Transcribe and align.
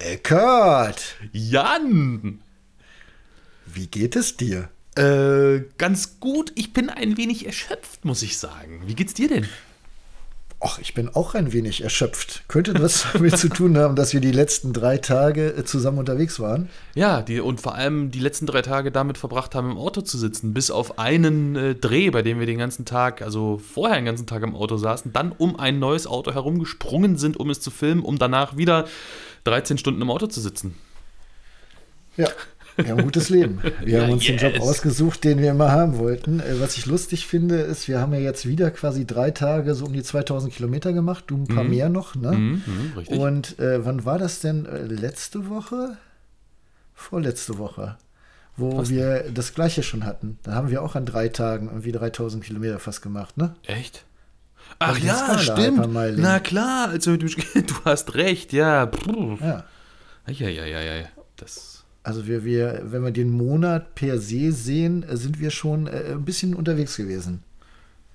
Eckart, 0.00 1.16
Jan! 1.32 2.40
wie 3.66 3.86
geht 3.86 4.16
es 4.16 4.36
dir? 4.36 4.70
Äh, 4.96 5.64
ganz 5.76 6.20
gut. 6.20 6.52
Ich 6.54 6.72
bin 6.72 6.88
ein 6.88 7.18
wenig 7.18 7.44
erschöpft, 7.44 8.04
muss 8.06 8.22
ich 8.22 8.38
sagen. 8.38 8.82
Wie 8.86 8.94
geht's 8.94 9.12
dir 9.12 9.28
denn? 9.28 9.46
Ach, 10.62 10.78
ich 10.78 10.92
bin 10.92 11.08
auch 11.08 11.34
ein 11.34 11.54
wenig 11.54 11.82
erschöpft. 11.82 12.42
Könnte 12.48 12.74
das 12.74 13.06
damit 13.12 13.38
zu 13.38 13.48
tun 13.48 13.78
haben, 13.78 13.94
dass 13.94 14.12
wir 14.12 14.20
die 14.20 14.32
letzten 14.32 14.72
drei 14.72 14.98
Tage 14.98 15.54
äh, 15.54 15.64
zusammen 15.64 15.98
unterwegs 15.98 16.40
waren? 16.40 16.68
Ja, 16.94 17.22
die, 17.22 17.40
und 17.40 17.60
vor 17.60 17.74
allem 17.74 18.10
die 18.10 18.20
letzten 18.20 18.46
drei 18.46 18.62
Tage 18.62 18.90
damit 18.90 19.16
verbracht 19.16 19.54
haben, 19.54 19.70
im 19.70 19.78
Auto 19.78 20.02
zu 20.02 20.18
sitzen, 20.18 20.52
bis 20.52 20.70
auf 20.70 20.98
einen 20.98 21.56
äh, 21.56 21.74
Dreh, 21.74 22.10
bei 22.10 22.22
dem 22.22 22.40
wir 22.40 22.46
den 22.46 22.58
ganzen 22.58 22.84
Tag, 22.84 23.22
also 23.22 23.58
vorher 23.58 23.96
den 23.96 24.04
ganzen 24.04 24.26
Tag 24.26 24.42
im 24.42 24.54
Auto 24.54 24.76
saßen, 24.76 25.12
dann 25.12 25.32
um 25.32 25.58
ein 25.58 25.78
neues 25.78 26.06
Auto 26.06 26.32
herumgesprungen 26.32 27.16
sind, 27.16 27.38
um 27.38 27.48
es 27.48 27.60
zu 27.60 27.70
filmen, 27.70 28.02
um 28.02 28.18
danach 28.18 28.56
wieder 28.56 28.86
13 29.44 29.78
Stunden 29.78 30.02
im 30.02 30.10
Auto 30.10 30.26
zu 30.26 30.40
sitzen. 30.40 30.74
Ja, 32.16 32.28
wir 32.76 32.88
haben 32.90 32.98
ein 32.98 33.04
gutes 33.04 33.28
Leben. 33.30 33.60
Wir 33.82 33.98
Ja, 33.98 34.02
haben 34.04 34.12
uns 34.12 34.24
den 34.24 34.36
Job 34.38 34.54
yes. 34.54 34.62
ausgesucht, 34.62 35.24
den 35.24 35.38
wir 35.38 35.50
immer 35.50 35.70
haben 35.70 35.98
wollten. 35.98 36.40
Äh, 36.40 36.60
Was 36.60 36.76
ich 36.76 36.86
lustig 36.86 37.26
finde, 37.26 37.56
ist, 37.56 37.88
wir 37.88 38.00
haben 38.00 38.12
ja 38.12 38.20
jetzt 38.20 38.46
wieder 38.46 38.70
quasi 38.70 39.06
drei 39.06 39.30
Tage 39.30 39.74
so 39.74 39.86
um 39.86 39.92
die 39.92 40.02
2000 40.02 40.52
Kilometer 40.52 40.92
gemacht. 40.92 41.24
Du 41.28 41.36
ein 41.36 41.46
paar 41.46 41.64
mehr 41.64 41.88
noch, 41.88 42.14
ne? 42.14 42.32
Mhm, 42.32 42.62
mhm, 42.66 42.92
richtig. 42.96 43.18
Und 43.18 43.58
äh, 43.58 43.84
wann 43.84 44.04
war 44.04 44.18
das 44.18 44.40
denn? 44.40 44.66
Äh, 44.66 44.82
letzte 44.84 45.48
Woche? 45.48 45.96
Vorletzte 46.94 47.58
Woche. 47.58 47.96
Wo 48.56 48.76
Was 48.78 48.90
wir 48.90 49.24
das 49.32 49.54
gleiche 49.54 49.82
schon 49.82 50.04
hatten. 50.04 50.38
Da 50.42 50.52
haben 50.52 50.70
wir 50.70 50.82
auch 50.82 50.94
an 50.96 51.06
drei 51.06 51.28
Tagen 51.28 51.68
irgendwie 51.68 51.92
3000 51.92 52.44
Kilometer 52.44 52.78
fast 52.78 53.00
gemacht, 53.00 53.36
ne? 53.38 53.54
Echt? 53.66 54.04
Ach 54.78 54.98
ja, 54.98 55.38
stimmt. 55.38 55.92
Na 56.18 56.40
klar, 56.40 56.88
also 56.88 57.16
du, 57.16 57.26
du 57.54 57.74
hast 57.84 58.14
recht, 58.14 58.52
ja. 58.52 58.86
Puh. 58.86 59.36
Ja. 59.40 59.64
Ja, 60.26 60.48
ja, 60.48 60.64
ja, 60.64 60.80
ja. 60.80 61.06
Das. 61.36 61.84
Also 62.02 62.26
wir, 62.26 62.44
wir, 62.44 62.82
wenn 62.84 63.04
wir 63.04 63.10
den 63.10 63.30
Monat 63.30 63.94
per 63.94 64.18
se 64.18 64.52
sehen, 64.52 65.02
äh, 65.02 65.16
sind 65.16 65.40
wir 65.40 65.50
schon 65.50 65.86
äh, 65.86 66.12
ein 66.12 66.24
bisschen 66.24 66.54
unterwegs 66.54 66.96
gewesen. 66.96 67.42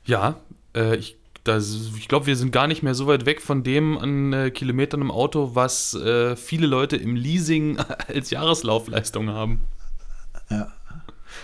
Ja, 0.06 0.38
äh, 0.76 0.96
ich, 0.96 1.18
das, 1.44 1.92
ich 1.96 2.08
glaube, 2.08 2.26
wir 2.26 2.36
sind 2.36 2.52
gar 2.52 2.68
nicht 2.68 2.82
mehr 2.82 2.96
so 2.96 3.06
weit 3.06 3.28
weg 3.28 3.42
von 3.42 3.64
dem 3.64 3.98
an 3.98 4.34
äh, 4.34 4.50
Kilometern 4.50 5.02
im 5.02 5.12
Auto, 5.12 5.52
was 5.54 5.94
äh, 5.94 6.36
viele 6.36 6.66
Leute 6.66 6.96
im 6.96 7.16
Leasing 7.16 7.78
als 8.08 8.32
Jahreslaufleistung 8.32 9.30
haben. 9.30 9.62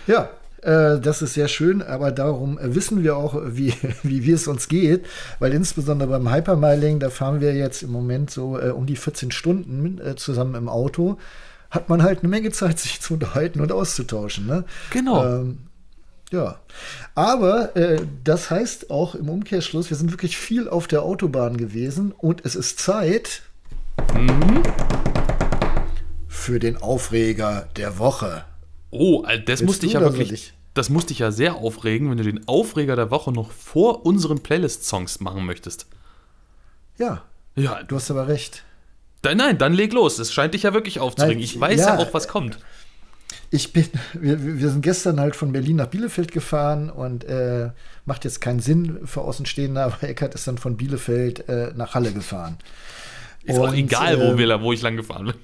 Ja, 0.08 0.24
äh, 0.24 0.28
das 0.62 1.22
ist 1.22 1.34
sehr 1.34 1.48
schön, 1.48 1.82
aber 1.82 2.12
darum 2.12 2.60
äh, 2.60 2.76
wissen 2.76 3.04
wir 3.04 3.18
auch, 3.18 3.36
wie, 3.46 3.74
wie, 4.04 4.26
wie 4.26 4.32
es 4.32 4.48
uns 4.48 4.68
geht, 4.68 5.06
weil 5.40 5.54
insbesondere 5.54 6.10
beim 6.10 6.32
Hypermiling, 6.32 7.00
da 7.00 7.10
fahren 7.10 7.42
wir 7.42 7.54
jetzt 7.56 7.84
im 7.84 7.92
Moment 7.92 8.30
so 8.30 8.60
äh, 8.60 8.70
um 8.70 8.86
die 8.86 8.96
14 8.96 9.32
Stunden 9.32 10.00
äh, 10.00 10.16
zusammen 10.16 10.56
im 10.56 10.70
Auto, 10.70 11.18
hat 11.70 11.90
man 11.90 12.04
halt 12.04 12.20
eine 12.20 12.30
Menge 12.30 12.52
Zeit, 12.52 12.80
sich 12.80 13.02
zu 13.02 13.16
unterhalten 13.16 13.62
und 13.62 13.72
auszutauschen. 13.72 14.46
Ne? 14.46 14.66
Genau. 14.92 15.26
Ähm, 15.26 15.58
ja, 16.32 16.60
aber 17.14 17.76
äh, 17.76 18.00
das 18.24 18.50
heißt 18.50 18.90
auch 18.90 19.16
im 19.16 19.28
Umkehrschluss, 19.30 19.90
wir 19.90 19.98
sind 19.98 20.12
wirklich 20.12 20.38
viel 20.38 20.70
auf 20.70 20.88
der 20.88 21.02
Autobahn 21.02 21.58
gewesen 21.58 22.14
und 22.18 22.46
es 22.46 22.56
ist 22.56 22.80
Zeit 22.80 23.42
für 26.30 26.60
den 26.60 26.78
Aufreger 26.78 27.68
der 27.76 28.00
Woche. 28.00 28.46
Oh, 28.92 29.24
das 29.24 29.48
Willst 29.48 29.64
musste 29.64 29.86
ich 29.86 29.94
ja 29.94 30.02
wirklich. 30.02 30.32
ich? 30.32 30.54
Das 30.74 30.90
musste 30.90 31.10
dich 31.10 31.20
ja 31.20 31.32
sehr 31.32 31.56
aufregen, 31.56 32.10
wenn 32.10 32.18
du 32.18 32.24
den 32.24 32.48
Aufreger 32.48 32.96
der 32.96 33.12
Woche 33.12 33.32
noch 33.32 33.52
vor 33.52 34.06
unseren 34.06 34.40
Playlist-Songs 34.40 35.20
machen 35.20 35.46
möchtest. 35.46 35.88
Ja, 36.98 37.24
Ja, 37.56 37.84
du 37.84 37.96
hast 37.96 38.10
aber 38.12 38.28
recht. 38.28 38.64
dann, 39.22 39.38
nein, 39.38 39.58
dann 39.58 39.74
leg 39.74 39.92
los. 39.94 40.20
Es 40.20 40.32
scheint 40.34 40.54
dich 40.54 40.64
ja 40.64 40.74
wirklich 40.74 41.00
aufzuregen. 41.00 41.38
Nein, 41.38 41.44
ich 41.44 41.60
weiß 41.60 41.80
ja, 41.80 41.96
ja, 41.96 41.98
auch, 42.00 42.14
was 42.14 42.28
kommt. 42.28 42.58
Ich 43.50 43.74
bin, 43.74 43.86
wir, 44.14 44.42
wir 44.60 44.70
sind 44.70 44.82
gestern 44.82 45.20
halt 45.20 45.36
von 45.36 45.52
Berlin 45.52 45.78
nach 45.78 45.88
Bielefeld 45.88 46.32
gefahren 46.32 46.90
und 46.90 47.24
äh, 47.26 47.72
macht 48.06 48.24
jetzt 48.24 48.40
keinen 48.40 48.60
Sinn 48.62 49.00
für 49.06 49.22
Außenstehende, 49.22 49.82
aber 49.84 50.04
Eckert 50.04 50.36
ist 50.36 50.48
dann 50.48 50.58
von 50.58 50.78
Bielefeld 50.78 51.48
äh, 51.50 51.72
nach 51.76 51.96
Halle 51.96 52.14
gefahren. 52.14 52.58
Ist 53.44 53.58
auch 53.58 53.70
Und, 53.70 53.74
egal, 53.74 54.20
wo, 54.20 54.34
äh, 54.34 54.38
wir, 54.38 54.62
wo 54.62 54.72
ich 54.72 54.82
lang 54.82 54.96
gefahren 54.96 55.26
bin. 55.28 55.36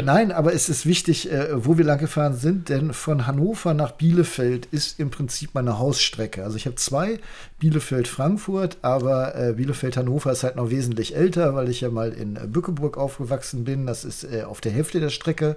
Nein, 0.00 0.30
aber 0.30 0.54
es 0.54 0.68
ist 0.68 0.86
wichtig, 0.86 1.32
äh, 1.32 1.48
wo 1.52 1.76
wir 1.76 1.84
lang 1.84 1.98
gefahren 1.98 2.36
sind, 2.36 2.68
denn 2.68 2.92
von 2.92 3.26
Hannover 3.26 3.74
nach 3.74 3.92
Bielefeld 3.92 4.66
ist 4.66 5.00
im 5.00 5.10
Prinzip 5.10 5.50
meine 5.54 5.78
Hausstrecke. 5.78 6.44
Also 6.44 6.56
ich 6.56 6.66
habe 6.66 6.76
zwei, 6.76 7.18
Bielefeld-Frankfurt, 7.58 8.78
aber 8.82 9.34
äh, 9.34 9.52
Bielefeld-Hannover 9.54 10.30
ist 10.30 10.44
halt 10.44 10.56
noch 10.56 10.70
wesentlich 10.70 11.16
älter, 11.16 11.56
weil 11.56 11.68
ich 11.68 11.80
ja 11.80 11.90
mal 11.90 12.12
in 12.12 12.36
äh, 12.36 12.46
Bückeburg 12.46 12.96
aufgewachsen 12.96 13.64
bin. 13.64 13.86
Das 13.86 14.04
ist 14.04 14.22
äh, 14.22 14.44
auf 14.44 14.60
der 14.60 14.70
Hälfte 14.70 15.00
der 15.00 15.10
Strecke. 15.10 15.56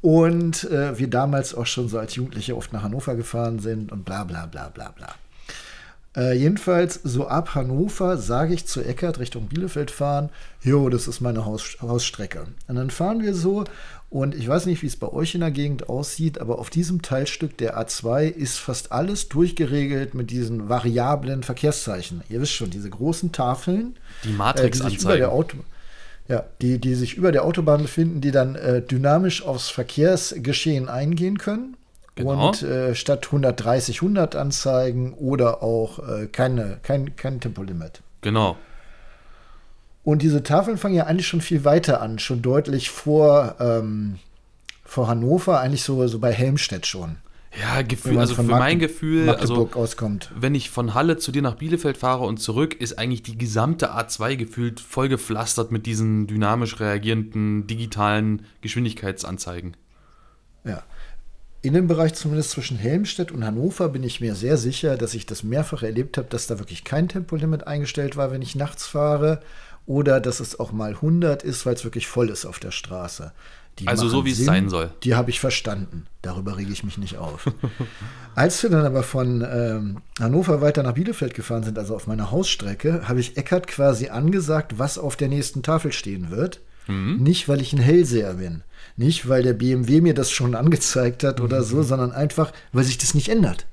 Und 0.00 0.64
äh, 0.64 0.98
wir 0.98 1.08
damals 1.08 1.54
auch 1.54 1.66
schon 1.66 1.88
so 1.88 1.98
als 1.98 2.14
Jugendliche 2.14 2.56
oft 2.56 2.72
nach 2.72 2.82
Hannover 2.82 3.14
gefahren 3.14 3.58
sind 3.58 3.92
und 3.92 4.04
bla 4.04 4.24
bla 4.24 4.46
bla 4.46 4.68
bla 4.68 4.90
bla. 4.90 5.14
Äh, 6.16 6.36
jedenfalls, 6.38 7.00
so 7.02 7.26
ab 7.26 7.54
Hannover 7.54 8.16
sage 8.18 8.54
ich 8.54 8.66
zu 8.66 8.82
Eckert 8.82 9.18
Richtung 9.18 9.48
Bielefeld 9.48 9.90
fahren, 9.90 10.30
jo, 10.62 10.88
das 10.88 11.08
ist 11.08 11.20
meine 11.20 11.44
Haus 11.44 11.76
Hausstrecke. 11.80 12.46
Und 12.68 12.76
dann 12.76 12.90
fahren 12.90 13.22
wir 13.22 13.34
so 13.34 13.64
und 14.10 14.34
ich 14.34 14.46
weiß 14.46 14.66
nicht, 14.66 14.82
wie 14.82 14.86
es 14.86 14.96
bei 14.96 15.08
euch 15.08 15.34
in 15.34 15.40
der 15.40 15.50
Gegend 15.50 15.88
aussieht, 15.88 16.40
aber 16.40 16.60
auf 16.60 16.70
diesem 16.70 17.02
Teilstück 17.02 17.58
der 17.58 17.76
A2 17.76 18.26
ist 18.28 18.58
fast 18.58 18.92
alles 18.92 19.28
durchgeregelt 19.28 20.14
mit 20.14 20.30
diesen 20.30 20.68
variablen 20.68 21.42
Verkehrszeichen. 21.42 22.22
Ihr 22.28 22.40
wisst 22.40 22.52
schon, 22.52 22.70
diese 22.70 22.90
großen 22.90 23.32
Tafeln, 23.32 23.96
Die 24.22 24.28
äh, 24.54 24.70
die 24.70 24.78
sich 24.78 24.98
über 25.00 25.16
Matrix-Anzeigen. 25.16 25.18
der 25.18 25.32
Auto 25.32 25.58
ja, 26.28 26.44
die, 26.62 26.78
die 26.78 26.94
sich 26.94 27.14
über 27.16 27.32
der 27.32 27.44
Autobahn 27.44 27.82
befinden, 27.82 28.20
die 28.20 28.30
dann 28.30 28.54
äh, 28.54 28.80
dynamisch 28.82 29.42
aufs 29.42 29.68
Verkehrsgeschehen 29.68 30.88
eingehen 30.88 31.38
können. 31.38 31.76
Genau. 32.16 32.48
Und 32.48 32.62
äh, 32.62 32.94
statt 32.94 33.26
130 33.26 33.96
100 33.96 34.36
anzeigen 34.36 35.14
oder 35.14 35.62
auch 35.62 35.98
äh, 36.08 36.26
keine, 36.26 36.78
kein, 36.82 37.16
kein 37.16 37.40
Tempolimit. 37.40 38.02
Genau. 38.20 38.56
Und 40.04 40.22
diese 40.22 40.42
Tafeln 40.42 40.76
fangen 40.76 40.94
ja 40.94 41.04
eigentlich 41.06 41.26
schon 41.26 41.40
viel 41.40 41.64
weiter 41.64 42.00
an, 42.02 42.18
schon 42.18 42.42
deutlich 42.42 42.90
vor, 42.90 43.56
ähm, 43.58 44.18
vor 44.84 45.08
Hannover, 45.08 45.60
eigentlich 45.60 45.82
so, 45.82 46.06
so 46.06 46.18
bei 46.18 46.32
Helmstedt 46.32 46.86
schon. 46.86 47.16
Ja, 47.58 47.82
Gefühl, 47.82 48.18
also 48.18 48.34
für 48.34 48.42
von 48.42 48.46
mein 48.46 48.78
Magde- 48.78 48.78
Gefühl, 48.88 49.30
also 49.30 49.70
auskommt. 49.74 50.30
wenn 50.36 50.54
ich 50.56 50.70
von 50.70 50.92
Halle 50.92 51.18
zu 51.18 51.30
dir 51.30 51.40
nach 51.40 51.54
Bielefeld 51.54 51.96
fahre 51.96 52.24
und 52.24 52.38
zurück, 52.38 52.74
ist 52.74 52.98
eigentlich 52.98 53.22
die 53.22 53.38
gesamte 53.38 53.92
A2 53.94 54.36
gefühlt 54.36 54.80
voll 54.80 55.08
gepflastert 55.08 55.70
mit 55.70 55.86
diesen 55.86 56.26
dynamisch 56.26 56.80
reagierenden 56.80 57.66
digitalen 57.68 58.44
Geschwindigkeitsanzeigen. 58.60 59.76
Ja. 60.64 60.82
In 61.64 61.72
dem 61.72 61.88
Bereich 61.88 62.12
zumindest 62.12 62.50
zwischen 62.50 62.76
Helmstedt 62.76 63.32
und 63.32 63.42
Hannover 63.42 63.88
bin 63.88 64.02
ich 64.02 64.20
mir 64.20 64.34
sehr 64.34 64.58
sicher, 64.58 64.98
dass 64.98 65.14
ich 65.14 65.24
das 65.24 65.42
mehrfach 65.42 65.82
erlebt 65.82 66.18
habe, 66.18 66.28
dass 66.28 66.46
da 66.46 66.58
wirklich 66.58 66.84
kein 66.84 67.08
Tempolimit 67.08 67.66
eingestellt 67.66 68.18
war, 68.18 68.30
wenn 68.30 68.42
ich 68.42 68.54
nachts 68.54 68.86
fahre. 68.86 69.40
Oder 69.86 70.20
dass 70.20 70.40
es 70.40 70.60
auch 70.60 70.72
mal 70.72 70.90
100 70.90 71.42
ist, 71.42 71.64
weil 71.64 71.72
es 71.72 71.82
wirklich 71.82 72.06
voll 72.06 72.28
ist 72.28 72.44
auf 72.44 72.58
der 72.58 72.70
Straße. 72.70 73.32
Die 73.78 73.88
Also 73.88 74.08
so, 74.08 74.26
wie 74.26 74.32
es 74.32 74.36
Sinn, 74.36 74.44
sein 74.44 74.68
soll. 74.68 74.90
Die 75.04 75.14
habe 75.14 75.30
ich 75.30 75.40
verstanden. 75.40 76.06
Darüber 76.20 76.58
rege 76.58 76.70
ich 76.70 76.84
mich 76.84 76.98
nicht 76.98 77.16
auf. 77.16 77.50
Als 78.34 78.62
wir 78.62 78.68
dann 78.68 78.84
aber 78.84 79.02
von 79.02 79.40
ähm, 79.50 80.02
Hannover 80.20 80.60
weiter 80.60 80.82
nach 80.82 80.92
Bielefeld 80.92 81.32
gefahren 81.32 81.62
sind, 81.62 81.78
also 81.78 81.96
auf 81.96 82.06
meiner 82.06 82.30
Hausstrecke, 82.30 83.08
habe 83.08 83.20
ich 83.20 83.38
Eckart 83.38 83.68
quasi 83.68 84.10
angesagt, 84.10 84.78
was 84.78 84.98
auf 84.98 85.16
der 85.16 85.28
nächsten 85.28 85.62
Tafel 85.62 85.92
stehen 85.92 86.30
wird. 86.30 86.60
Mhm. 86.88 87.22
Nicht, 87.22 87.48
weil 87.48 87.62
ich 87.62 87.72
ein 87.72 87.78
Hellseher 87.78 88.34
bin. 88.34 88.64
Nicht, 88.96 89.28
weil 89.28 89.42
der 89.42 89.54
BMW 89.54 90.00
mir 90.00 90.14
das 90.14 90.30
schon 90.30 90.54
angezeigt 90.54 91.24
hat 91.24 91.40
oder 91.40 91.60
Mhm. 91.60 91.64
so, 91.64 91.82
sondern 91.82 92.12
einfach, 92.12 92.52
weil 92.72 92.84
sich 92.84 92.98
das 92.98 93.14
nicht 93.14 93.28
ändert. 93.28 93.66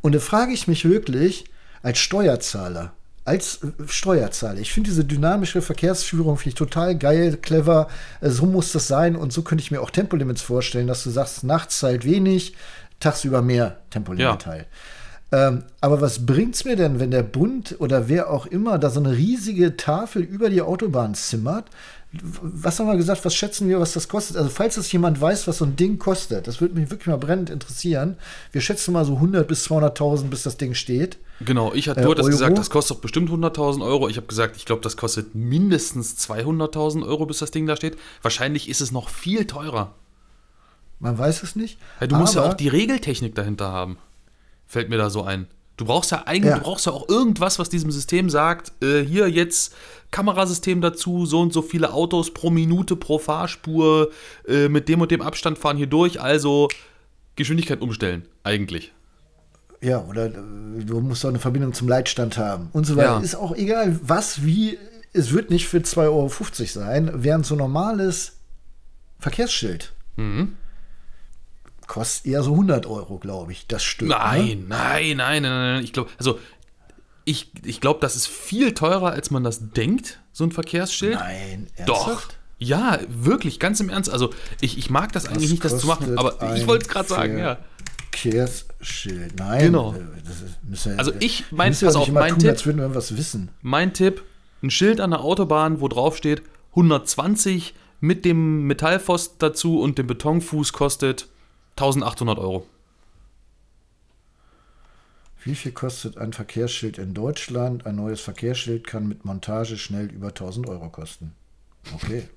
Und 0.00 0.14
da 0.14 0.18
frage 0.20 0.52
ich 0.52 0.66
mich 0.68 0.84
wirklich, 0.88 1.44
als 1.82 1.98
Steuerzahler, 1.98 2.92
als 3.24 3.60
äh, 3.62 3.68
Steuerzahler, 3.86 4.60
ich 4.60 4.72
finde 4.72 4.90
diese 4.90 5.04
dynamische 5.04 5.60
Verkehrsführung 5.60 6.36
finde 6.38 6.50
ich 6.50 6.54
total 6.54 6.96
geil, 6.96 7.36
clever, 7.36 7.88
äh, 8.20 8.30
so 8.30 8.46
muss 8.46 8.72
das 8.72 8.88
sein 8.88 9.14
und 9.16 9.32
so 9.32 9.42
könnte 9.42 9.62
ich 9.62 9.70
mir 9.70 9.82
auch 9.82 9.90
Tempolimits 9.90 10.42
vorstellen, 10.42 10.86
dass 10.86 11.04
du 11.04 11.10
sagst, 11.10 11.44
nachts 11.44 11.82
halt 11.82 12.04
wenig, 12.04 12.54
tagsüber 13.00 13.42
mehr 13.42 13.78
Tempolimit 13.90 14.44
Ja. 14.44 14.50
halt. 14.50 14.66
Ähm, 15.32 15.64
aber 15.80 16.00
was 16.00 16.24
bringt's 16.24 16.64
mir 16.64 16.76
denn, 16.76 17.00
wenn 17.00 17.10
der 17.10 17.24
Bund 17.24 17.74
oder 17.80 18.08
wer 18.08 18.30
auch 18.30 18.46
immer 18.46 18.78
da 18.78 18.90
so 18.90 19.00
eine 19.00 19.10
riesige 19.16 19.76
Tafel 19.76 20.22
über 20.22 20.50
die 20.50 20.62
Autobahn 20.62 21.14
zimmert? 21.16 21.66
Was 22.12 22.78
haben 22.78 22.86
wir 22.86 22.96
gesagt, 22.96 23.24
was 23.24 23.34
schätzen 23.34 23.68
wir, 23.68 23.78
was 23.80 23.92
das 23.92 24.08
kostet? 24.08 24.36
Also 24.36 24.48
falls 24.48 24.76
es 24.76 24.90
jemand 24.92 25.20
weiß, 25.20 25.46
was 25.48 25.58
so 25.58 25.64
ein 25.64 25.76
Ding 25.76 25.98
kostet, 25.98 26.46
das 26.46 26.60
würde 26.60 26.74
mich 26.78 26.90
wirklich 26.90 27.08
mal 27.08 27.18
brennend 27.18 27.50
interessieren. 27.50 28.16
Wir 28.52 28.60
schätzen 28.60 28.92
mal 28.92 29.04
so 29.04 29.14
100 29.16 29.46
bis 29.46 29.66
200.000, 29.68 30.24
bis 30.28 30.42
das 30.44 30.56
Ding 30.56 30.74
steht. 30.74 31.18
Genau, 31.40 31.74
ich 31.74 31.88
hatte, 31.88 32.00
Äh, 32.00 32.06
Euro? 32.06 32.14
gesagt, 32.26 32.56
das 32.56 32.70
kostet 32.70 32.96
doch 32.96 33.00
bestimmt 33.02 33.28
100.000 33.28 33.84
Euro. 33.84 34.08
Ich 34.08 34.16
habe 34.16 34.26
gesagt, 34.28 34.56
ich 34.56 34.64
glaube, 34.64 34.80
das 34.82 34.96
kostet 34.96 35.34
mindestens 35.34 36.16
200.000 36.16 37.06
Euro, 37.06 37.26
bis 37.26 37.40
das 37.40 37.50
Ding 37.50 37.66
da 37.66 37.76
steht. 37.76 37.98
Wahrscheinlich 38.22 38.68
ist 38.70 38.80
es 38.80 38.92
noch 38.92 39.10
viel 39.10 39.46
teurer. 39.46 39.92
Man 40.98 41.18
weiß 41.18 41.42
es 41.42 41.56
nicht. 41.56 41.78
Ja, 42.00 42.06
du 42.06 42.16
musst 42.16 42.34
ja 42.36 42.42
auch 42.48 42.54
die 42.54 42.68
Regeltechnik 42.68 43.34
dahinter 43.34 43.70
haben. 43.70 43.98
Fällt 44.66 44.88
mir 44.88 44.96
da 44.96 45.10
so 45.10 45.22
ein. 45.22 45.46
Du 45.76 45.84
brauchst 45.84 46.10
ja 46.10 46.22
eigentlich, 46.26 46.50
Ja. 46.50 46.58
du 46.58 46.62
brauchst 46.64 46.86
ja 46.86 46.92
auch 46.92 47.08
irgendwas, 47.08 47.58
was 47.58 47.68
diesem 47.68 47.90
System 47.90 48.30
sagt, 48.30 48.72
äh, 48.82 49.02
hier 49.02 49.28
jetzt 49.28 49.74
Kamerasystem 50.10 50.80
dazu, 50.80 51.26
so 51.26 51.40
und 51.40 51.52
so 51.52 51.60
viele 51.62 51.92
Autos 51.92 52.32
pro 52.32 52.48
Minute, 52.50 52.96
pro 52.96 53.18
Fahrspur, 53.18 54.10
äh, 54.48 54.68
mit 54.68 54.88
dem 54.88 55.00
und 55.02 55.10
dem 55.10 55.20
Abstand 55.20 55.58
fahren 55.58 55.76
hier 55.76 55.86
durch, 55.88 56.20
also 56.20 56.68
Geschwindigkeit 57.34 57.82
umstellen, 57.82 58.26
eigentlich. 58.42 58.92
Ja, 59.82 60.02
oder 60.04 60.26
äh, 60.26 60.32
du 60.84 61.00
musst 61.00 61.24
auch 61.24 61.28
eine 61.28 61.38
Verbindung 61.38 61.74
zum 61.74 61.88
Leitstand 61.88 62.38
haben 62.38 62.70
und 62.72 62.86
so 62.86 62.96
weiter. 62.96 63.16
Ja. 63.16 63.20
Ist 63.20 63.34
auch 63.34 63.54
egal, 63.54 63.98
was, 64.02 64.44
wie. 64.44 64.78
Es 65.12 65.32
wird 65.32 65.48
nicht 65.50 65.66
für 65.68 65.78
2,50 65.78 65.98
Euro 66.08 66.28
sein, 66.66 67.10
während 67.14 67.46
so 67.46 67.54
normales 67.56 68.32
Verkehrsschild 69.18 69.92
Mhm. 70.16 70.56
Kostet 71.86 72.26
eher 72.26 72.42
so 72.42 72.52
100 72.52 72.86
Euro, 72.86 73.18
glaube 73.18 73.52
ich, 73.52 73.66
das 73.66 73.82
Stück. 73.84 74.08
Ne? 74.08 74.14
Nein, 74.18 74.64
nein, 74.68 75.16
nein, 75.16 75.42
nein, 75.42 75.74
nein. 75.74 75.84
Ich 75.84 75.92
glaube, 75.92 76.10
also 76.18 76.38
ich, 77.24 77.50
ich 77.64 77.80
glaube, 77.80 78.00
das 78.00 78.14
ist 78.16 78.28
viel 78.28 78.72
teurer, 78.74 79.10
als 79.12 79.30
man 79.30 79.42
das 79.44 79.72
denkt, 79.72 80.20
so 80.32 80.44
ein 80.44 80.52
Verkehrsschild. 80.52 81.14
Nein, 81.14 81.66
Doch. 81.86 82.06
ernsthaft? 82.08 82.38
Ja, 82.58 82.98
wirklich, 83.08 83.60
ganz 83.60 83.80
im 83.80 83.90
Ernst. 83.90 84.08
Also 84.10 84.30
ich, 84.60 84.78
ich 84.78 84.88
mag 84.90 85.12
das 85.12 85.26
eigentlich 85.26 85.50
nicht, 85.50 85.64
das 85.64 85.78
zu 85.78 85.86
machen, 85.86 86.16
aber 86.18 86.54
ich 86.56 86.66
wollte 86.66 86.86
es 86.86 86.88
gerade 86.88 87.08
sagen, 87.08 87.38
ja. 87.38 87.58
Verkehrsschild. 88.12 89.36
Nein. 89.38 89.60
Genau. 89.60 89.94
Das 90.24 90.36
ist, 90.80 90.86
wir- 90.86 90.98
Also 90.98 91.12
ich- 91.20 91.44
mein- 91.50 91.72
ja 91.72 91.86
pass 91.86 91.96
auf, 91.96 92.08
mein 92.10 92.30
tun, 92.30 92.38
Tipp- 92.40 92.50
als 92.50 92.66
würden 92.66 92.78
wir 92.78 92.94
was 92.94 93.16
wissen. 93.16 93.50
Mein 93.62 93.92
Tipp, 93.92 94.22
ein 94.62 94.70
Schild 94.70 95.00
an 95.00 95.10
der 95.10 95.20
Autobahn, 95.20 95.80
wo 95.80 95.88
drauf 95.88 96.16
steht 96.16 96.42
120 96.74 97.74
mit 98.00 98.24
dem 98.24 98.62
Metallpfosten 98.66 99.36
dazu 99.38 99.80
und 99.80 99.98
dem 99.98 100.06
Betonfuß 100.06 100.72
kostet 100.72 101.28
1800 101.76 102.38
Euro. 102.38 102.66
Wie 105.44 105.54
viel 105.54 105.72
kostet 105.72 106.18
ein 106.18 106.32
Verkehrsschild 106.32 106.98
in 106.98 107.14
Deutschland? 107.14 107.86
Ein 107.86 107.96
neues 107.96 108.20
Verkehrsschild 108.20 108.86
kann 108.86 109.06
mit 109.06 109.24
Montage 109.24 109.76
schnell 109.76 110.06
über 110.06 110.28
1000 110.28 110.68
Euro 110.68 110.88
kosten. 110.88 111.32
Okay. 111.94 112.28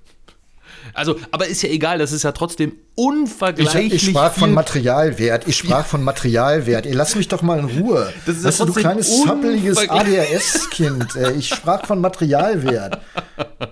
Also, 0.94 1.16
aber 1.32 1.48
ist 1.48 1.62
ja 1.62 1.68
egal, 1.70 1.98
das 1.98 2.12
ist 2.12 2.22
ja 2.22 2.30
trotzdem 2.30 2.70
Ich, 2.72 2.76
unvergleichlich. 2.94 3.94
ich 3.94 4.10
sprach 4.10 4.32
von 4.32 4.52
Materialwert. 4.52 5.48
Ich 5.48 5.56
sprach 5.56 5.84
von 5.86 6.04
Materialwert. 6.04 6.86
Ihr 6.86 6.94
lasst 6.94 7.16
mich 7.16 7.26
doch 7.26 7.42
mal 7.42 7.58
in 7.58 7.64
Ruhe. 7.64 8.12
Das 8.26 8.36
ist 8.36 8.42
ja 8.44 8.48
weißt 8.48 8.60
du, 8.60 8.64
du 8.66 8.72
trotzdem 8.72 8.82
kleines 8.82 9.22
zappeliges 9.24 9.88
ADHS-Kind. 9.88 11.16
Ich 11.36 11.48
sprach 11.48 11.86
von 11.86 12.00
Materialwert. 12.00 13.00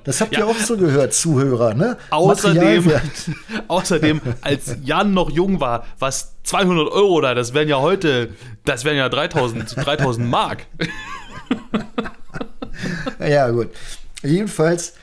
Das 0.05 0.21
habt 0.21 0.37
ihr 0.37 0.47
auch 0.47 0.57
so 0.57 0.77
gehört, 0.77 1.15
Zuhörer, 1.15 1.75
ne? 1.75 1.97
Außerdem, 2.11 2.91
außerdem, 3.69 4.21
als 4.41 4.77
Jan 4.83 5.13
noch 5.15 5.31
jung 5.31 5.61
war, 5.61 5.85
was 5.99 6.35
200 6.45 6.91
Euro 6.91 7.21
da, 7.21 7.35
das 7.35 7.55
wären 7.55 7.69
ja 7.69 7.79
heute, 7.79 8.31
das 8.65 8.85
wären 8.85 8.97
ja 8.97 9.09
3000, 9.09 9.77
3000 9.77 10.29
Mark. 10.29 10.67
Ja, 13.21 13.51
gut. 13.51 13.69
Jedenfalls 14.23 14.95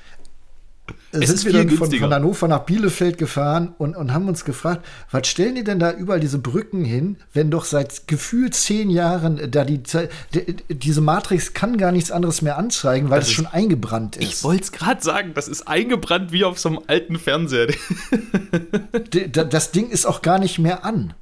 Es 1.24 1.28
sind 1.30 1.36
ist 1.40 1.46
wir 1.46 1.54
dann 1.54 1.70
von, 1.70 1.92
von 1.92 2.14
Hannover 2.14 2.48
nach 2.48 2.60
Bielefeld 2.66 3.18
gefahren 3.18 3.74
und, 3.78 3.96
und 3.96 4.14
haben 4.14 4.28
uns 4.28 4.46
gefragt, 4.46 4.86
was 5.12 5.28
stellen 5.28 5.56
die 5.56 5.64
denn 5.64 5.80
da 5.80 5.92
überall 5.92 6.20
diese 6.20 6.40
Brücken 6.40 6.84
hin, 6.86 7.18
wenn 7.34 7.50
doch 7.52 7.66
seit 7.66 8.08
gefühlt 8.08 8.54
zehn 8.56 8.90
Jahren 8.90 9.52
da 9.52 9.64
die 9.64 9.82
die- 10.34 10.56
diese 10.70 11.02
Matrix 11.02 11.54
kann 11.54 11.78
gar 11.78 11.92
nichts 11.92 12.12
anderes 12.12 12.42
mehr 12.42 12.58
anzeigen, 12.58 13.10
weil 13.10 13.20
Das 13.20 13.26
es 13.28 13.32
ist- 13.32 13.36
schon 13.36 13.48
eingebrannt 13.48 14.18
Ich 14.20 14.34
ist. 14.34 14.44
wollte 14.44 14.64
es 14.64 14.72
gerade 14.72 15.02
sagen, 15.04 15.32
das 15.34 15.48
ist 15.48 15.68
eingebrannt 15.68 16.32
wie 16.32 16.44
auf 16.44 16.60
so 16.60 16.70
einem 16.70 16.80
alten 16.88 17.18
Fernseher. 17.20 17.68
Das 19.50 19.72
Ding 19.72 19.90
ist 19.90 20.06
auch 20.06 20.22
gar 20.22 20.40
nicht 20.40 20.60
mehr 20.60 20.84
an. 20.86 21.14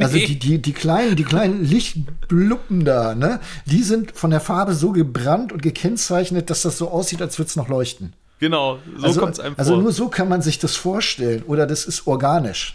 Also 0.00 0.16
Nee. 0.16 0.26
die, 0.26 0.38
die, 0.38 0.62
die 0.62 0.72
kleinen, 0.72 1.16
die 1.16 1.24
kleinen 1.24 1.64
Lichtbluppen 1.64 2.84
da, 2.84 3.14
ne, 3.14 3.40
die 3.66 3.82
sind 3.82 4.12
von 4.12 4.30
der 4.30 4.40
Farbe 4.40 4.72
so 4.74 4.92
gebrannt 4.92 5.52
und 5.52 5.62
gekennzeichnet, 5.62 6.48
dass 6.48 6.62
das 6.62 6.78
so 6.78 6.88
aussieht, 6.90 7.20
als 7.20 7.38
würde 7.38 7.48
es 7.48 7.56
noch 7.56 7.68
leuchten. 7.68 8.12
Genau, 8.40 8.78
so 8.98 9.06
also, 9.06 9.20
kommt 9.20 9.34
es 9.34 9.40
einem 9.40 9.54
also 9.56 9.76
nur 9.76 9.92
so 9.92 10.08
kann 10.08 10.28
man 10.28 10.42
sich 10.42 10.58
das 10.58 10.76
vorstellen. 10.76 11.42
Oder 11.44 11.66
das 11.66 11.86
ist 11.86 12.06
organisch. 12.06 12.74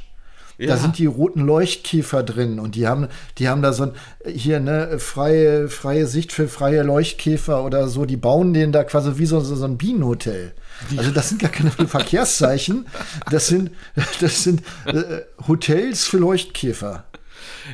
Ja. 0.59 0.67
Da 0.67 0.77
sind 0.77 0.97
die 0.97 1.05
roten 1.05 1.45
Leuchtkäfer 1.45 2.21
drin 2.21 2.59
und 2.59 2.75
die 2.75 2.85
haben, 2.85 3.07
die 3.37 3.47
haben 3.47 3.61
da 3.61 3.71
so 3.71 3.83
ein, 3.83 3.91
hier, 4.25 4.59
ne, 4.59 4.99
freie, 4.99 5.69
freie 5.69 6.05
Sicht 6.05 6.33
für 6.33 6.49
freie 6.49 6.83
Leuchtkäfer 6.83 7.63
oder 7.63 7.87
so, 7.87 8.05
die 8.05 8.17
bauen 8.17 8.53
den 8.53 8.73
da 8.73 8.83
quasi 8.83 9.17
wie 9.17 9.25
so, 9.25 9.39
so, 9.39 9.55
so 9.55 9.63
ein 9.63 9.77
Bienenhotel. 9.77 10.53
Also 10.97 11.11
das 11.11 11.29
sind 11.29 11.41
gar 11.41 11.49
keine 11.49 11.71
Verkehrszeichen, 11.87 12.87
das 13.31 13.47
sind, 13.47 13.71
das 14.19 14.43
sind 14.43 14.61
äh, 14.85 15.21
Hotels 15.47 16.07
für 16.07 16.17
Leuchtkäfer. 16.17 17.05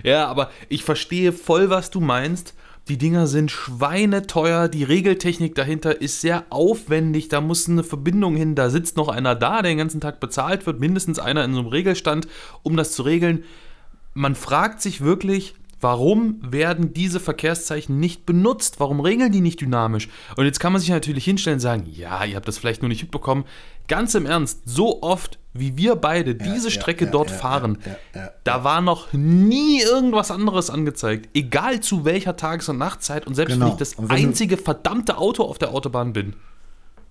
Ja, 0.03 0.27
aber 0.27 0.51
ich 0.69 0.83
verstehe 0.83 1.33
voll, 1.33 1.71
was 1.71 1.89
du 1.89 2.01
meinst. 2.01 2.53
Die 2.87 2.99
Dinger 2.99 3.25
sind 3.25 3.49
schweineteuer, 3.49 4.67
die 4.67 4.83
Regeltechnik 4.83 5.55
dahinter 5.55 6.01
ist 6.01 6.21
sehr 6.21 6.45
aufwendig, 6.51 7.29
da 7.29 7.41
muss 7.41 7.67
eine 7.67 7.83
Verbindung 7.83 8.35
hin, 8.35 8.53
da 8.53 8.69
sitzt 8.69 8.95
noch 8.95 9.07
einer 9.07 9.33
da, 9.33 9.63
der 9.63 9.71
den 9.71 9.79
ganzen 9.79 10.01
Tag 10.01 10.19
bezahlt 10.19 10.67
wird, 10.67 10.79
mindestens 10.79 11.17
einer 11.17 11.43
in 11.43 11.53
so 11.53 11.61
einem 11.61 11.69
Regelstand, 11.69 12.27
um 12.61 12.77
das 12.77 12.91
zu 12.91 13.01
regeln. 13.01 13.43
Man 14.13 14.35
fragt 14.35 14.83
sich 14.83 15.01
wirklich, 15.01 15.55
warum 15.81 16.37
werden 16.41 16.93
diese 16.93 17.19
Verkehrszeichen 17.19 17.99
nicht 17.99 18.27
benutzt? 18.27 18.79
Warum 18.79 18.99
regeln 18.99 19.31
die 19.31 19.41
nicht 19.41 19.61
dynamisch? 19.61 20.07
Und 20.35 20.45
jetzt 20.45 20.59
kann 20.59 20.71
man 20.71 20.79
sich 20.79 20.89
natürlich 20.89 21.25
hinstellen 21.25 21.55
und 21.55 21.61
sagen, 21.61 21.87
ja, 21.91 22.23
ihr 22.23 22.35
habt 22.35 22.47
das 22.47 22.59
vielleicht 22.59 22.83
nur 22.83 22.89
nicht 22.89 23.01
mitbekommen. 23.01 23.45
Ganz 23.87 24.13
im 24.13 24.27
Ernst, 24.27 24.61
so 24.65 25.01
oft 25.01 25.39
wie 25.57 25.77
wir 25.77 25.95
beide 25.95 26.35
diese 26.35 26.67
ja, 26.67 26.71
Strecke 26.71 27.05
ja, 27.05 27.11
dort 27.11 27.31
ja, 27.31 27.37
fahren, 27.37 27.77
da 28.43 28.63
war 28.63 28.81
noch 28.81 29.13
nie 29.13 29.81
irgendwas 29.81 30.29
anderes 30.29 30.69
angezeigt. 30.69 31.29
Egal 31.33 31.79
zu 31.79 32.03
welcher 32.03 32.35
Tages- 32.35 32.67
und 32.69 32.77
Nachtzeit 32.77 33.25
und 33.25 33.35
selbst 33.35 33.53
Genau. 33.53 33.67
wenn 33.67 33.71
ich 33.73 33.79
das 33.79 33.97
wenn 33.97 34.11
einzige 34.11 34.57
verdammte 34.57 35.17
Auto 35.17 35.43
auf 35.43 35.57
der 35.57 35.71
Autobahn 35.71 36.13
bin. 36.13 36.35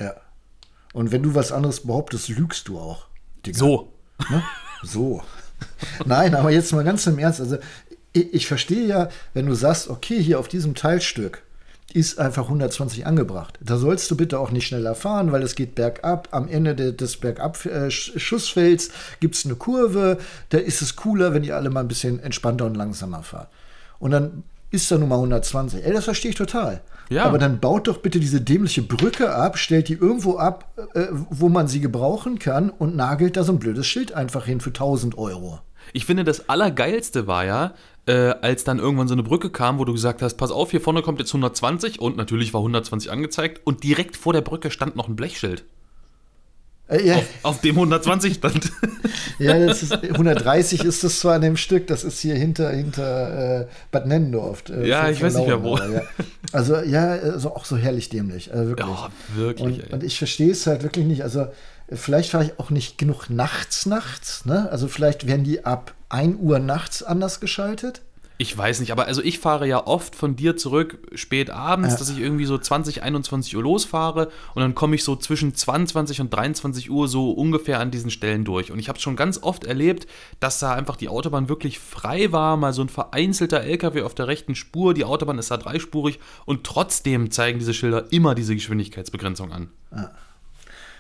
Ja. 0.01 0.15
Und 0.93 1.11
wenn 1.11 1.23
du 1.23 1.35
was 1.35 1.53
anderes 1.53 1.81
behauptest, 1.81 2.29
lügst 2.29 2.69
du 2.69 2.79
auch. 2.79 3.07
Digga. 3.45 3.59
So. 3.59 3.93
Ne? 4.31 4.43
So. 4.83 5.23
Nein, 6.05 6.35
aber 6.35 6.51
jetzt 6.51 6.73
mal 6.73 6.85
ganz 6.85 7.07
im 7.07 7.19
Ernst. 7.19 7.41
Also, 7.41 7.57
ich, 8.13 8.35
ich 8.35 8.47
verstehe 8.47 8.87
ja, 8.87 9.09
wenn 9.33 9.47
du 9.47 9.55
sagst, 9.55 9.89
okay, 9.89 10.23
hier 10.23 10.39
auf 10.39 10.49
diesem 10.49 10.75
Teilstück 10.75 11.43
ist 11.95 12.19
einfach 12.19 12.45
120 12.45 13.07
angebracht. 13.07 13.59
Da 13.63 13.77
sollst 13.77 14.11
du 14.11 14.17
bitte 14.17 14.41
auch 14.41 14.51
nicht 14.51 14.67
schneller 14.67 14.97
fahren, 14.97 15.31
weil 15.31 15.43
es 15.43 15.55
geht 15.55 15.77
bergab. 15.77 16.29
Am 16.33 16.49
Ende 16.49 16.75
de, 16.75 16.93
des 16.93 17.17
Bergab-Schussfelds 17.19 18.91
gibt 19.21 19.37
es 19.37 19.45
eine 19.45 19.55
Kurve. 19.55 20.19
Da 20.49 20.59
ist 20.59 20.83
es 20.83 20.97
cooler, 20.97 21.33
wenn 21.33 21.45
ihr 21.45 21.57
alle 21.57 21.71
mal 21.71 21.81
ein 21.81 21.89
bisschen 21.89 22.19
entspannter 22.19 22.67
und 22.67 22.75
langsamer 22.75 23.23
fahrt. 23.23 23.49
Und 24.01 24.11
dann 24.11 24.43
ist 24.73 24.91
da 24.91 24.99
nun 24.99 25.09
mal 25.09 25.15
120. 25.17 25.85
Ey, 25.85 25.93
das 25.93 26.05
verstehe 26.05 26.33
ich 26.33 26.37
total. 26.37 26.83
Ja. 27.11 27.27
Aber 27.27 27.39
dann 27.39 27.61
baut 27.61 27.87
doch 27.87 27.99
bitte 27.99 28.19
diese 28.19 28.41
dämliche 28.41 28.83
Brücke 28.83 29.33
ab, 29.33 29.57
stellt 29.57 29.89
die 29.89 29.95
irgendwo 29.95 30.39
ab, 30.39 30.73
äh, 30.95 31.07
wo 31.11 31.49
man 31.49 31.69
sie 31.69 31.81
gebrauchen 31.81 32.41
kann 32.41 32.71
und 32.71 32.97
nagelt 32.97 33.37
da 33.37 33.45
so 33.45 33.53
ein 33.53 33.61
blödes 33.61 33.87
Schild 33.87 34.13
einfach 34.13 34.47
hin 34.47 34.61
für 34.61 34.71
1000 34.71 35.17
Euro. 35.17 35.61
Ich 35.93 36.07
finde, 36.07 36.25
das 36.25 36.49
Allergeilste 36.49 37.27
war 37.27 37.45
ja, 37.45 37.75
äh, 38.07 38.13
als 38.43 38.65
dann 38.65 38.79
irgendwann 38.79 39.09
so 39.09 39.15
eine 39.15 39.23
Brücke 39.23 39.51
kam, 39.51 39.79
wo 39.79 39.85
du 39.85 39.93
gesagt 39.93 40.21
hast, 40.23 40.35
pass 40.35 40.51
auf, 40.51 40.71
hier 40.71 40.81
vorne 40.81 41.03
kommt 41.03 41.21
jetzt 41.21 41.31
120 41.31 42.01
und 42.01 42.17
natürlich 42.17 42.53
war 42.53 42.61
120 42.61 43.11
angezeigt 43.11 43.61
und 43.65 43.83
direkt 43.83 44.17
vor 44.17 44.33
der 44.33 44.43
Brücke 44.43 44.71
stand 44.71 44.95
noch 44.97 45.09
ein 45.09 45.17
Blechschild, 45.17 45.65
Äh, 46.87 47.07
ja, 47.07 47.15
auf, 47.17 47.25
auf 47.43 47.61
dem 47.63 47.77
120 47.77 48.35
stand. 48.35 48.71
ja 49.39 49.55
ist, 49.55 49.91
130 49.91 50.85
ist 50.85 51.03
das 51.03 51.21
zwar 51.21 51.37
an 51.37 51.41
dem 51.41 51.57
Stück, 51.57 51.87
das 51.87 52.05
ist 52.05 52.21
hier 52.21 52.35
hinter, 52.35 52.69
hinter 52.71 53.63
äh, 53.63 53.67
Bad 53.91 54.07
Nennendorf. 54.07 54.65
Äh, 54.69 54.87
Ja, 54.87 55.09
ich 55.09 55.23
weiß 55.23 55.37
nicht 55.37 55.47
mehr, 55.47 55.63
wo. 55.63 55.79
Ja. 55.79 56.03
Also 56.53 56.77
ja, 56.81 57.09
also 57.13 57.57
auch 57.57 57.65
so 57.65 57.77
herrlich 57.79 58.11
dämlich, 58.11 58.53
also 58.53 58.69
wirklich. 58.69 58.87
Ja, 58.87 59.09
wirklich, 59.35 59.83
Und, 59.85 59.93
und 59.95 60.05
ich 60.05 60.19
verstehe 60.19 60.51
es 60.51 60.67
halt 60.67 60.83
wirklich 60.83 61.07
nicht. 61.07 61.23
Also 61.23 61.47
vielleicht 61.95 62.31
fahre 62.31 62.45
ich 62.45 62.59
auch 62.59 62.71
nicht 62.71 62.99
genug 62.99 63.31
nachts 63.31 63.87
nachts. 63.87 64.45
Ne? 64.45 64.69
Also 64.71 64.89
vielleicht 64.89 65.27
werden 65.27 65.45
die 65.45 65.65
ab 65.65 65.95
1 66.09 66.37
Uhr 66.41 66.59
nachts 66.59 67.03
anders 67.03 67.41
geschaltet. 67.41 68.03
Ich 68.37 68.59
weiß 68.59 68.81
nicht, 68.81 68.91
aber 68.91 69.07
also 69.07 69.23
ich 69.23 69.39
fahre 69.39 69.65
ja 69.69 69.87
oft 69.87 70.17
von 70.17 70.35
dir 70.35 70.57
zurück 70.57 70.99
spät 71.15 71.51
abends, 71.51 71.93
Ja. 71.93 71.99
dass 72.01 72.09
ich 72.11 72.19
irgendwie 72.19 72.47
so 72.47 72.59
20, 72.59 73.05
21 73.05 73.57
Uhr 73.57 73.63
losfahre 73.63 74.29
und 74.57 74.61
dann 74.61 74.75
komme 74.75 74.97
ich 74.97 75.05
so 75.05 75.15
zwischen 75.15 75.55
22 75.55 76.21
und 76.21 76.31
23 76.35 76.91
Uhr 76.91 77.07
so 77.07 77.31
ungefähr 77.31 77.79
an 77.79 77.93
diesen 77.93 78.11
Stellen 78.11 78.45
durch. 78.45 78.73
Und 78.73 78.81
ich 78.81 78.89
habe 78.89 78.99
schon 78.99 79.15
ganz 79.15 79.39
oft 79.41 79.63
erlebt, 79.63 80.09
dass 80.41 80.59
da 80.59 80.75
einfach 80.75 80.97
die 80.97 81.09
Autobahn 81.09 81.49
wirklich 81.49 81.79
frei 81.79 82.33
war, 82.33 82.57
mal 82.57 82.73
so 82.73 82.83
ein 82.83 82.89
vereinzelter 82.89 83.61
LKW 83.61 84.03
auf 84.03 84.17
der 84.17 84.27
rechten 84.27 84.57
Spur, 84.57 84.95
die 84.95 85.05
Autobahn 85.05 85.39
ist 85.39 85.53
da 85.53 85.57
dreispurig 85.57 86.19
und 86.45 86.65
trotzdem 86.65 87.31
zeigen 87.31 87.61
diese 87.61 87.73
Schilder 87.73 88.13
immer 88.13 88.35
diese 88.35 88.55
Geschwindigkeitsbegrenzung 88.57 89.53
an. 89.53 89.69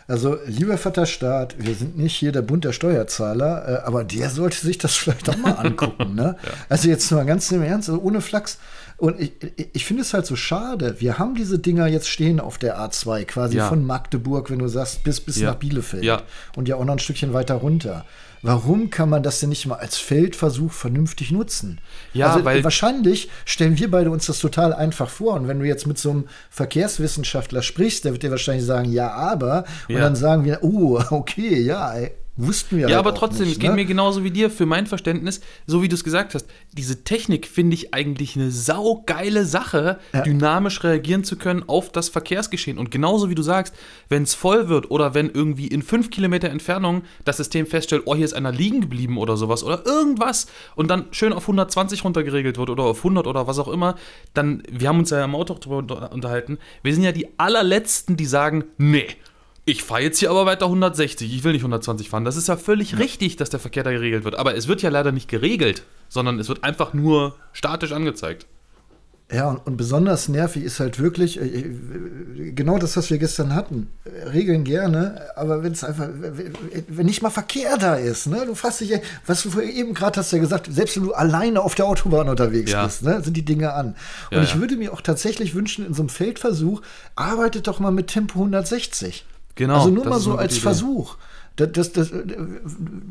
Also, 0.06 0.36
lieber 0.46 0.76
Vaterstaat, 0.76 1.54
wir 1.58 1.74
sind 1.74 1.96
nicht 1.96 2.14
hier 2.14 2.30
der 2.30 2.42
Bund 2.42 2.64
der 2.64 2.72
Steuerzahler, 2.72 3.68
äh, 3.68 3.86
aber 3.86 4.04
der 4.04 4.28
sollte 4.30 4.58
sich 4.58 4.76
das 4.78 4.94
vielleicht 4.96 5.28
auch 5.30 5.36
mal 5.38 5.52
angucken. 5.52 6.14
Ne? 6.14 6.36
Also 6.68 6.88
jetzt 6.88 7.10
mal 7.10 7.24
ganz 7.24 7.50
im 7.52 7.62
Ernst, 7.62 7.88
also 7.88 8.00
ohne 8.02 8.20
Flachs. 8.20 8.58
Und 8.96 9.18
ich, 9.20 9.32
ich 9.72 9.84
finde 9.84 10.02
es 10.02 10.14
halt 10.14 10.24
so 10.26 10.36
schade. 10.36 10.96
Wir 11.00 11.18
haben 11.18 11.34
diese 11.34 11.58
Dinger 11.58 11.86
jetzt 11.88 12.08
stehen 12.08 12.38
auf 12.38 12.58
der 12.58 12.78
A2, 12.78 13.24
quasi 13.24 13.56
Ja. 13.56 13.68
von 13.68 13.84
Magdeburg, 13.84 14.50
wenn 14.50 14.58
du 14.60 14.68
sagst, 14.68 15.02
bis, 15.04 15.20
bis 15.20 15.40
Ja. 15.40 15.50
nach 15.50 15.56
Bielefeld. 15.56 16.04
Ja. 16.04 16.22
Und 16.56 16.68
ja 16.68 16.76
auch 16.76 16.84
noch 16.84 16.92
ein 16.94 16.98
Stückchen 17.00 17.32
weiter 17.32 17.54
runter. 17.54 18.04
Warum 18.44 18.90
kann 18.90 19.08
man 19.08 19.22
das 19.22 19.40
denn 19.40 19.48
nicht 19.48 19.64
mal 19.66 19.76
als 19.76 19.96
Feldversuch 19.96 20.70
vernünftig 20.70 21.30
nutzen? 21.32 21.80
Ja, 22.12 22.32
also, 22.34 22.44
weil- 22.44 22.62
wahrscheinlich 22.62 23.30
stellen 23.46 23.78
wir 23.78 23.90
beide 23.90 24.10
uns 24.10 24.26
das 24.26 24.38
total 24.38 24.74
einfach 24.74 25.08
vor. 25.08 25.32
Und 25.34 25.48
wenn 25.48 25.58
du 25.60 25.64
jetzt 25.66 25.86
mit 25.86 25.96
so 25.98 26.10
einem 26.10 26.24
Verkehrswissenschaftler 26.50 27.62
sprichst, 27.62 28.04
der 28.04 28.12
wird 28.12 28.22
dir 28.22 28.30
wahrscheinlich 28.30 28.66
sagen, 28.66 28.92
ja, 28.92 29.10
aber. 29.12 29.64
Und 29.88 29.94
Ja. 29.94 30.00
dann 30.02 30.14
sagen 30.16 30.44
wir, 30.44 30.58
oh, 30.62 31.00
okay, 31.10 31.58
ja, 31.60 31.94
ey, 31.94 32.12
wussten 32.36 32.76
wir 32.78 32.88
Ja, 32.88 32.96
halt 32.96 33.06
aber 33.06 33.14
trotzdem, 33.14 33.44
nicht, 33.46 33.54
es 33.54 33.58
geht 33.60 33.70
ne? 33.70 33.76
mir 33.76 33.84
genauso 33.84 34.24
wie 34.24 34.30
dir. 34.30 34.50
Für 34.50 34.66
mein 34.66 34.86
Verständnis, 34.86 35.40
so 35.66 35.82
wie 35.82 35.88
du 35.88 35.94
es 35.94 36.02
gesagt 36.04 36.34
hast, 36.34 36.46
diese 36.72 37.04
Technik 37.04 37.46
finde 37.46 37.74
ich 37.74 37.94
eigentlich 37.94 38.34
eine 38.36 38.50
saugeile 38.50 39.44
Sache, 39.44 39.98
dynamisch 40.26 40.82
reagieren 40.84 41.24
zu 41.24 41.36
können 41.36 41.62
auf 41.68 41.92
das 41.92 42.08
Verkehrsgeschehen. 42.08 42.78
Und 42.78 42.90
genauso 42.90 43.30
wie 43.30 43.34
du 43.34 43.42
sagst, 43.42 43.74
wenn 44.08 44.22
es 44.24 44.34
voll 44.34 44.68
wird 44.68 44.90
oder 44.90 45.14
wenn 45.14 45.30
irgendwie 45.30 45.66
in 45.68 45.82
fünf 45.82 46.10
Kilometer 46.10 46.48
Entfernung 46.50 47.02
das 47.24 47.36
System 47.36 47.66
feststellt, 47.66 48.02
oh, 48.06 48.14
hier 48.14 48.24
ist 48.24 48.34
einer 48.34 48.52
liegen 48.52 48.80
geblieben 48.80 49.16
oder 49.18 49.36
sowas 49.36 49.62
oder 49.62 49.86
irgendwas 49.86 50.46
und 50.74 50.88
dann 50.90 51.06
schön 51.12 51.32
auf 51.32 51.44
120 51.44 52.04
runtergeregelt 52.04 52.58
wird 52.58 52.70
oder 52.70 52.84
auf 52.84 52.98
100 52.98 53.26
oder 53.26 53.46
was 53.46 53.58
auch 53.58 53.68
immer, 53.68 53.94
dann, 54.34 54.62
wir 54.70 54.88
haben 54.88 54.98
uns 54.98 55.10
ja 55.10 55.24
im 55.24 55.34
Auto 55.34 55.54
drüber 55.54 55.78
unter- 55.78 56.12
unterhalten, 56.12 56.58
wir 56.82 56.92
sind 56.94 57.04
ja 57.04 57.12
die 57.12 57.28
allerletzten, 57.38 58.16
die 58.16 58.26
sagen, 58.26 58.64
nee, 58.78 59.06
ich 59.64 59.82
fahre 59.82 60.02
jetzt 60.02 60.18
hier 60.18 60.30
aber 60.30 60.44
weiter 60.46 60.66
160, 60.66 61.34
ich 61.34 61.44
will 61.44 61.52
nicht 61.52 61.62
120 61.62 62.10
fahren. 62.10 62.24
Das 62.24 62.36
ist 62.36 62.48
ja 62.48 62.56
völlig 62.56 62.98
richtig, 62.98 63.36
dass 63.36 63.50
der 63.50 63.60
Verkehr 63.60 63.82
da 63.82 63.90
geregelt 63.92 64.24
wird. 64.24 64.34
Aber 64.34 64.54
es 64.56 64.68
wird 64.68 64.82
ja 64.82 64.90
leider 64.90 65.10
nicht 65.12 65.28
geregelt, 65.28 65.84
sondern 66.08 66.38
es 66.38 66.48
wird 66.48 66.64
einfach 66.64 66.92
nur 66.92 67.34
statisch 67.52 67.92
angezeigt. 67.92 68.46
Ja, 69.32 69.48
und, 69.48 69.66
und 69.66 69.78
besonders 69.78 70.28
nervig 70.28 70.62
ist 70.64 70.80
halt 70.80 70.98
wirklich 71.00 71.40
äh, 71.40 71.44
äh, 71.46 72.52
genau 72.52 72.76
das, 72.76 72.94
was 72.98 73.08
wir 73.08 73.16
gestern 73.16 73.54
hatten. 73.54 73.88
Regeln 74.30 74.64
gerne, 74.64 75.22
aber 75.34 75.62
wenn 75.62 75.72
es 75.72 75.82
einfach, 75.82 76.08
wenn- 76.12 77.06
nicht 77.06 77.22
mal 77.22 77.30
Verkehr 77.30 77.78
da 77.78 77.94
ist, 77.96 78.26
ne? 78.26 78.44
Du 78.44 78.54
fragst 78.54 78.82
dich, 78.82 78.90
ja, 78.90 78.98
was 79.26 79.42
du 79.44 79.58
eben 79.62 79.94
gerade 79.94 80.20
hast 80.20 80.30
ja 80.32 80.38
gesagt, 80.38 80.68
selbst 80.70 80.96
wenn 80.96 81.04
du 81.04 81.14
alleine 81.14 81.62
auf 81.62 81.74
der 81.74 81.86
Autobahn 81.86 82.28
unterwegs 82.28 82.70
Ja. 82.70 82.84
bist, 82.84 83.02
ne, 83.02 83.22
sind 83.24 83.34
die 83.34 83.46
Dinge 83.46 83.72
an. 83.72 83.96
Und 84.30 84.36
Ja, 84.36 84.42
ich 84.42 84.54
ja. 84.54 84.60
würde 84.60 84.76
mir 84.76 84.92
auch 84.92 85.00
tatsächlich 85.00 85.54
wünschen, 85.54 85.86
in 85.86 85.94
so 85.94 86.02
einem 86.02 86.10
Feldversuch, 86.10 86.82
arbeitet 87.16 87.66
doch 87.66 87.80
mal 87.80 87.90
mit 87.92 88.08
Tempo 88.08 88.40
160. 88.40 89.24
Genau, 89.56 89.76
Also 89.76 89.90
nur 89.90 90.04
das 90.04 90.10
mal 90.12 90.20
so 90.20 90.34
als 90.36 90.52
Idee. 90.54 90.62
Versuch. 90.62 91.16
Das, 91.56 91.70
das, 91.70 91.92
das, 91.92 92.10
äh, 92.10 92.24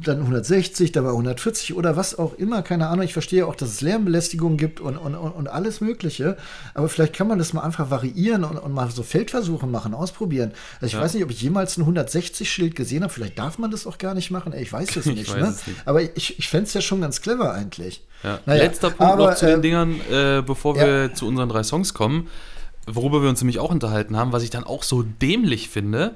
dann 0.03 0.19
160, 0.19 0.91
dabei 0.91 1.09
140 1.11 1.75
oder 1.75 1.95
was 1.95 2.19
auch 2.19 2.33
immer, 2.33 2.61
keine 2.61 2.87
Ahnung. 2.89 3.05
Ich 3.05 3.13
verstehe 3.13 3.47
auch, 3.47 3.55
dass 3.55 3.69
es 3.69 3.79
Lärmbelästigung 3.79 4.57
gibt 4.57 4.81
und, 4.81 4.97
und, 4.97 5.15
und, 5.15 5.47
alles 5.47 5.79
Mögliche. 5.79 6.35
Aber 6.73 6.89
vielleicht 6.89 7.13
kann 7.13 7.29
man 7.29 7.39
das 7.39 7.53
mal 7.53 7.61
einfach 7.61 7.89
variieren 7.89 8.43
und, 8.43 8.57
und 8.57 8.73
mal 8.73 8.91
so 8.91 9.01
Feldversuche 9.01 9.65
machen, 9.65 9.93
ausprobieren. 9.93 10.51
Also 10.81 10.87
ich 10.87 10.93
Ja. 10.93 10.99
weiß 11.01 11.13
nicht, 11.13 11.23
ob 11.23 11.31
ich 11.31 11.41
jemals 11.41 11.77
ein 11.77 11.85
160-Schild 11.85 12.75
gesehen 12.75 13.03
habe. 13.03 13.13
Vielleicht 13.13 13.39
darf 13.39 13.59
man 13.59 13.71
das 13.71 13.87
auch 13.87 13.97
gar 13.97 14.13
nicht 14.13 14.29
machen. 14.29 14.51
Ey, 14.51 14.63
Ich 14.63 14.73
weiß 14.73 14.93
es 14.97 15.05
Ich 15.05 15.15
nicht. 15.15 15.31
weiß 15.33 15.41
ne? 15.41 15.47
es 15.47 15.65
nicht. 15.67 15.79
Aber 15.87 16.01
ich, 16.01 16.37
ich 16.37 16.49
fände 16.49 16.65
es 16.65 16.73
ja 16.73 16.81
schon 16.81 16.99
ganz 16.99 17.21
clever 17.21 17.53
eigentlich. 17.53 18.03
Ja. 18.23 18.39
Naja, 18.45 18.63
Letzter 18.63 18.89
Punkt 18.89 19.13
aber, 19.13 19.29
noch 19.29 19.35
zu 19.35 19.45
äh, 19.45 19.51
den 19.51 19.61
Dingern, 19.61 20.01
äh, 20.11 20.41
bevor 20.45 20.75
ja. 20.75 20.85
wir 20.85 21.13
zu 21.13 21.27
unseren 21.27 21.47
drei 21.47 21.63
Songs 21.63 21.93
kommen, 21.93 22.27
worüber 22.85 23.21
wir 23.21 23.29
uns 23.29 23.41
nämlich 23.41 23.59
auch 23.59 23.71
unterhalten 23.71 24.17
haben, 24.17 24.31
was 24.31 24.43
ich 24.43 24.49
dann 24.49 24.63
auch 24.63 24.83
so 24.83 25.03
dämlich 25.03 25.69
finde. 25.69 26.15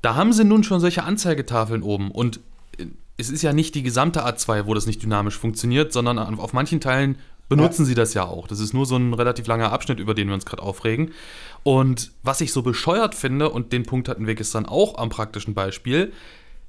Da 0.00 0.14
haben 0.14 0.32
sie 0.32 0.44
nun 0.44 0.64
schon 0.64 0.80
solche 0.80 1.04
Anzeigetafeln 1.04 1.82
oben 1.82 2.10
und 2.10 2.40
äh, 2.78 2.86
es 3.18 3.30
ist 3.30 3.42
ja 3.42 3.52
nicht 3.52 3.74
die 3.74 3.82
gesamte 3.82 4.26
A2, 4.26 4.66
wo 4.66 4.74
das 4.74 4.86
nicht 4.86 5.02
dynamisch 5.02 5.38
funktioniert, 5.38 5.92
sondern 5.92 6.18
auf 6.18 6.52
manchen 6.52 6.80
Teilen 6.80 7.18
benutzen 7.48 7.84
sie 7.84 7.94
das 7.94 8.14
ja 8.14 8.24
auch. 8.24 8.46
Das 8.48 8.60
ist 8.60 8.72
nur 8.72 8.86
so 8.86 8.96
ein 8.96 9.12
relativ 9.12 9.46
langer 9.46 9.72
Abschnitt, 9.72 10.00
über 10.00 10.14
den 10.14 10.28
wir 10.28 10.34
uns 10.34 10.46
gerade 10.46 10.62
aufregen. 10.62 11.12
Und 11.62 12.12
was 12.22 12.40
ich 12.40 12.52
so 12.52 12.62
bescheuert 12.62 13.14
finde, 13.14 13.50
und 13.50 13.72
den 13.72 13.84
Punkt 13.84 14.08
hatten 14.08 14.26
wir 14.26 14.34
gestern 14.34 14.64
auch 14.64 14.96
am 14.96 15.10
praktischen 15.10 15.52
Beispiel, 15.52 16.12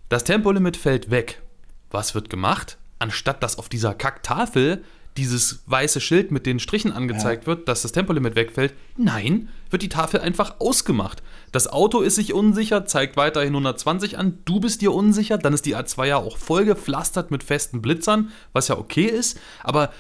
das 0.09 0.25
Tempolimit 0.25 0.75
fällt 0.75 1.09
weg. 1.09 1.41
Was 1.89 2.15
wird 2.15 2.29
gemacht? 2.29 2.77
Anstatt 2.99 3.41
dass 3.43 3.57
auf 3.57 3.69
dieser 3.69 3.93
Kacktafel 3.93 4.83
dieses 5.17 5.63
weiße 5.67 6.01
Schild 6.01 6.32
mit 6.32 6.46
den 6.46 6.60
Strichen 6.60 6.91
angezeigt 6.91 7.46
wird, 7.46 7.67
dass 7.67 7.84
das 7.84 7.91
Tempolimit 7.91 8.36
wegfällt, 8.36 8.74
nein, 8.98 9.50
wird 9.70 9.84
die 9.84 9.89
Tafel 9.89 10.20
einfach 10.22 10.60
ausgemacht. 10.60 11.22
Das 11.51 11.67
Auto 11.67 12.01
ist 12.01 12.15
sich 12.15 12.34
unsicher, 12.34 12.86
zeigt 12.86 13.15
weiterhin 13.15 13.50
120 13.53 14.17
an, 14.17 14.39
du 14.46 14.60
bist 14.60 14.82
dir 14.82 14.93
unsicher, 14.93 15.38
dann 15.38 15.53
ist 15.53 15.65
die 15.65 15.75
A2 15.75 16.05
ja 16.05 16.17
auch 16.17 16.38
voll 16.38 16.65
gepflastert 16.65 17.32
mit 17.32 17.43
festen 17.43 17.82
Blitzern, 17.82 18.32
was 18.53 18.67
ja 18.70 18.77
okay 18.77 19.05
ist, 19.05 19.39
aber 19.63 19.91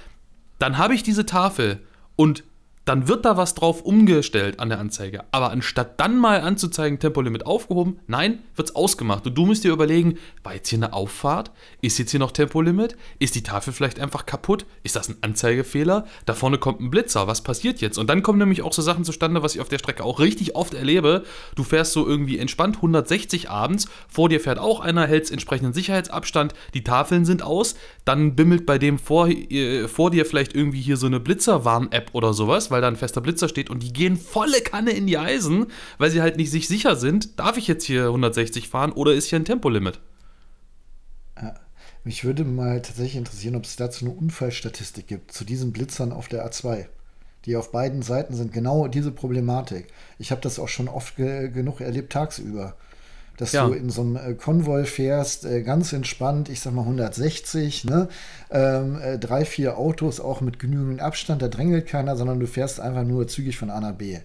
dann 0.59 0.77
habe 0.77 0.95
ich 0.95 1.03
diese 1.03 1.25
Tafel 1.25 1.79
und 2.15 2.43
dann 2.85 3.07
wird 3.07 3.25
da 3.25 3.37
was 3.37 3.55
drauf 3.55 3.81
umgestellt 3.81 4.59
an 4.59 4.69
der 4.69 4.79
Anzeige. 4.79 5.23
Aber 5.31 5.51
anstatt 5.51 5.99
dann 5.99 6.17
mal 6.17 6.41
anzuzeigen, 6.41 6.99
Tempolimit 6.99 7.45
aufgehoben, 7.45 7.99
nein, 8.07 8.39
wird 8.55 8.69
es 8.69 8.75
ausgemacht. 8.75 9.25
Und 9.25 9.37
du 9.37 9.45
musst 9.45 9.63
dir 9.63 9.71
überlegen, 9.71 10.17
war 10.43 10.53
jetzt 10.53 10.67
hier 10.69 10.79
eine 10.79 10.93
Auffahrt? 10.93 11.51
Ist 11.81 11.97
jetzt 11.97 12.11
hier 12.11 12.19
noch 12.19 12.31
Tempolimit? 12.31 12.97
Ist 13.19 13.35
die 13.35 13.43
Tafel 13.43 13.71
vielleicht 13.71 13.99
einfach 13.99 14.25
kaputt? 14.25 14.65
Ist 14.83 14.95
das 14.95 15.07
ein 15.07 15.17
Anzeigefehler? 15.21 16.05
Da 16.25 16.33
vorne 16.33 16.57
kommt 16.57 16.81
ein 16.81 16.91
Blitzer, 16.91 17.27
was 17.27 17.41
passiert 17.41 17.79
jetzt? 17.79 17.97
Und 17.97 18.09
dann 18.09 18.21
kommen 18.21 18.39
nämlich 18.39 18.63
auch 18.63 18.73
so 18.73 18.81
Sachen 18.81 19.05
zustande, 19.05 19.41
was 19.43 19.55
ich 19.55 19.61
auf 19.61 19.69
der 19.69 19.79
Strecke 19.79 20.03
auch 20.03 20.19
richtig 20.19 20.55
oft 20.55 20.73
erlebe. 20.73 21.23
Du 21.55 21.63
fährst 21.63 21.93
so 21.93 22.05
irgendwie 22.05 22.37
entspannt 22.37 22.77
160 22.77 23.49
abends, 23.49 23.87
vor 24.09 24.27
dir 24.27 24.41
fährt 24.41 24.59
auch 24.59 24.81
einer, 24.81 25.07
hältst 25.07 25.31
entsprechenden 25.31 25.73
Sicherheitsabstand, 25.73 26.53
die 26.73 26.83
Tafeln 26.83 27.23
sind 27.23 27.43
aus, 27.43 27.75
dann 28.03 28.35
bimmelt 28.35 28.65
bei 28.65 28.77
dem 28.77 28.99
vor, 28.99 29.29
äh, 29.29 29.87
vor 29.87 30.11
dir 30.11 30.25
vielleicht 30.25 30.53
irgendwie 30.53 30.81
hier 30.81 30.97
so 30.97 31.07
eine 31.07 31.19
Blitzerwarn-App 31.19 32.09
oder 32.13 32.33
sowas, 32.33 32.72
weil 32.73 32.81
da 32.81 32.89
ein 32.89 32.97
fester 32.97 33.21
Blitzer 33.21 33.47
steht 33.47 33.69
und 33.69 33.83
die 33.83 33.93
gehen 33.93 34.17
volle 34.17 34.59
Kanne 34.59 34.91
in 34.91 35.07
die 35.07 35.17
Eisen, 35.17 35.67
weil 35.97 36.11
sie 36.11 36.21
halt 36.21 36.35
nicht 36.35 36.51
sich 36.51 36.67
sicher 36.67 36.97
sind, 36.97 37.39
darf 37.39 37.55
ich 37.55 37.67
jetzt 37.67 37.85
hier 37.85 38.07
160 38.07 38.67
fahren 38.67 38.91
oder 38.91 39.13
ist 39.13 39.27
hier 39.29 39.39
ein 39.39 39.45
Tempolimit? 39.45 40.01
Mich 42.03 42.25
würde 42.25 42.43
mal 42.43 42.81
tatsächlich 42.81 43.15
interessieren, 43.15 43.55
ob 43.55 43.63
es 43.63 43.77
dazu 43.77 44.05
eine 44.05 44.13
Unfallstatistik 44.13 45.07
gibt, 45.07 45.31
zu 45.31 45.45
diesen 45.45 45.71
Blitzern 45.71 46.11
auf 46.11 46.27
der 46.27 46.45
A2. 46.45 46.87
Die 47.45 47.55
auf 47.55 47.71
beiden 47.71 48.01
Seiten 48.01 48.33
sind 48.33 48.51
genau 48.51 48.87
diese 48.87 49.11
Problematik. 49.11 49.87
Ich 50.19 50.31
habe 50.31 50.41
das 50.41 50.59
auch 50.59 50.67
schon 50.67 50.89
oft 50.89 51.15
ge 51.15 51.49
genug 51.49 51.79
erlebt 51.79 52.11
tagsüber. 52.11 52.75
Dass 53.37 53.51
Ja. 53.51 53.65
du 53.67 53.73
in 53.73 53.89
so 53.89 54.01
einem 54.01 54.15
äh, 54.15 54.33
Konvoi 54.35 54.85
fährst, 54.85 55.45
äh, 55.45 55.63
ganz 55.63 55.91
entspannt, 55.91 56.49
ich 56.49 56.59
sag 56.61 56.73
mal 56.73 56.81
160, 56.83 57.85
ne? 57.85 58.07
Ähm, 58.51 58.99
äh, 59.01 59.17
drei, 59.17 59.43
vier 59.45 59.77
Autos 59.77 60.19
auch 60.19 60.41
mit 60.41 60.59
genügend 60.59 61.01
Abstand, 61.01 61.41
da 61.41 61.47
drängelt 61.47 61.87
keiner, 61.87 62.15
sondern 62.15 62.39
du 62.39 62.45
fährst 62.47 62.79
einfach 62.79 63.03
nur 63.03 63.27
zügig 63.27 63.57
von 63.57 63.69
A 63.71 63.79
nach 63.79 63.93
B. 63.93 64.19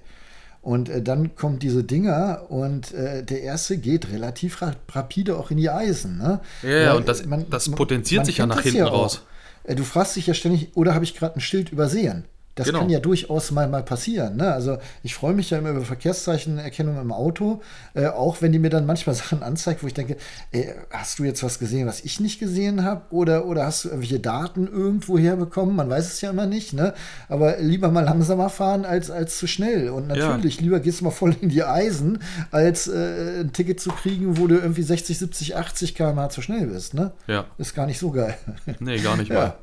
Und 0.61 0.89
äh, 0.91 1.01
dann 1.01 1.35
kommt 1.37 1.63
diese 1.63 1.85
Dinger 1.85 2.47
und 2.51 2.93
äh, 2.93 3.23
der 3.23 3.43
erste 3.43 3.79
geht 3.79 4.11
relativ 4.13 4.61
ra 4.61 4.73
rapide 4.91 5.39
auch 5.39 5.51
in 5.51 5.57
die 5.57 5.71
Eisen. 5.71 6.19
Ne? 6.19 6.41
Ja, 6.63 6.69
ja, 6.79 6.95
und 6.95 7.09
das- 7.09 7.23
äh, 7.23 7.27
das 7.49 7.71
potenziert 7.71 8.27
sich 8.27 8.39
ja 8.39 8.47
nach 8.47 8.61
hinten 8.61 8.83
auch. 8.83 8.93
raus. 8.93 9.23
Äh, 9.65 9.75
Du 9.75 9.85
fragst 9.85 10.17
dich 10.17 10.27
ja 10.27 10.35
ständig, 10.35 10.77
oder 10.77 10.95
habe 10.95 11.05
ich 11.05 11.15
gerade 11.15 11.37
ein 11.37 11.41
Schild 11.41 11.71
übersehen? 11.73 12.25
Das 12.59 12.67
Genau. 12.67 12.81
kann 12.81 12.91
ja 12.91 13.01
durchaus 13.01 13.51
mal, 13.51 13.69
mal 13.69 13.83
passieren. 13.83 14.37
Ne? 14.37 14.53
Also 14.53 14.79
ich 15.03 15.15
freue 15.15 15.33
mich 15.35 15.51
ja 15.51 15.59
immer 15.59 15.71
über 15.71 15.83
Verkehrszeichenerkennung 15.83 17.01
im 17.01 17.13
Auto, 17.13 17.61
äh, 17.95 18.07
auch 18.07 18.43
wenn 18.43 18.53
die 18.53 18.59
mir 18.59 18.71
dann 18.71 18.87
manchmal 18.87 19.15
Sachen 19.15 19.43
anzeigt, 19.43 19.83
wo 19.83 19.87
ich 19.87 19.95
denke, 19.95 20.17
ey, 20.53 20.73
hast 20.91 21.19
du 21.19 21.25
jetzt 21.25 21.43
was 21.43 21.59
gesehen, 21.59 21.87
was 21.87 22.01
ich 22.01 22.21
nicht 22.21 22.41
gesehen 22.41 22.85
habe? 22.85 23.03
Oder, 23.11 23.47
oder 23.47 23.65
hast 23.67 23.85
du 23.85 23.89
irgendwelche 23.89 24.21
Daten 24.21 24.67
irgendwo 24.67 25.19
herbekommen? 25.19 25.77
Man 25.77 25.89
weiß 25.89 26.07
es 26.13 26.21
ja 26.21 26.31
immer 26.31 26.47
nicht. 26.47 26.73
Ne? 26.73 26.95
Aber 27.29 27.59
lieber 27.59 27.91
mal 27.91 28.05
langsamer 28.05 28.51
fahren 28.51 28.85
als, 28.85 29.11
als 29.11 29.39
zu 29.39 29.47
schnell. 29.47 29.91
Und 29.91 30.11
Ja. 30.11 30.29
natürlich, 30.31 30.61
lieber 30.61 30.81
gehst 30.81 31.01
du 31.01 31.05
mal 31.05 31.11
voll 31.11 31.37
in 31.41 31.49
die 31.49 31.63
Eisen, 31.65 32.19
als 32.51 32.89
äh, 32.89 33.41
ein 33.41 33.53
Ticket 33.53 33.81
zu 33.81 33.91
kriegen, 33.91 34.37
wo 34.39 34.47
du 34.47 34.57
irgendwie 34.57 34.83
60, 34.83 35.19
70, 35.19 35.57
80 35.57 35.95
km/h 35.95 36.29
zu 36.31 36.43
schnell 36.43 36.67
bist. 36.67 36.95
Ne? 36.95 37.13
Ja, 37.27 37.45
Ist 37.59 37.75
gar 37.75 37.87
nicht 37.87 37.99
so 37.99 38.11
geil. 38.11 38.35
nee, 38.81 38.99
gar 38.99 39.17
nicht 39.17 39.29
Ja. 39.39 39.55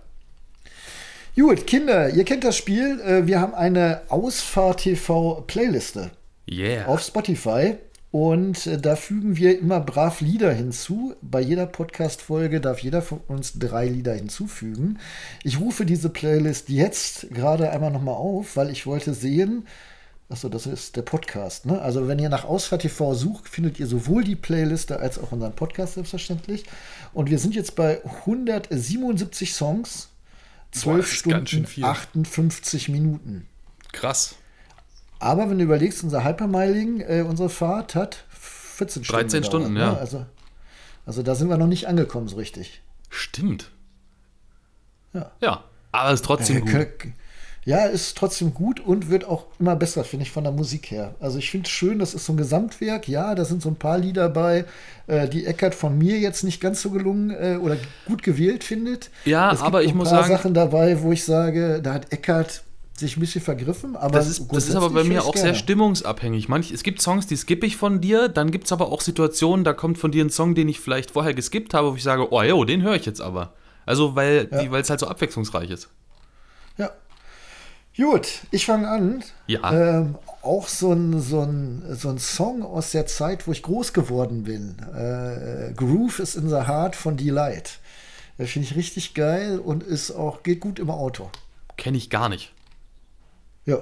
Gut, 1.35 1.67
Kinder, 1.67 2.09
ihr 2.09 2.23
kennt 2.23 2.43
das 2.45 2.55
Spiel. 2.55 3.01
Äh, 3.01 3.27
Wir 3.27 3.41
haben 3.41 3.53
eine 3.53 4.01
Ausfahr-TV-Playliste 4.09 6.11
Yeah. 6.49 6.87
auf 6.87 7.01
Spotify. 7.01 7.75
Und 8.11 8.65
äh, 8.67 8.79
da 8.79 8.95
fügen 8.95 9.35
wir 9.35 9.59
immer 9.59 9.81
brav 9.81 10.21
Lieder 10.21 10.53
hinzu. 10.53 11.13
Bei 11.21 11.41
jeder 11.41 11.65
Podcast-Folge 11.65 12.61
darf 12.61 12.79
jeder 12.79 13.01
von 13.01 13.19
uns 13.27 13.59
drei 13.59 13.87
Lieder 13.87 14.13
hinzufügen. 14.13 14.99
Ich 15.43 15.59
rufe 15.59 15.85
diese 15.85 16.09
Playlist 16.09 16.69
jetzt 16.69 17.29
gerade 17.31 17.69
einmal 17.71 17.91
nochmal 17.91 18.15
auf, 18.15 18.55
weil 18.55 18.69
ich 18.69 18.85
wollte 18.85 19.13
sehen, 19.13 19.67
Achso, 20.27 20.49
das 20.49 20.65
ist 20.65 20.95
der 20.95 21.03
Podcast. 21.03 21.67
Ne? 21.67 21.79
Also, 21.81 22.07
wenn 22.07 22.17
ihr 22.17 22.29
nach 22.29 22.45
Ausfahrt 22.45 22.81
TV 22.81 23.13
sucht, 23.13 23.47
findet 23.47 23.79
ihr 23.79 23.85
sowohl 23.85 24.23
die 24.23 24.35
Playliste 24.35 24.99
als 24.99 25.19
auch 25.19 25.31
unseren 25.31 25.53
Podcast 25.53 25.93
selbstverständlich. 25.95 26.63
Und 27.13 27.29
wir 27.29 27.37
sind 27.37 27.53
jetzt 27.53 27.75
bei 27.75 28.03
177 28.03 29.53
Songs, 29.53 30.09
12 30.81 31.05
das 31.05 31.11
ist 31.13 31.23
ganz 31.25 31.49
schön 31.49 31.59
Stunden, 31.59 31.67
viel. 31.67 31.83
58 31.85 32.89
Minuten. 32.89 33.47
Krass. 33.91 34.35
Aber 35.19 35.49
wenn 35.49 35.57
du 35.57 35.63
überlegst, 35.63 36.03
unser 36.03 36.23
Hypermiling, 36.23 37.01
äh, 37.01 37.21
unsere 37.27 37.49
Fahrt 37.49 37.95
hat 37.95 38.25
14 38.29 39.03
Stunden. 39.03 39.21
13 39.29 39.41
gedauert, 39.41 39.45
Stunden, 39.63 39.73
ne? 39.73 39.79
ja. 39.79 39.93
Also, 39.95 40.25
also 41.05 41.23
da 41.23 41.35
sind 41.35 41.49
wir 41.49 41.57
noch 41.57 41.67
nicht 41.67 41.87
angekommen 41.87 42.27
so 42.27 42.35
richtig. 42.35 42.81
Stimmt. 43.09 43.71
Ja. 45.13 45.31
Ja, 45.41 45.63
aber 45.91 46.11
ist 46.11 46.25
trotzdem 46.25 46.57
Äh, 46.57 46.59
gut. 46.61 46.69
kö- 46.71 47.11
Ja, 47.65 47.85
ist 47.85 48.15
trotzdem 48.15 48.53
gut 48.53 48.79
und 48.79 49.09
wird 49.09 49.25
auch 49.25 49.45
immer 49.59 49.75
besser, 49.75 50.03
finde 50.03 50.23
ich, 50.23 50.31
von 50.31 50.43
der 50.43 50.53
Musik 50.53 50.91
her. 50.91 51.15
Also 51.19 51.39
ich 51.39 51.49
finde 51.49 51.65
es 51.65 51.71
schön, 51.71 51.97
das 51.97 52.13
ist 52.13 52.25
so 52.25 52.33
ein 52.33 52.37
Gesamtwerk. 52.37 53.07
Ja, 53.07 53.33
da 53.33 53.43
sind 53.43 53.63
so 53.63 53.69
ein 53.69 53.75
paar 53.75 53.97
Lieder 53.97 54.29
bei, 54.29 54.65
äh, 55.07 55.27
die 55.27 55.47
Eckert 55.47 55.73
von 55.73 55.97
mir 55.97 56.19
jetzt 56.19 56.43
nicht 56.43 56.61
ganz 56.61 56.83
so 56.83 56.91
gelungen 56.91 57.31
äh, 57.31 57.57
oder 57.59 57.77
gut 58.05 58.21
gewählt 58.21 58.63
findet. 58.63 59.09
Ja, 59.25 59.51
es 59.51 59.57
gibt 59.59 59.67
aber 59.67 59.83
ich 59.83 59.91
ein 59.91 59.97
muss 59.97 60.09
paar 60.09 60.21
sagen, 60.23 60.33
Sachen 60.35 60.53
dabei, 60.53 61.01
wo 61.01 61.11
ich 61.11 61.23
sage, 61.25 61.81
da 61.81 61.93
hat 61.95 62.11
Eckert 62.13 62.63
sich 62.97 63.17
ein 63.17 63.19
bisschen 63.19 63.41
vergriffen. 63.41 63.95
Aber 63.95 64.19
das 64.19 64.29
ist, 64.29 64.45
das 64.51 64.69
ist 64.69 64.75
aber 64.75 64.91
bei 64.91 65.03
mir 65.03 65.25
auch 65.25 65.33
sehr 65.33 65.45
gerne. 65.45 65.57
stimmungsabhängig. 65.57 66.47
Manch, 66.47 66.71
es 66.71 66.83
gibt 66.83 67.01
Songs, 67.01 67.25
die 67.25 67.35
skippe 67.35 67.65
ich 67.65 67.77
von 67.77 67.99
dir, 67.99 68.29
dann 68.29 68.51
gibt 68.51 68.65
es 68.65 68.71
aber 68.71 68.91
auch 68.91 69.01
Situationen, 69.01 69.65
da 69.65 69.73
kommt 69.73 69.97
von 69.97 70.11
dir 70.11 70.23
ein 70.23 70.29
Song, 70.29 70.53
den 70.53 70.69
ich 70.69 70.79
vielleicht 70.79 71.11
vorher 71.11 71.33
geskippt 71.33 71.73
habe, 71.73 71.91
wo 71.91 71.95
ich 71.95 72.03
sage, 72.03 72.31
oh 72.31 72.43
jo, 72.43 72.63
den 72.63 72.83
höre 72.83 72.95
ich 72.95 73.07
jetzt 73.07 73.21
aber. 73.21 73.53
Also, 73.87 74.15
weil 74.15 74.47
Ja. 74.51 74.77
es 74.77 74.89
halt 74.89 74.99
so 74.99 75.07
abwechslungsreich 75.07 75.71
ist. 75.71 75.89
Gut, 77.97 78.41
ich 78.51 78.65
fange 78.65 78.89
an. 78.89 79.23
Ja. 79.47 79.71
Ähm, 79.71 80.15
auch 80.41 80.67
so 80.67 80.91
ein, 80.91 81.21
so, 81.21 81.41
ein, 81.41 81.81
so 81.95 82.09
ein 82.09 82.19
Song 82.19 82.61
aus 82.63 82.91
der 82.91 83.05
Zeit, 83.05 83.47
wo 83.47 83.53
ich 83.53 83.63
groß 83.63 83.93
geworden 83.93 84.43
bin. 84.43 84.77
Äh, 84.93 85.73
Groove 85.73 86.19
is 86.19 86.35
in 86.35 86.49
the 86.49 86.67
Heart 86.67 86.95
von 86.95 87.15
Delight. 87.15 87.79
Das 88.37 88.49
finde 88.49 88.67
ich 88.67 88.75
richtig 88.75 89.13
geil 89.13 89.59
und 89.59 89.81
ist 89.81 90.11
auch, 90.11 90.43
geht 90.43 90.59
gut 90.59 90.77
im 90.77 90.89
Auto. 90.89 91.29
Kenne 91.77 91.97
ich 91.97 92.09
gar 92.09 92.27
nicht. 92.27 92.51
Ja. 93.65 93.81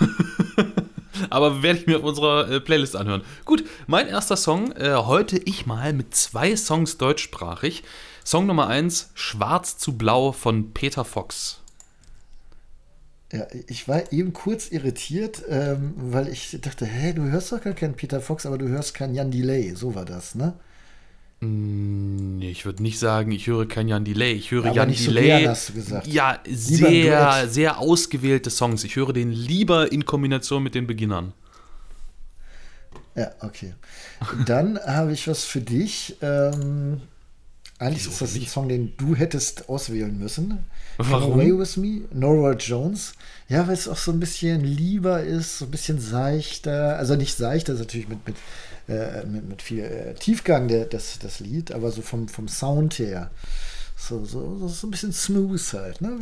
Aber 1.30 1.62
werde 1.62 1.78
ich 1.78 1.86
mir 1.86 1.98
auf 1.98 2.04
unserer 2.04 2.50
äh, 2.50 2.60
Playlist 2.60 2.96
anhören. 2.96 3.22
Gut, 3.44 3.64
mein 3.86 4.08
erster 4.08 4.36
Song, 4.36 4.72
äh, 4.72 4.94
heute 4.94 5.38
ich 5.38 5.64
mal 5.64 5.92
mit 5.92 6.12
zwei 6.14 6.56
Songs 6.56 6.98
deutschsprachig. 6.98 7.84
Song 8.24 8.46
Nummer 8.46 8.66
1, 8.66 9.10
Schwarz 9.14 9.78
zu 9.78 9.96
Blau 9.96 10.32
von 10.32 10.72
Peter 10.72 11.04
Fox. 11.04 11.60
Ja, 13.34 13.48
ich 13.66 13.88
war 13.88 14.12
eben 14.12 14.32
kurz 14.32 14.68
irritiert, 14.70 15.42
ähm, 15.48 15.94
weil 15.96 16.28
ich 16.28 16.56
dachte, 16.60 16.86
hä, 16.86 17.12
du 17.14 17.22
hörst 17.24 17.50
doch 17.50 17.60
gar 17.60 17.72
keinen 17.72 17.94
Peter 17.94 18.20
Fox, 18.20 18.46
aber 18.46 18.58
du 18.58 18.68
hörst 18.68 18.94
keinen 18.94 19.12
Jan 19.14 19.32
Delay. 19.32 19.74
So 19.74 19.96
war 19.96 20.04
das, 20.04 20.36
ne? 20.36 20.54
Nee, 21.40 22.50
ich 22.50 22.64
würde 22.64 22.82
nicht 22.82 22.98
sagen, 22.98 23.32
ich 23.32 23.48
höre 23.48 23.66
kein 23.66 23.88
Jan 23.88 24.04
Delay. 24.04 24.32
Ich 24.34 24.52
höre 24.52 24.66
Aber 24.66 24.76
Jan 24.76 24.88
nicht 24.88 25.02
so 25.02 25.10
Delay. 25.10 25.40
gern, 25.40 25.50
hast 25.50 25.70
du 25.70 25.72
gesagt. 25.74 26.06
Ja, 26.06 26.38
Lieber 26.44 26.56
sehr, 26.56 27.48
sehr 27.48 27.78
ausgewählte 27.78 28.50
Songs. 28.50 28.84
Ich 28.84 28.94
höre 28.94 29.12
den 29.12 29.32
lieber 29.32 29.90
in 29.90 30.04
Kombination 30.04 30.62
mit 30.62 30.76
den 30.76 30.86
Beginnern. 30.86 31.32
Ja, 33.16 33.32
okay. 33.40 33.74
Dann 34.46 34.78
habe 34.78 35.12
ich 35.12 35.26
was 35.28 35.44
für 35.44 35.60
dich. 35.60 36.16
Ähm, 36.22 37.00
eigentlich 37.78 38.06
ist 38.06 38.20
das 38.20 38.34
ein? 38.34 38.46
Song, 38.46 38.68
den 38.68 38.96
du 38.96 39.16
hättest 39.16 39.68
auswählen 39.68 40.16
müssen. 40.16 40.64
Warum? 40.98 41.32
Come 41.32 41.34
Away 41.34 41.58
With 41.58 41.76
Me, 41.76 42.02
Nora 42.12 42.52
Jones. 42.52 43.14
Ja, 43.48 43.66
weil 43.66 43.74
es 43.74 43.88
auch 43.88 43.96
so 43.96 44.12
ein 44.12 44.20
bisschen 44.20 44.62
lieber 44.62 45.22
ist, 45.22 45.58
so 45.58 45.64
ein 45.64 45.70
bisschen 45.70 46.00
seichter. 46.00 46.96
Also 46.96 47.16
nicht 47.16 47.36
seichter, 47.36 47.72
ist 47.72 47.80
natürlich 47.80 48.08
mit, 48.08 48.26
mit, 48.26 48.36
äh, 48.88 49.26
mit, 49.26 49.48
mit 49.48 49.62
viel 49.62 49.80
äh, 49.80 50.14
Tiefgang 50.14 50.68
der, 50.68 50.84
das, 50.86 51.18
das 51.18 51.40
Lied, 51.40 51.72
aber 51.72 51.90
so 51.90 52.00
vom, 52.02 52.28
vom 52.28 52.46
Sound 52.46 52.98
her. 52.98 53.30
So, 53.96 54.24
so, 54.24 54.68
so, 54.68 54.86
ein 54.86 54.90
bisschen 54.90 55.12
smooth 55.12 55.72
halt. 55.72 56.00
Ne? 56.00 56.18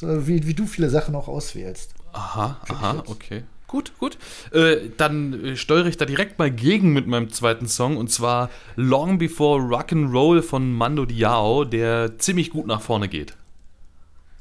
So, 0.00 0.26
wie, 0.26 0.46
wie 0.46 0.54
du 0.54 0.66
viele 0.66 0.90
Sachen 0.90 1.14
auch 1.14 1.28
auswählst. 1.28 1.94
Aha, 2.12 2.60
Für 2.64 2.74
aha, 2.74 3.02
okay. 3.06 3.44
Gut, 3.72 3.98
gut. 3.98 4.18
Äh, 4.52 4.90
dann 4.98 5.32
äh, 5.32 5.56
steuere 5.56 5.86
ich 5.86 5.96
da 5.96 6.04
direkt 6.04 6.38
mal 6.38 6.50
gegen 6.50 6.92
mit 6.92 7.06
meinem 7.06 7.30
zweiten 7.30 7.66
Song 7.66 7.96
und 7.96 8.10
zwar 8.10 8.50
Long 8.76 9.16
Before 9.16 9.62
Rock'n'Roll 9.62 10.42
von 10.42 10.74
Mando 10.74 11.06
Diao, 11.06 11.64
der 11.64 12.18
ziemlich 12.18 12.50
gut 12.50 12.66
nach 12.66 12.82
vorne 12.82 13.08
geht. 13.08 13.34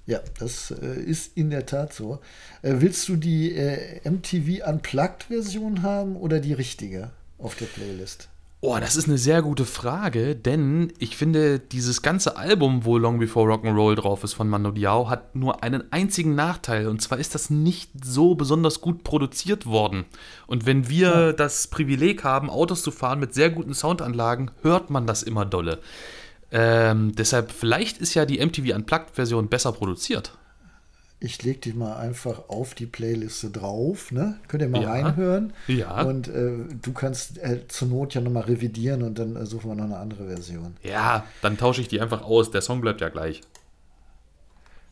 Ja, 0.06 0.20
das 0.38 0.72
äh, 0.72 1.00
ist 1.00 1.38
in 1.38 1.50
der 1.50 1.66
Tat 1.66 1.94
so. 1.94 2.20
Äh, 2.62 2.74
willst 2.80 3.08
du 3.08 3.16
die 3.16 3.56
äh, 3.56 4.02
MTV 4.04 4.68
Unplugged-Version 4.68 5.82
haben 5.82 6.18
oder 6.18 6.42
die 6.42 6.52
richtige 6.52 7.12
auf 7.38 7.56
der 7.56 7.68
Playlist? 7.68 8.28
Oh, 8.64 8.78
das 8.80 8.96
ist 8.96 9.08
eine 9.08 9.18
sehr 9.18 9.42
gute 9.42 9.66
Frage, 9.66 10.36
denn 10.36 10.94
ich 11.00 11.18
finde, 11.18 11.58
dieses 11.58 12.04
ganze 12.04 12.38
Album, 12.38 12.86
wo 12.86 13.00
Long 13.00 13.18
Before 13.18 13.52
Rock'n'Roll 13.52 13.96
drauf 13.96 14.24
ist 14.24 14.34
von 14.34 14.48
Mando 14.48 14.70
Diao, 14.70 15.10
hat 15.10 15.36
nur 15.36 15.64
einen 15.64 15.92
einzigen 15.92 16.36
Nachteil 16.36 16.88
und 16.88 17.02
zwar 17.02 17.18
ist 17.18 17.34
das 17.34 17.50
nicht 17.50 17.90
so 18.04 18.36
besonders 18.36 18.80
gut 18.80 19.04
produziert 19.04 19.66
worden. 19.66 20.06
Und 20.46 20.68
wenn 20.68 20.90
wir 20.90 21.34
das 21.34 21.70
Privileg 21.70 22.24
haben, 22.24 22.52
Autos 22.52 22.84
zu 22.84 22.92
fahren 22.92 23.20
mit 23.20 23.34
sehr 23.34 23.50
guten 23.50 23.74
Soundanlagen, 23.74 24.52
hört 24.62 24.92
man 24.92 25.08
das 25.08 25.24
immer 25.24 25.44
dolle. 25.44 25.80
Ähm, 26.52 27.16
deshalb, 27.16 27.52
vielleicht 27.52 27.98
ist 27.98 28.14
ja 28.14 28.28
die 28.28 28.46
MTV 28.46 28.76
Unplugged-Version 28.76 29.48
besser 29.48 29.72
produziert. 29.72 30.38
Ich 31.24 31.44
leg 31.44 31.62
die 31.62 31.74
mal 31.74 31.98
einfach 31.98 32.50
auf 32.50 32.74
die 32.74 32.88
Playliste 32.88 33.52
drauf. 33.52 34.12
Ne? 34.12 34.40
Könnt 34.48 34.64
ihr 34.64 34.70
mal 34.70 34.82
Ja. 34.82 34.90
reinhören. 34.90 35.54
Ja. 35.68 36.02
Und 36.02 36.28
äh, 36.28 36.54
du 36.82 36.94
kannst 36.94 37.38
äh, 37.38 37.68
zur 37.68 37.90
Not 37.90 38.16
ja 38.16 38.22
nochmal 38.22 38.44
revidieren 38.44 39.04
und 39.04 39.20
dann 39.20 39.36
äh, 39.36 39.46
suchen 39.46 39.70
wir 39.70 39.76
noch 39.76 39.84
eine 39.86 39.98
andere 39.98 40.28
Version. 40.28 40.76
Ja, 40.82 41.26
dann 41.44 41.58
tausche 41.58 41.82
ich 41.82 41.88
die 41.88 42.02
einfach 42.02 42.24
aus. 42.24 42.50
Der 42.50 42.62
Song 42.62 42.82
bleibt 42.82 43.02
ja 43.02 43.10
gleich. 43.10 43.42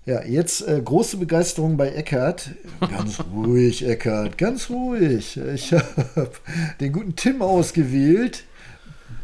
Ja, 0.06 0.24
jetzt 0.24 0.68
äh, 0.68 0.80
große 0.84 1.18
Begeisterung 1.18 1.78
bei 1.78 1.89
Eckart. 1.89 2.52
Ganz 2.80 3.20
ruhig, 3.34 3.88
Eckart, 3.88 4.38
ganz 4.38 4.70
ruhig. 4.70 5.36
Ich 5.38 5.74
habe 6.15 6.32
den 6.80 6.94
guten 6.94 7.15
Tim 7.15 7.42
ausgewählt. 7.42 8.44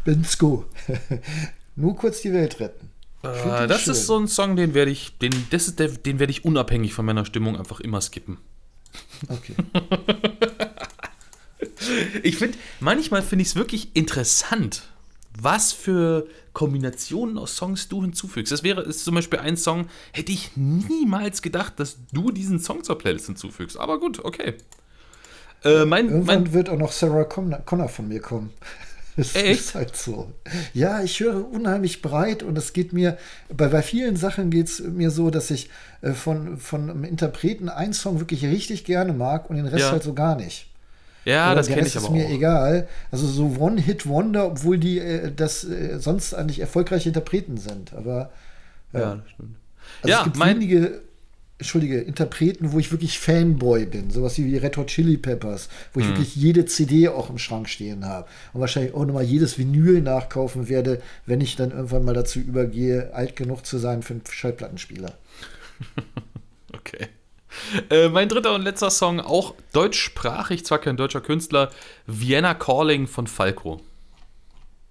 Bensko. 0.06 0.66
Nur 1.76 1.96
kurz 1.96 2.22
die 2.22 2.34
Welt 2.34 2.60
retten. 2.60 2.90
Äh, 3.26 3.68
das 3.68 3.82
schön. 3.82 3.94
ist 3.94 4.06
so 4.06 4.18
ein 4.18 4.28
Song, 4.28 4.56
den 4.56 4.74
werde 4.74 4.92
ich, 4.92 5.18
den, 5.18 5.32
das 5.50 5.68
ist 5.68 5.80
der, 5.80 5.90
den 5.90 6.20
werde 6.20 6.32
ich 6.32 6.46
unabhängig 6.46 6.94
von 6.94 7.06
meiner 7.06 7.26
Stimmung 7.26 7.58
einfach 7.58 7.80
immer 7.80 8.02
skippen. 8.02 8.38
Okay. 9.30 9.56
Ich 12.24 12.38
finde, 12.38 12.58
manchmal 12.80 13.22
finde 13.22 13.44
ich 13.44 13.50
es 13.50 13.56
wirklich 13.56 13.96
interessant, 13.96 14.84
was 15.40 15.74
für 15.74 16.28
Kombinationen 16.54 17.38
aus 17.38 17.56
Songs 17.56 17.90
du 17.90 18.02
hinzufügst. 18.02 18.52
Das 18.52 18.64
wäre 18.64 18.82
ist 18.82 19.04
zum 19.04 19.16
Beispiel 19.16 19.40
ein 19.40 19.58
Song, 19.58 19.88
hätte 20.14 20.32
ich 20.32 20.52
niemals 20.56 21.42
gedacht, 21.42 21.80
dass 21.80 21.98
du 22.12 22.32
diesen 22.32 22.60
Song 22.60 22.84
zur 22.84 22.98
Playlist 22.98 23.28
hinzufügst. 23.28 23.78
Aber 23.78 24.00
gut, 24.00 24.24
okay. 24.24 24.56
Äh, 25.64 25.86
mein, 25.86 26.10
Irgendwann 26.10 26.44
mein, 26.44 26.54
wird 26.54 26.70
auch 26.70 26.78
noch 26.78 26.92
Sarah 26.92 27.26
Connor 27.26 27.90
von 27.90 28.08
mir 28.08 28.22
kommen. 28.22 28.52
Es 29.18 29.36
Echt? 29.36 29.60
ist 29.62 29.76
halt 29.76 29.96
so. 29.96 30.32
Ja, 30.74 31.02
ich 31.02 31.20
höre 31.22 31.50
unheimlich 31.50 32.02
breit 32.02 32.44
und 32.44 32.58
es 32.58 32.74
geht 32.74 32.92
mir, 32.94 33.18
bei, 33.56 33.68
bei 33.70 33.82
vielen 33.82 34.18
Sachen 34.18 34.50
geht 34.52 34.68
es 34.68 34.80
mir 34.82 35.10
so, 35.10 35.30
dass 35.30 35.52
ich 35.52 35.70
äh, 36.02 36.12
von, 36.12 36.58
von 36.58 36.90
einem 36.90 37.04
Interpreten 37.06 37.70
einen 37.70 37.94
Song 37.94 38.20
wirklich 38.20 38.44
richtig 38.46 38.84
gerne 38.86 39.14
mag 39.14 39.50
und 39.50 39.56
den 39.56 39.68
Rest 39.68 39.78
Ja. 39.78 39.92
halt 39.92 40.04
so 40.04 40.14
gar 40.14 40.36
nicht. 40.36 40.68
ja, 41.24 41.52
Oder 41.52 41.56
das 41.56 41.68
kenne 41.68 41.88
ich 41.88 41.98
aber 41.98 42.08
ist 42.08 42.10
mir 42.10 42.26
auch. 42.26 42.30
egal. 42.30 42.88
Also 43.12 43.28
so 43.28 43.56
One-Hit-Wonder, 43.60 44.48
obwohl 44.48 44.78
die 44.78 45.00
äh, 45.00 45.32
das 45.36 45.64
äh, 45.64 46.00
sonst 46.00 46.34
eigentlich 46.34 46.60
erfolgreiche 46.60 47.10
Interpreten 47.10 47.58
sind. 47.58 47.94
Aber 47.94 48.32
Ja, 48.94 49.22
stimmt. 49.34 49.58
also 50.02 50.10
ja, 50.12 50.18
es 50.20 50.24
gibt 50.24 50.38
mein, 50.38 50.58
wenige, 50.58 51.02
Entschuldige, 51.58 52.02
Interpreten, 52.02 52.74
wo 52.74 52.80
ich 52.80 52.92
wirklich 52.92 53.18
Fanboy 53.18 53.86
bin. 53.86 54.10
Sowas 54.10 54.38
wie 54.38 54.58
Red 54.58 54.76
Hot 54.76 54.88
Chili 54.88 55.16
Peppers, 55.16 55.70
wo 55.94 56.02
ich 56.02 56.08
wirklich 56.08 56.36
jede 56.36 56.66
CD 56.66 57.08
auch 57.08 57.30
im 57.30 57.38
Schrank 57.38 57.70
stehen 57.70 58.06
habe. 58.06 58.28
Und 58.52 58.60
wahrscheinlich 58.60 58.94
auch 58.94 59.06
nochmal 59.06 59.24
jedes 59.24 59.58
Vinyl 59.58 60.02
nachkaufen 60.02 60.68
werde, 60.68 61.02
wenn 61.26 61.40
ich 61.40 61.56
dann 61.56 61.72
irgendwann 61.72 62.04
mal 62.04 62.14
dazu 62.14 62.40
übergehe, 62.40 63.14
alt 63.14 63.38
genug 63.38 63.66
zu 63.66 63.78
sein 63.78 64.04
für 64.04 64.14
einen 64.14 64.24
Schallplattenspieler. 64.30 65.14
Okay. 66.74 67.08
Äh, 67.90 68.10
mein 68.10 68.30
dritter 68.30 68.54
und 68.54 68.62
letzter 68.62 68.90
Song, 68.90 69.20
auch 69.20 69.56
deutschsprachig, 69.72 70.66
zwar 70.66 70.80
kein 70.80 70.98
deutscher 70.98 71.22
Künstler, 71.22 71.72
Vienna 72.06 72.54
Calling 72.54 73.08
von 73.08 73.28
Falco. 73.28 73.82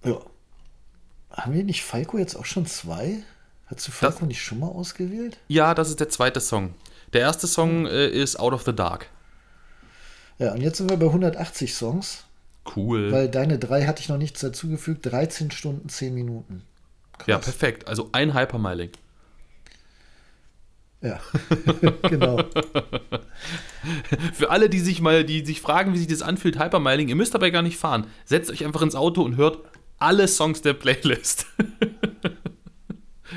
Ja. 0.03 0.19
Haben 1.31 1.53
wir 1.53 1.63
nicht 1.63 1.83
Falco 1.83 2.17
jetzt 2.17 2.35
auch 2.35 2.45
schon 2.45 2.65
zwei? 2.65 3.23
Hast 3.67 3.87
du 3.87 3.91
Falco 3.91 4.25
nicht 4.25 4.41
schon 4.43 4.59
mal 4.59 4.67
ausgewählt? 4.67 5.37
Ja, 5.47 5.73
das 5.73 5.89
ist 5.89 5.99
der 5.99 6.09
zweite 6.09 6.39
Song. 6.39 6.73
Der 7.13 7.21
erste 7.21 7.47
Song 7.47 7.85
äh, 7.87 8.07
ist 8.07 8.39
Out 8.39 8.53
of 8.53 8.63
the 8.63 8.73
Dark. 8.75 9.07
Ja, 10.37 10.53
und 10.53 10.61
jetzt 10.61 10.77
sind 10.77 10.89
wir 10.89 10.97
bei 10.97 11.05
180 11.05 11.73
Songs, 11.73 12.25
Cool. 12.75 13.11
weil 13.11 13.29
deine 13.29 13.57
drei 13.57 13.85
hatte 13.85 14.01
ich 14.01 14.09
noch 14.09 14.17
nichts 14.17 14.41
dazugefügt. 14.41 15.05
13 15.05 15.49
Stunden, 15.51 15.87
10 15.89 16.13
Minuten. 16.13 16.61
ja, 17.25 17.37
perfekt. 17.37 17.87
Also 17.87 18.09
ein 18.11 18.33
Hypermiling. 18.33 18.91
Ja, 21.01 21.19
genau. 22.09 22.43
Für 24.33 24.49
alle, 24.49 24.69
die 24.69 24.79
sich 24.79 25.01
mal, 25.01 25.23
die 25.23 25.45
sich 25.45 25.61
fragen, 25.61 25.93
wie 25.93 25.97
sich 25.99 26.07
das 26.07 26.21
anfühlt, 26.23 26.59
Hypermiling, 26.59 27.07
ihr 27.09 27.15
müsst 27.15 27.33
dabei 27.33 27.49
gar 27.51 27.61
nicht 27.61 27.77
fahren. 27.77 28.07
Setzt 28.25 28.49
euch 28.51 28.65
einfach 28.65 28.81
ins 28.81 28.95
Auto 28.95 29.21
und 29.21 29.37
hört 29.37 29.59
alle 29.99 30.27
Songs 30.27 30.61
der 30.61 30.73
Playlist. 30.73 31.45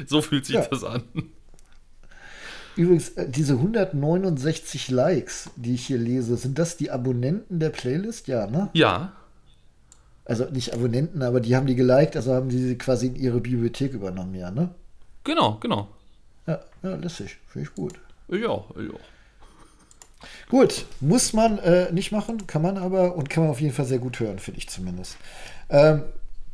so 0.06 0.22
fühlt 0.22 0.46
sich 0.46 0.56
Ja. 0.56 0.66
das 0.66 0.84
an. 0.84 1.02
Übrigens, 2.76 3.08
äh, 3.11 3.28
diese 3.28 3.54
169 3.54 4.88
Likes, 4.90 5.50
die 5.56 5.74
ich 5.74 5.87
hier 5.87 5.98
lese, 5.98 6.37
sind 6.37 6.58
das 6.58 6.76
die 6.76 6.90
Abonnenten 6.90 7.58
der 7.58 7.70
Playlist? 7.70 8.28
Ja, 8.28 8.46
ne? 8.46 8.70
Ja. 8.72 9.12
Also 10.24 10.44
nicht 10.44 10.74
Abonnenten, 10.74 11.22
aber 11.22 11.40
die 11.40 11.56
haben 11.56 11.66
die 11.66 11.74
geliked, 11.74 12.14
also 12.14 12.34
haben 12.34 12.50
die 12.50 12.58
sie 12.58 12.78
quasi 12.78 13.06
in 13.08 13.16
ihre 13.16 13.40
Bibliothek 13.40 13.94
übernommen, 13.94 14.34
ja, 14.34 14.50
ne? 14.50 14.68
Genau, 15.24 15.56
genau. 15.61 15.88
Ja, 16.46 16.61
ja 16.82 16.94
lässig. 16.96 17.38
Finde 17.48 17.68
ich 17.68 17.74
gut. 17.74 17.94
Ja, 18.28 18.38
ja. 18.38 18.98
Gut, 20.50 20.87
muss 21.00 21.32
man 21.32 21.58
äh, 21.58 21.90
nicht 21.92 22.12
machen, 22.12 22.46
kann 22.46 22.62
man 22.62 22.76
aber 22.76 23.14
und 23.16 23.30
kann 23.30 23.42
man 23.44 23.50
auf 23.50 23.61
jeden 23.61 23.74
Fall 23.74 23.84
sehr 23.87 23.98
gut 23.98 24.20
hören, 24.20 24.38
finde 24.38 24.58
ich 24.58 24.68
zumindest. 24.68 25.16
Ähm, 25.70 26.02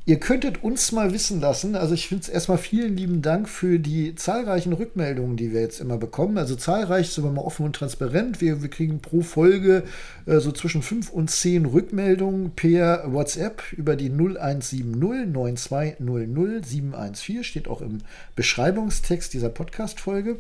Ihr 0.07 0.21
könntet 0.21 0.62
uns 0.62 0.93
mal 0.93 1.14
wissen 1.14 1.40
lassen, 1.40 1.77
also 1.77 1.95
ich 1.95 2.09
finde 2.09 2.25
es 2.25 2.29
erstmal 2.29 2.59
vielen 2.59 2.95
lieben 2.95 3.23
Dank 3.23 3.49
für 3.49 3.79
die 3.79 4.14
zahlreichen 4.14 4.75
Rückmeldungen, 4.75 5.38
die 5.38 5.51
wir 5.51 5.62
jetzt 5.62 5.81
immer 5.81 5.97
bekommen. 5.97 6.37
Also 6.37 6.57
zahlreich, 6.57 7.09
sind 7.09 7.25
wir 7.25 7.31
mal 7.31 7.40
offen 7.40 7.64
und 7.64 7.75
transparent. 7.75 8.43
Wir, 8.43 8.61
wir 8.61 8.69
kriegen 8.69 9.01
pro 9.01 9.23
Folge 9.23 9.85
äh, 10.27 10.40
so 10.40 10.53
zwischen 10.53 10.83
fünf 10.83 11.09
und 11.09 11.31
zehn 11.31 11.64
Rückmeldungen 11.64 12.51
per 12.51 13.14
WhatsApp 13.14 13.62
über 13.73 13.97
die 13.97 14.11
0170 14.11 14.85
9200 14.85 16.67
714, 16.67 17.43
steht 17.43 17.67
auch 17.67 17.81
im 17.81 18.01
Beschreibungstext 18.37 19.33
dieser 19.33 19.49
Podcast-Folge. 19.49 20.37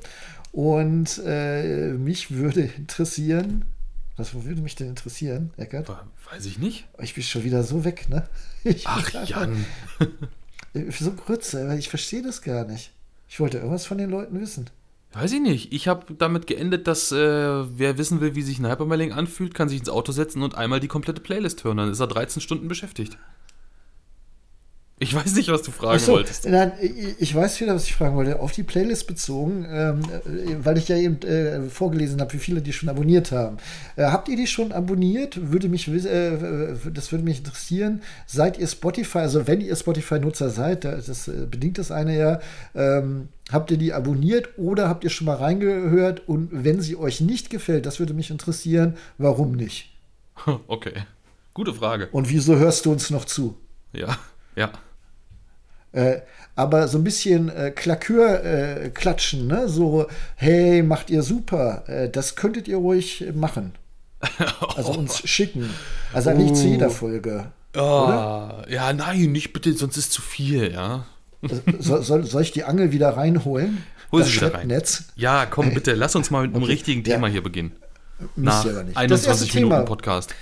Und 0.52 1.22
äh, 1.24 1.94
mich 1.94 2.32
würde 2.32 2.68
interessieren, 2.76 3.64
was 4.16 4.34
würde 4.34 4.62
mich 4.62 4.76
denn 4.76 4.88
interessieren, 4.88 5.52
Eckert? 5.56 5.88
Weiß 6.30 6.46
ich 6.46 6.58
nicht. 6.58 6.86
Ich 7.00 7.14
bin 7.14 7.22
schon 7.22 7.44
wieder 7.44 7.62
so 7.62 7.84
weg, 7.84 8.08
ne? 8.08 8.28
Ich 8.64 8.86
Ach, 8.86 9.12
Jan. 9.26 9.64
so 10.98 11.12
Grütze, 11.16 11.76
ich 11.76 11.88
verstehe 11.88 12.22
das 12.22 12.42
gar 12.42 12.64
nicht. 12.64 12.92
Ich 13.28 13.40
wollte 13.40 13.58
irgendwas 13.58 13.86
von 13.86 13.98
den 13.98 14.10
Leuten 14.10 14.40
wissen. 14.40 14.70
Weiß 15.12 15.32
ich 15.32 15.40
nicht. 15.40 15.72
Ich 15.72 15.86
habe 15.86 16.14
damit 16.14 16.46
geendet, 16.46 16.88
dass 16.88 17.12
äh, 17.12 17.16
wer 17.16 17.98
wissen 17.98 18.20
will, 18.20 18.34
wie 18.34 18.42
sich 18.42 18.58
ein 18.58 18.68
Hypermailing 18.68 19.12
anfühlt, 19.12 19.54
kann 19.54 19.68
sich 19.68 19.78
ins 19.78 19.88
Auto 19.88 20.10
setzen 20.10 20.42
und 20.42 20.56
einmal 20.56 20.80
die 20.80 20.88
komplette 20.88 21.20
Playlist 21.20 21.62
hören. 21.62 21.76
Dann 21.76 21.90
ist 21.90 22.00
er 22.00 22.08
13 22.08 22.42
Stunden 22.42 22.66
beschäftigt. 22.66 23.16
Ich 25.00 25.12
weiß 25.12 25.34
nicht, 25.34 25.48
was 25.48 25.62
du 25.62 25.72
fragen 25.72 25.98
so, 25.98 26.12
wolltest. 26.12 26.48
Nein, 26.48 26.72
ich 27.18 27.34
weiß 27.34 27.60
wieder, 27.60 27.74
was 27.74 27.84
ich 27.84 27.96
fragen 27.96 28.14
wollte. 28.14 28.38
Auf 28.38 28.52
die 28.52 28.62
Playlist 28.62 29.08
bezogen, 29.08 29.66
ähm, 29.68 30.02
weil 30.62 30.78
ich 30.78 30.86
ja 30.86 30.96
eben 30.96 31.20
äh, 31.22 31.68
vorgelesen 31.68 32.20
habe, 32.20 32.32
wie 32.32 32.38
viele 32.38 32.62
die 32.62 32.72
schon 32.72 32.88
abonniert 32.88 33.32
haben. 33.32 33.56
Äh, 33.96 34.04
habt 34.04 34.28
ihr 34.28 34.36
die 34.36 34.46
schon 34.46 34.70
abonniert? 34.70 35.50
Würde 35.50 35.68
mich, 35.68 35.88
äh, 35.88 36.74
das 36.92 37.10
würde 37.10 37.24
mich 37.24 37.38
interessieren. 37.38 38.02
Seid 38.26 38.56
ihr 38.56 38.68
Spotify, 38.68 39.18
also 39.18 39.48
wenn 39.48 39.60
ihr 39.60 39.74
Spotify-Nutzer 39.74 40.50
seid, 40.50 40.84
das 40.84 41.26
äh, 41.26 41.46
bedingt 41.50 41.78
das 41.78 41.90
eine 41.90 42.16
ja, 42.16 42.40
ähm, 42.76 43.28
habt 43.50 43.72
ihr 43.72 43.78
die 43.78 43.92
abonniert 43.92 44.50
oder 44.58 44.88
habt 44.88 45.02
ihr 45.02 45.10
schon 45.10 45.26
mal 45.26 45.36
reingehört? 45.36 46.28
Und 46.28 46.50
wenn 46.52 46.80
sie 46.80 46.94
euch 46.94 47.20
nicht 47.20 47.50
gefällt, 47.50 47.84
das 47.84 47.98
würde 47.98 48.14
mich 48.14 48.30
interessieren, 48.30 48.96
warum 49.18 49.52
nicht? 49.52 49.90
Okay, 50.68 51.04
gute 51.52 51.74
Frage. 51.74 52.08
Und 52.12 52.30
wieso 52.30 52.56
hörst 52.56 52.86
du 52.86 52.92
uns 52.92 53.10
noch 53.10 53.24
zu? 53.24 53.56
Ja. 53.92 54.18
Ja. 54.56 54.72
Äh, 55.92 56.20
aber 56.56 56.88
so 56.88 56.98
ein 56.98 57.04
bisschen 57.04 57.48
äh, 57.48 57.70
Klakür 57.70 58.44
äh, 58.44 58.90
klatschen, 58.90 59.46
ne? 59.46 59.68
So, 59.68 60.06
hey, 60.36 60.82
macht 60.82 61.10
ihr 61.10 61.22
super. 61.22 61.84
Äh, 61.88 62.08
das 62.08 62.36
könntet 62.36 62.68
ihr 62.68 62.76
ruhig 62.76 63.24
machen. 63.34 63.74
Also 64.76 64.92
uns 64.92 65.28
schicken. 65.28 65.70
Also 66.12 66.30
eigentlich 66.30 66.52
oh. 66.52 66.54
zu 66.54 66.66
jeder 66.66 66.90
Folge. 66.90 67.52
Oh. 67.76 68.50
Ja, 68.68 68.92
nein, 68.92 69.32
nicht 69.32 69.52
bitte, 69.52 69.72
sonst 69.74 69.96
ist 69.96 70.12
zu 70.12 70.22
viel, 70.22 70.72
ja. 70.72 71.06
Also, 71.42 71.62
so, 71.78 72.02
soll, 72.02 72.24
soll 72.24 72.42
ich 72.42 72.52
die 72.52 72.64
Angel 72.64 72.90
wieder 72.90 73.10
reinholen? 73.10 73.84
Hol 74.10 74.24
sie 74.24 74.36
wieder 74.36 74.54
rein. 74.54 74.68
Netz? 74.68 75.04
Ja, 75.16 75.46
komm 75.46 75.74
bitte, 75.74 75.94
lass 75.94 76.16
uns 76.16 76.30
mal 76.30 76.42
mit 76.42 76.54
einem 76.54 76.64
okay. 76.64 76.72
richtigen 76.72 77.04
Thema 77.04 77.26
ja. 77.26 77.34
hier 77.34 77.42
beginnen. 77.42 77.72
Nach 78.36 78.64
ja 78.64 78.84
21 78.94 79.54
Minuten 79.54 79.74
Thema. 79.74 79.84
Podcast 79.84 80.34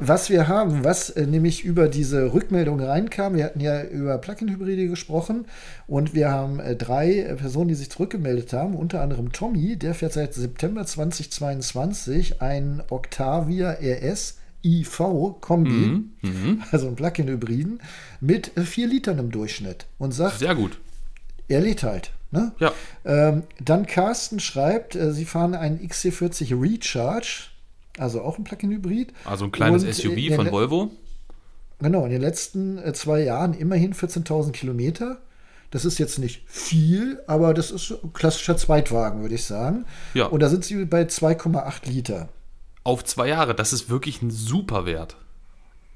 was 0.00 0.30
wir 0.30 0.48
haben, 0.48 0.84
was 0.84 1.10
äh, 1.10 1.26
nämlich 1.26 1.64
über 1.64 1.88
diese 1.88 2.32
Rückmeldung 2.32 2.80
reinkam, 2.80 3.34
wir 3.34 3.44
hatten 3.44 3.60
ja 3.60 3.82
über 3.82 4.18
Plug-in-Hybride 4.18 4.88
gesprochen 4.88 5.46
und 5.86 6.14
wir 6.14 6.30
haben 6.30 6.60
äh, 6.60 6.76
drei 6.76 7.20
äh, 7.20 7.34
Personen, 7.34 7.68
die 7.68 7.74
sich 7.74 7.90
zurückgemeldet 7.90 8.52
haben, 8.52 8.74
unter 8.74 9.02
anderem 9.02 9.32
Tommy, 9.32 9.76
der 9.76 9.94
fährt 9.94 10.12
seit 10.12 10.34
September 10.34 10.84
2022 10.84 12.42
ein 12.42 12.82
Octavia 12.90 13.72
RS 13.80 14.38
IV 14.64 14.98
Kombi, 15.40 15.70
mhm, 15.70 16.12
mhm. 16.22 16.62
also 16.72 16.88
ein 16.88 16.96
Plug-in-Hybriden, 16.96 17.80
mit 18.20 18.52
4 18.56 18.86
Litern 18.86 19.18
im 19.18 19.30
Durchschnitt 19.30 19.86
und 19.98 20.12
sagt, 20.12 20.38
sehr 20.38 20.54
gut. 20.54 20.78
Er 21.48 21.60
lädt 21.60 21.84
halt. 21.84 22.10
Ne? 22.32 22.52
Ja. 22.58 22.72
Ähm, 23.04 23.44
dann 23.62 23.86
Carsten 23.86 24.40
schreibt, 24.40 24.96
äh, 24.96 25.12
sie 25.12 25.24
fahren 25.24 25.54
einen 25.54 25.78
XC40 25.78 26.60
Recharge 26.60 27.50
also 27.98 28.22
auch 28.22 28.38
ein 28.38 28.44
Plug-in-Hybrid. 28.44 29.12
Also 29.24 29.44
ein 29.44 29.52
kleines 29.52 29.84
und 29.84 29.94
SUV 29.94 30.34
von 30.34 30.50
Volvo. 30.50 30.90
Genau, 31.80 32.04
in 32.04 32.10
den 32.10 32.22
letzten 32.22 32.78
äh, 32.78 32.92
zwei 32.92 33.22
Jahren 33.22 33.54
immerhin 33.54 33.94
14.000 33.94 34.52
Kilometer. 34.52 35.18
Das 35.70 35.84
ist 35.84 35.98
jetzt 35.98 36.18
nicht 36.18 36.42
viel, 36.46 37.20
aber 37.26 37.52
das 37.52 37.70
ist 37.70 37.90
ein 37.90 38.12
klassischer 38.12 38.56
Zweitwagen, 38.56 39.22
würde 39.22 39.34
ich 39.34 39.44
sagen. 39.44 39.84
Ja. 40.14 40.26
Und 40.26 40.40
da 40.40 40.48
sind 40.48 40.64
sie 40.64 40.84
bei 40.84 41.02
2,8 41.02 41.88
Liter. 41.90 42.28
Auf 42.84 43.04
zwei 43.04 43.28
Jahre, 43.28 43.54
das 43.54 43.72
ist 43.72 43.90
wirklich 43.90 44.22
ein 44.22 44.30
super 44.30 44.86
Wert. 44.86 45.16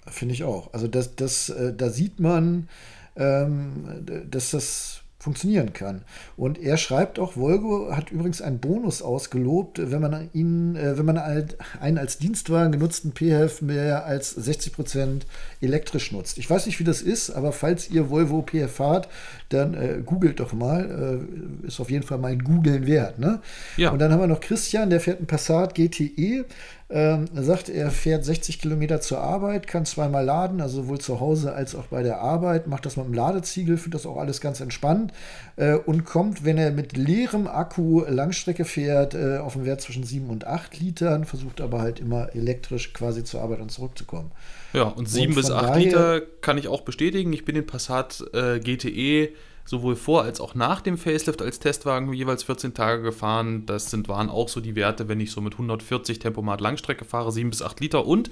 Finde 0.06 0.34
ich 0.34 0.44
auch. 0.44 0.72
Also 0.74 0.88
das, 0.88 1.14
das, 1.14 1.50
äh, 1.50 1.72
da 1.74 1.88
sieht 1.88 2.18
man, 2.18 2.68
ähm, 3.16 4.04
dass 4.28 4.50
das 4.50 4.99
funktionieren 5.20 5.74
kann. 5.74 6.00
Und 6.38 6.58
er 6.58 6.78
schreibt 6.78 7.18
auch, 7.18 7.36
Volvo 7.36 7.94
hat 7.94 8.10
übrigens 8.10 8.40
einen 8.40 8.58
Bonus 8.58 9.02
ausgelobt, 9.02 9.78
wenn 9.90 10.00
man 10.00 10.30
ihn, 10.32 10.76
äh, 10.76 10.96
wenn 10.96 11.04
man 11.04 11.18
einen 11.18 11.98
als 11.98 12.16
Dienstwagen 12.16 12.72
genutzten 12.72 13.12
PHEV 13.12 13.60
mehr 13.60 14.06
als 14.06 14.30
60 14.30 14.72
Prozent 14.72 15.26
elektrisch 15.60 16.10
nutzt. 16.10 16.38
Ich 16.38 16.48
weiß 16.48 16.64
nicht, 16.64 16.80
wie 16.80 16.84
das 16.84 17.02
ist, 17.02 17.30
aber 17.30 17.52
falls 17.52 17.90
ihr 17.90 18.08
Volvo 18.08 18.42
PHEV 18.42 18.70
fahrt, 18.72 19.08
dann 19.50 19.74
äh, 19.74 20.02
googelt 20.04 20.40
doch 20.40 20.54
mal. 20.54 21.20
Äh, 21.62 21.66
ist 21.66 21.80
auf 21.80 21.90
jeden 21.90 22.06
Fall 22.06 22.16
mal 22.16 22.32
ein 22.32 22.42
Googeln 22.42 22.86
wert. 22.86 23.18
Ne? 23.18 23.40
Ja. 23.76 23.90
Und 23.90 23.98
dann 23.98 24.10
haben 24.12 24.20
wir 24.20 24.26
noch 24.26 24.40
Christian, 24.40 24.88
der 24.88 25.00
fährt 25.00 25.18
einen 25.18 25.26
Passat 25.26 25.74
GTE. 25.74 26.46
Ähm, 26.92 27.26
er 27.36 27.44
sagt, 27.44 27.68
er 27.68 27.90
fährt 27.92 28.24
60 28.24 28.58
Kilometer 28.58 29.00
zur 29.00 29.18
Arbeit, 29.20 29.68
kann 29.68 29.86
zweimal 29.86 30.24
laden, 30.24 30.60
also 30.60 30.82
sowohl 30.82 30.98
zu 30.98 31.20
Hause 31.20 31.52
als 31.52 31.76
auch 31.76 31.86
bei 31.86 32.02
der 32.02 32.20
Arbeit, 32.20 32.66
macht 32.66 32.84
das 32.84 32.96
mit 32.96 33.06
dem 33.06 33.14
Ladeziegel, 33.14 33.76
findet 33.76 34.00
das 34.00 34.06
auch 34.06 34.16
alles 34.16 34.40
ganz 34.40 34.60
entspannt 34.60 35.12
äh, 35.54 35.74
und 35.74 36.04
kommt, 36.04 36.44
wenn 36.44 36.58
er 36.58 36.72
mit 36.72 36.96
leerem 36.96 37.46
Akku 37.46 38.02
Langstrecke 38.08 38.64
fährt, 38.64 39.14
äh, 39.14 39.38
auf 39.38 39.54
einen 39.54 39.66
Wert 39.66 39.80
zwischen 39.80 40.02
7 40.02 40.28
und 40.30 40.48
8 40.48 40.80
Litern, 40.80 41.24
versucht 41.24 41.60
aber 41.60 41.80
halt 41.80 42.00
immer 42.00 42.34
elektrisch 42.34 42.92
quasi 42.92 43.22
zur 43.22 43.40
Arbeit 43.40 43.60
und 43.60 43.70
zurückzukommen. 43.70 44.32
Ja, 44.72 44.84
und 44.84 45.08
7 45.08 45.28
und 45.28 45.36
bis 45.36 45.50
8 45.50 45.76
Liter 45.76 46.20
kann 46.40 46.58
ich 46.58 46.66
auch 46.66 46.80
bestätigen. 46.80 47.32
Ich 47.32 47.44
bin 47.44 47.54
den 47.54 47.66
Passat 47.66 48.24
äh, 48.32 48.58
GTE 48.58 49.30
sowohl 49.70 49.94
vor 49.94 50.24
als 50.24 50.40
auch 50.40 50.56
nach 50.56 50.80
dem 50.80 50.98
Facelift 50.98 51.40
als 51.40 51.60
Testwagen 51.60 52.12
jeweils 52.12 52.42
14 52.42 52.74
Tage 52.74 53.02
gefahren. 53.02 53.66
Das 53.66 53.88
sind, 53.88 54.08
waren 54.08 54.28
auch 54.28 54.48
so 54.48 54.60
die 54.60 54.74
Werte, 54.74 55.06
wenn 55.06 55.20
ich 55.20 55.30
so 55.30 55.40
mit 55.40 55.52
140 55.52 56.18
Tempomat 56.18 56.60
Langstrecke 56.60 57.04
fahre, 57.04 57.30
7 57.30 57.50
bis 57.50 57.62
8 57.62 57.78
Liter. 57.78 58.04
Und, 58.04 58.30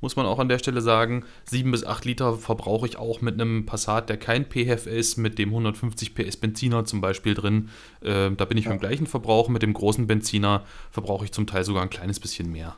muss 0.00 0.16
man 0.16 0.24
auch 0.24 0.38
an 0.38 0.48
der 0.48 0.58
Stelle 0.58 0.80
sagen, 0.80 1.26
7 1.44 1.70
bis 1.70 1.84
8 1.84 2.06
Liter 2.06 2.32
verbrauche 2.32 2.86
ich 2.86 2.96
auch 2.96 3.20
mit 3.20 3.34
einem 3.34 3.66
Passat, 3.66 4.08
der 4.08 4.16
kein 4.16 4.46
PHEV 4.46 4.86
ist, 4.86 5.18
mit 5.18 5.38
dem 5.38 5.50
150 5.50 6.14
PS 6.14 6.38
Benziner 6.38 6.86
zum 6.86 7.02
Beispiel 7.02 7.34
drin. 7.34 7.68
Äh, 8.00 8.30
da 8.30 8.46
bin 8.46 8.56
ich 8.56 8.64
ja. 8.64 8.70
beim 8.70 8.80
gleichen 8.80 9.06
Verbrauch. 9.06 9.50
Mit 9.50 9.60
dem 9.60 9.74
großen 9.74 10.06
Benziner 10.06 10.64
verbrauche 10.90 11.26
ich 11.26 11.32
zum 11.32 11.46
Teil 11.46 11.64
sogar 11.64 11.82
ein 11.82 11.90
kleines 11.90 12.18
bisschen 12.18 12.50
mehr. 12.50 12.76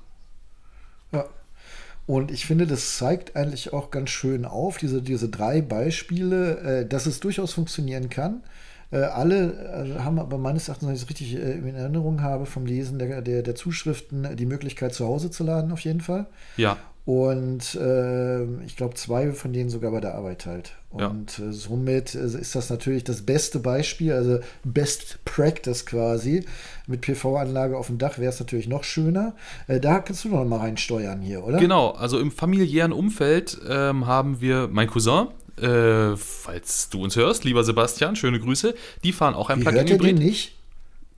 Und 2.07 2.31
ich 2.31 2.47
finde, 2.47 2.67
das 2.67 2.99
zeigt 2.99 3.37
eigentlich 3.37 3.73
auch 3.73 3.91
ganz 3.91 4.11
schön 4.11 4.45
auf, 4.45 4.77
diese, 4.79 5.03
diese 5.03 5.29
drei 5.29 5.61
Beispiele, 5.61 6.59
äh, 6.59 6.87
dass 6.87 7.07
es 7.07 7.21
durchaus 7.21 7.53
funktionieren 7.53 8.09
kann. 8.11 8.43
Äh, 8.91 8.99
alle 8.99 9.95
äh, 9.97 10.01
haben 10.01 10.19
aber 10.19 10.37
meines 10.37 10.69
Erachtens, 10.69 10.89
wenn 10.89 10.95
ich 10.95 11.03
es 11.03 11.09
richtig 11.09 11.35
in 11.35 11.75
Erinnerung 11.75 12.21
habe 12.23 12.45
vom 12.47 12.67
Lesen 12.67 12.99
der, 12.99 13.23
der, 13.23 13.43
der 13.43 13.55
Zuschriften, 13.55 14.37
die 14.37 14.47
Möglichkeit 14.47 14.95
zu 14.95 15.07
Hause 15.07 15.31
zu 15.31 15.45
laden, 15.45 15.73
auf 15.73 15.81
jeden 15.81 16.01
Fall. 16.01 16.27
Ja. 16.57 16.77
Und 17.05 17.75
äh, 17.75 18.45
ich 18.65 18.77
glaube, 18.77 18.95
zwei 18.95 19.33
von 19.33 19.53
denen 19.53 19.71
sogar 19.71 19.91
bei 19.91 20.01
der 20.01 20.15
Arbeit 20.15 20.47
halt. 20.47 20.77
Und 20.91 21.39
ja. 21.39 21.47
äh, 21.47 21.53
somit 21.53 22.15
äh, 22.15 22.25
ist 22.25 22.55
das 22.55 22.71
natürlich 22.71 23.03
das 23.03 23.23
beste 23.23 23.59
Beispiel, 23.59 24.13
also 24.13 24.39
Best 24.63 25.19
Practice 25.25 25.85
quasi. 25.85 26.45
Mit 26.87 27.01
PV-Anlage 27.01 27.77
auf 27.77 27.89
dem 27.89 27.99
Dach 27.99 28.19
wäre 28.19 28.33
es 28.33 28.39
natürlich 28.39 28.69
noch 28.69 28.85
schöner. 28.85 29.35
Äh, 29.67 29.81
da 29.81 29.99
kannst 29.99 30.25
du 30.25 30.29
noch 30.29 30.45
mal 30.45 30.59
reinsteuern 30.59 31.21
hier, 31.21 31.45
oder? 31.45 31.59
Genau, 31.59 31.91
also 31.91 32.21
im 32.21 32.31
familiären 32.31 32.93
Umfeld 32.93 33.59
ähm, 33.69 34.07
haben 34.07 34.41
wir 34.41 34.69
mein 34.71 34.87
Cousin, 34.87 35.27
äh, 35.61 36.17
falls 36.17 36.89
du 36.91 37.03
uns 37.03 37.17
hörst, 37.17 37.43
lieber 37.43 37.65
Sebastian, 37.65 38.15
schöne 38.15 38.39
Grüße. 38.39 38.75
Die 39.03 39.13
fahren 39.13 39.35
auch 39.35 39.51
ein 39.51 39.59
Plug-in-Hybrid. 39.61 40.19
nicht? 40.19 40.62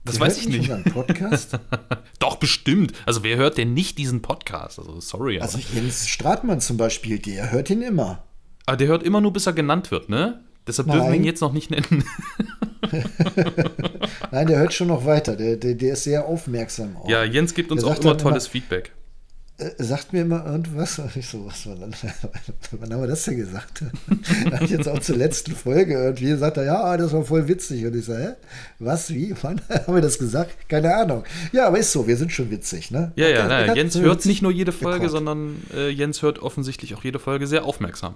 Das 0.05 0.19
weiß 0.19 0.37
ich 0.37 0.47
nicht. 0.47 0.71
Podcast? 0.93 1.57
Doch, 2.19 2.37
bestimmt. 2.37 2.93
Also, 3.05 3.23
wer 3.23 3.37
hört 3.37 3.57
denn 3.57 3.73
nicht 3.73 3.97
diesen 3.97 4.21
Podcast? 4.21 4.79
Also, 4.79 4.99
sorry. 5.01 5.39
Also, 5.39 5.57
Jens 5.73 6.07
Stratmann 6.07 6.61
zum 6.61 6.77
Beispiel, 6.77 7.19
der 7.19 7.51
hört 7.51 7.69
ihn 7.69 7.81
immer. 7.81 8.23
Aber 8.67 8.77
der 8.77 8.87
hört 8.87 9.03
immer 9.03 9.19
nur, 9.19 9.33
bis 9.33 9.47
er 9.47 9.53
genannt 9.53 9.91
wird, 9.91 10.09
ne? 10.09 10.43
Deshalb 10.67 10.87
Nein. 10.87 10.97
dürfen 10.97 11.11
wir 11.11 11.19
ihn 11.19 11.25
jetzt 11.25 11.41
noch 11.41 11.53
nicht 11.53 11.69
nennen. 11.69 12.03
Nein, 14.31 14.47
der 14.47 14.59
hört 14.59 14.73
schon 14.73 14.87
noch 14.87 15.05
weiter. 15.05 15.35
Der, 15.35 15.57
der, 15.57 15.75
der 15.75 15.93
ist 15.93 16.03
sehr 16.03 16.25
aufmerksam. 16.25 16.97
Auch. 16.97 17.09
Ja, 17.09 17.23
Jens 17.23 17.53
gibt 17.53 17.71
uns 17.71 17.83
der 17.83 17.91
auch 17.91 17.99
immer 17.99 18.17
tolles 18.17 18.45
immer, 18.45 18.51
Feedback. 18.51 18.91
Äh, 19.57 19.71
sagt 19.81 20.11
mir 20.11 20.23
immer 20.23 20.45
irgendwas. 20.45 20.99
Und 20.99 21.15
ich 21.15 21.27
so, 21.27 21.45
was 21.45 21.65
war 21.65 21.75
dann, 21.75 21.93
wann 22.71 22.93
haben 22.93 23.01
wir 23.01 23.07
das 23.07 23.23
denn 23.23 23.37
gesagt? 23.37 23.83
da 24.45 24.51
habe 24.51 24.65
ich 24.65 24.71
jetzt 24.71 24.87
auch 24.87 24.99
zur 24.99 25.15
letzten 25.15 25.55
Folge 25.55 25.93
irgendwie 25.93 26.25
gesagt, 26.25 26.57
ja, 26.57 26.97
das 26.97 27.13
war 27.13 27.23
voll 27.23 27.47
witzig. 27.47 27.85
Und 27.85 27.95
ich 27.95 28.05
so, 28.05 28.15
hä? 28.15 28.33
Was, 28.79 29.09
wie, 29.11 29.33
wann 29.41 29.61
haben 29.69 29.95
wir 29.95 30.01
das 30.01 30.19
gesagt? 30.19 30.67
Keine 30.67 30.93
Ahnung. 30.93 31.23
Ja, 31.53 31.67
aber 31.67 31.79
ist 31.79 31.91
so, 31.91 32.05
wir 32.07 32.17
sind 32.17 32.31
schon 32.31 32.51
witzig, 32.51 32.91
ne? 32.91 33.13
Ja, 33.15 33.29
ja, 33.29 33.47
naja, 33.47 33.73
Jens 33.73 33.97
hört 33.97 34.25
nicht 34.25 34.41
nur 34.41 34.51
jede 34.51 34.71
Folge, 34.71 34.99
gekocht. 34.99 35.11
sondern 35.11 35.63
äh, 35.73 35.89
Jens 35.89 36.21
hört 36.21 36.39
offensichtlich 36.39 36.93
auch 36.95 37.03
jede 37.03 37.19
Folge 37.19 37.47
sehr 37.47 37.63
aufmerksam. 37.63 38.15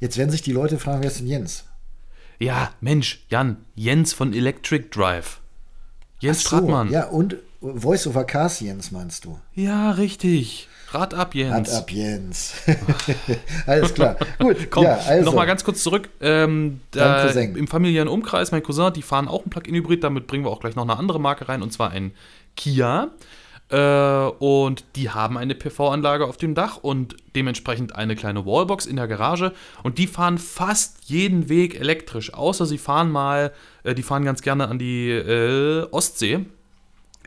Jetzt 0.00 0.16
werden 0.16 0.30
sich 0.30 0.42
die 0.42 0.52
Leute 0.52 0.78
fragen, 0.78 1.02
wer 1.02 1.10
ist 1.10 1.20
denn 1.20 1.26
Jens? 1.26 1.64
Ja, 2.40 2.72
Mensch, 2.80 3.24
Jan, 3.30 3.56
Jens 3.74 4.12
von 4.12 4.32
Electric 4.32 4.90
Drive. 4.90 5.40
Jens 6.20 6.38
Ach 6.38 6.50
so, 6.50 6.56
Stratmann. 6.56 6.90
Ja, 6.90 7.06
und 7.08 7.36
Voice 7.60 8.06
over 8.06 8.24
Cars 8.24 8.60
Jens 8.60 8.90
meinst 8.90 9.24
du? 9.24 9.38
Ja, 9.54 9.90
richtig. 9.92 10.68
Rad 10.90 11.12
ab, 11.12 11.34
Jens. 11.34 11.70
Rad 11.70 11.82
ab, 11.82 11.90
Jens. 11.90 12.54
Alles 13.66 13.92
klar. 13.92 14.16
Gut, 14.38 14.70
Komm, 14.70 14.84
ja, 14.84 14.96
also. 14.96 15.24
nochmal 15.24 15.46
ganz 15.46 15.64
kurz 15.64 15.82
zurück. 15.82 16.08
Ähm, 16.20 16.80
da, 16.92 17.28
Im 17.28 17.66
familiären 17.66 18.08
Umkreis, 18.08 18.52
mein 18.52 18.62
Cousin, 18.62 18.92
die 18.94 19.02
fahren 19.02 19.28
auch 19.28 19.44
ein 19.44 19.50
Plug-in-Hybrid. 19.50 20.02
Damit 20.02 20.26
bringen 20.26 20.44
wir 20.44 20.50
auch 20.50 20.60
gleich 20.60 20.76
noch 20.76 20.84
eine 20.84 20.96
andere 20.96 21.20
Marke 21.20 21.48
rein, 21.48 21.62
und 21.62 21.72
zwar 21.72 21.90
ein 21.90 22.12
Kia. 22.56 23.10
Äh, 23.70 24.30
und 24.38 24.84
die 24.96 25.10
haben 25.10 25.36
eine 25.36 25.54
PV-Anlage 25.54 26.24
auf 26.24 26.38
dem 26.38 26.54
Dach 26.54 26.78
und 26.78 27.16
dementsprechend 27.36 27.94
eine 27.94 28.16
kleine 28.16 28.46
Wallbox 28.46 28.86
in 28.86 28.96
der 28.96 29.08
Garage. 29.08 29.52
Und 29.82 29.98
die 29.98 30.06
fahren 30.06 30.38
fast 30.38 31.04
jeden 31.04 31.50
Weg 31.50 31.78
elektrisch, 31.78 32.32
außer 32.32 32.64
sie 32.64 32.78
fahren 32.78 33.10
mal, 33.10 33.52
äh, 33.82 33.94
die 33.94 34.02
fahren 34.02 34.24
ganz 34.24 34.40
gerne 34.40 34.68
an 34.68 34.78
die 34.78 35.10
äh, 35.10 35.86
Ostsee 35.90 36.46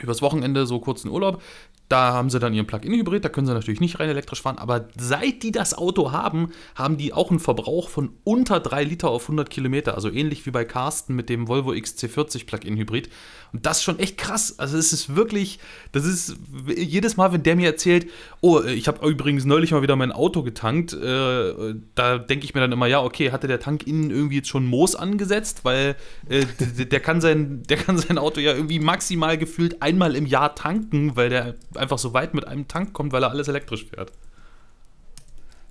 übers 0.03 0.21
Wochenende 0.21 0.65
so 0.65 0.79
kurzen 0.79 1.09
Urlaub. 1.09 1.41
Da 1.89 2.13
haben 2.13 2.29
sie 2.29 2.39
dann 2.39 2.53
ihren 2.53 2.67
Plug-in-Hybrid, 2.67 3.25
da 3.25 3.29
können 3.29 3.47
sie 3.47 3.53
natürlich 3.53 3.81
nicht 3.81 3.99
rein 3.99 4.07
elektrisch 4.07 4.41
fahren, 4.41 4.57
aber 4.57 4.87
seit 4.97 5.43
die 5.43 5.51
das 5.51 5.77
Auto 5.77 6.11
haben, 6.11 6.51
haben 6.73 6.97
die 6.97 7.11
auch 7.11 7.29
einen 7.29 7.39
Verbrauch 7.39 7.89
von 7.89 8.11
unter 8.23 8.61
3 8.61 8.85
Liter 8.85 9.09
auf 9.09 9.23
100 9.23 9.49
Kilometer, 9.49 9.95
also 9.95 10.09
ähnlich 10.09 10.45
wie 10.45 10.51
bei 10.51 10.63
Carsten 10.63 11.15
mit 11.15 11.27
dem 11.27 11.49
Volvo 11.49 11.71
XC40 11.71 12.45
Plug-in-Hybrid. 12.45 13.09
Und 13.53 13.65
das 13.65 13.77
ist 13.77 13.83
schon 13.83 13.99
echt 13.99 14.17
krass. 14.17 14.59
Also 14.59 14.77
es 14.77 14.93
ist 14.93 15.15
wirklich, 15.15 15.59
das 15.91 16.05
ist 16.05 16.35
jedes 16.67 17.17
Mal, 17.17 17.33
wenn 17.33 17.43
der 17.43 17.55
mir 17.57 17.67
erzählt, 17.67 18.09
oh, 18.39 18.61
ich 18.61 18.87
habe 18.87 19.07
übrigens 19.07 19.43
neulich 19.43 19.71
mal 19.71 19.81
wieder 19.81 19.95
mein 19.97 20.11
Auto 20.11 20.41
getankt, 20.41 20.93
äh, 20.93 21.75
da 21.95 22.17
denke 22.17 22.45
ich 22.45 22.53
mir 22.53 22.61
dann 22.61 22.71
immer, 22.71 22.87
ja, 22.87 23.01
okay, 23.01 23.31
hatte 23.31 23.47
der 23.47 23.59
Tank 23.59 23.85
innen 23.85 24.09
irgendwie 24.09 24.37
jetzt 24.37 24.47
schon 24.47 24.65
Moos 24.65 24.95
angesetzt, 24.95 25.65
weil 25.65 25.95
äh, 26.29 26.45
der, 26.77 26.85
der, 26.85 26.99
kann 27.01 27.19
sein, 27.19 27.63
der 27.63 27.77
kann 27.77 27.97
sein 27.97 28.17
Auto 28.17 28.39
ja 28.39 28.53
irgendwie 28.53 28.79
maximal 28.79 29.37
gefühlt 29.37 29.81
einmal 29.81 30.15
im 30.15 30.25
Jahr 30.25 30.55
tanken, 30.55 31.15
weil 31.17 31.29
der 31.29 31.55
einfach 31.75 31.97
so 31.97 32.13
weit 32.13 32.33
mit 32.33 32.47
einem 32.47 32.67
Tank 32.69 32.93
kommt, 32.93 33.11
weil 33.11 33.23
er 33.23 33.31
alles 33.31 33.49
elektrisch 33.49 33.85
fährt. 33.85 34.13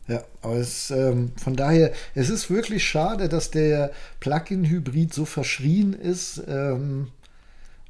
Ja, 0.07 0.25
aber 0.43 0.57
es, 0.57 0.91
ähm, 0.91 1.31
von 1.37 1.55
daher, 1.55 1.93
es 2.17 2.31
ist 2.31 2.51
wirklich 2.51 2.85
schade, 2.85 3.29
dass 3.29 3.53
der 3.53 3.93
Plug-in-Hybrid 4.19 5.15
so 5.15 5.25
verschrien 5.25 5.93
ist. 5.93 6.43
Ähm, 6.49 7.09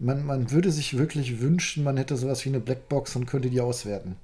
man, 0.01 0.25
man 0.25 0.51
würde 0.51 0.73
sich 0.73 0.99
wirklich 0.99 1.41
wünschen, 1.41 1.85
man 1.85 1.97
hätte 1.97 2.17
sowas 2.17 2.45
wie 2.45 2.49
eine 2.49 2.61
Blackbox 2.61 3.15
und 3.17 3.27
könnte 3.27 3.51
die 3.51 3.61
auswerten. 3.61 4.17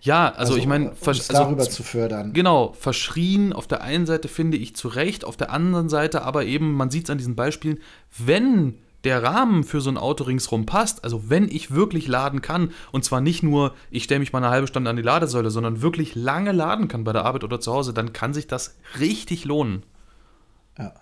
Ja, 0.00 0.28
also, 0.28 0.52
also 0.52 0.56
ich 0.56 0.66
meine, 0.66 0.92
also, 1.04 1.32
darüber 1.32 1.68
zu 1.68 1.82
fördern. 1.82 2.32
Genau, 2.32 2.72
verschrien 2.78 3.52
auf 3.52 3.66
der 3.66 3.82
einen 3.82 4.06
Seite 4.06 4.28
finde 4.28 4.56
ich 4.56 4.76
zu 4.76 4.86
Recht, 4.86 5.24
auf 5.24 5.36
der 5.36 5.50
anderen 5.50 5.88
Seite 5.88 6.22
aber 6.22 6.44
eben, 6.44 6.74
man 6.74 6.90
sieht 6.90 7.04
es 7.04 7.10
an 7.10 7.18
diesen 7.18 7.34
Beispielen, 7.34 7.80
wenn 8.16 8.74
der 9.04 9.22
Rahmen 9.22 9.64
für 9.64 9.80
so 9.80 9.90
ein 9.90 9.96
Auto 9.96 10.24
ringsrum 10.24 10.66
passt, 10.66 11.02
also 11.02 11.30
wenn 11.30 11.48
ich 11.48 11.72
wirklich 11.72 12.06
laden 12.06 12.42
kann, 12.42 12.72
und 12.92 13.04
zwar 13.04 13.20
nicht 13.20 13.42
nur, 13.42 13.74
ich 13.90 14.04
stelle 14.04 14.20
mich 14.20 14.32
mal 14.32 14.38
eine 14.38 14.50
halbe 14.50 14.66
Stunde 14.68 14.90
an 14.90 14.96
die 14.96 15.02
Ladesäule, 15.02 15.50
sondern 15.50 15.82
wirklich 15.82 16.14
lange 16.14 16.52
laden 16.52 16.86
kann 16.88 17.04
bei 17.04 17.12
der 17.12 17.24
Arbeit 17.24 17.44
oder 17.44 17.60
zu 17.60 17.72
Hause, 17.72 17.92
dann 17.92 18.12
kann 18.12 18.34
sich 18.34 18.46
das 18.46 18.76
richtig 19.00 19.44
lohnen. 19.44 19.82
Ja. 20.78 20.92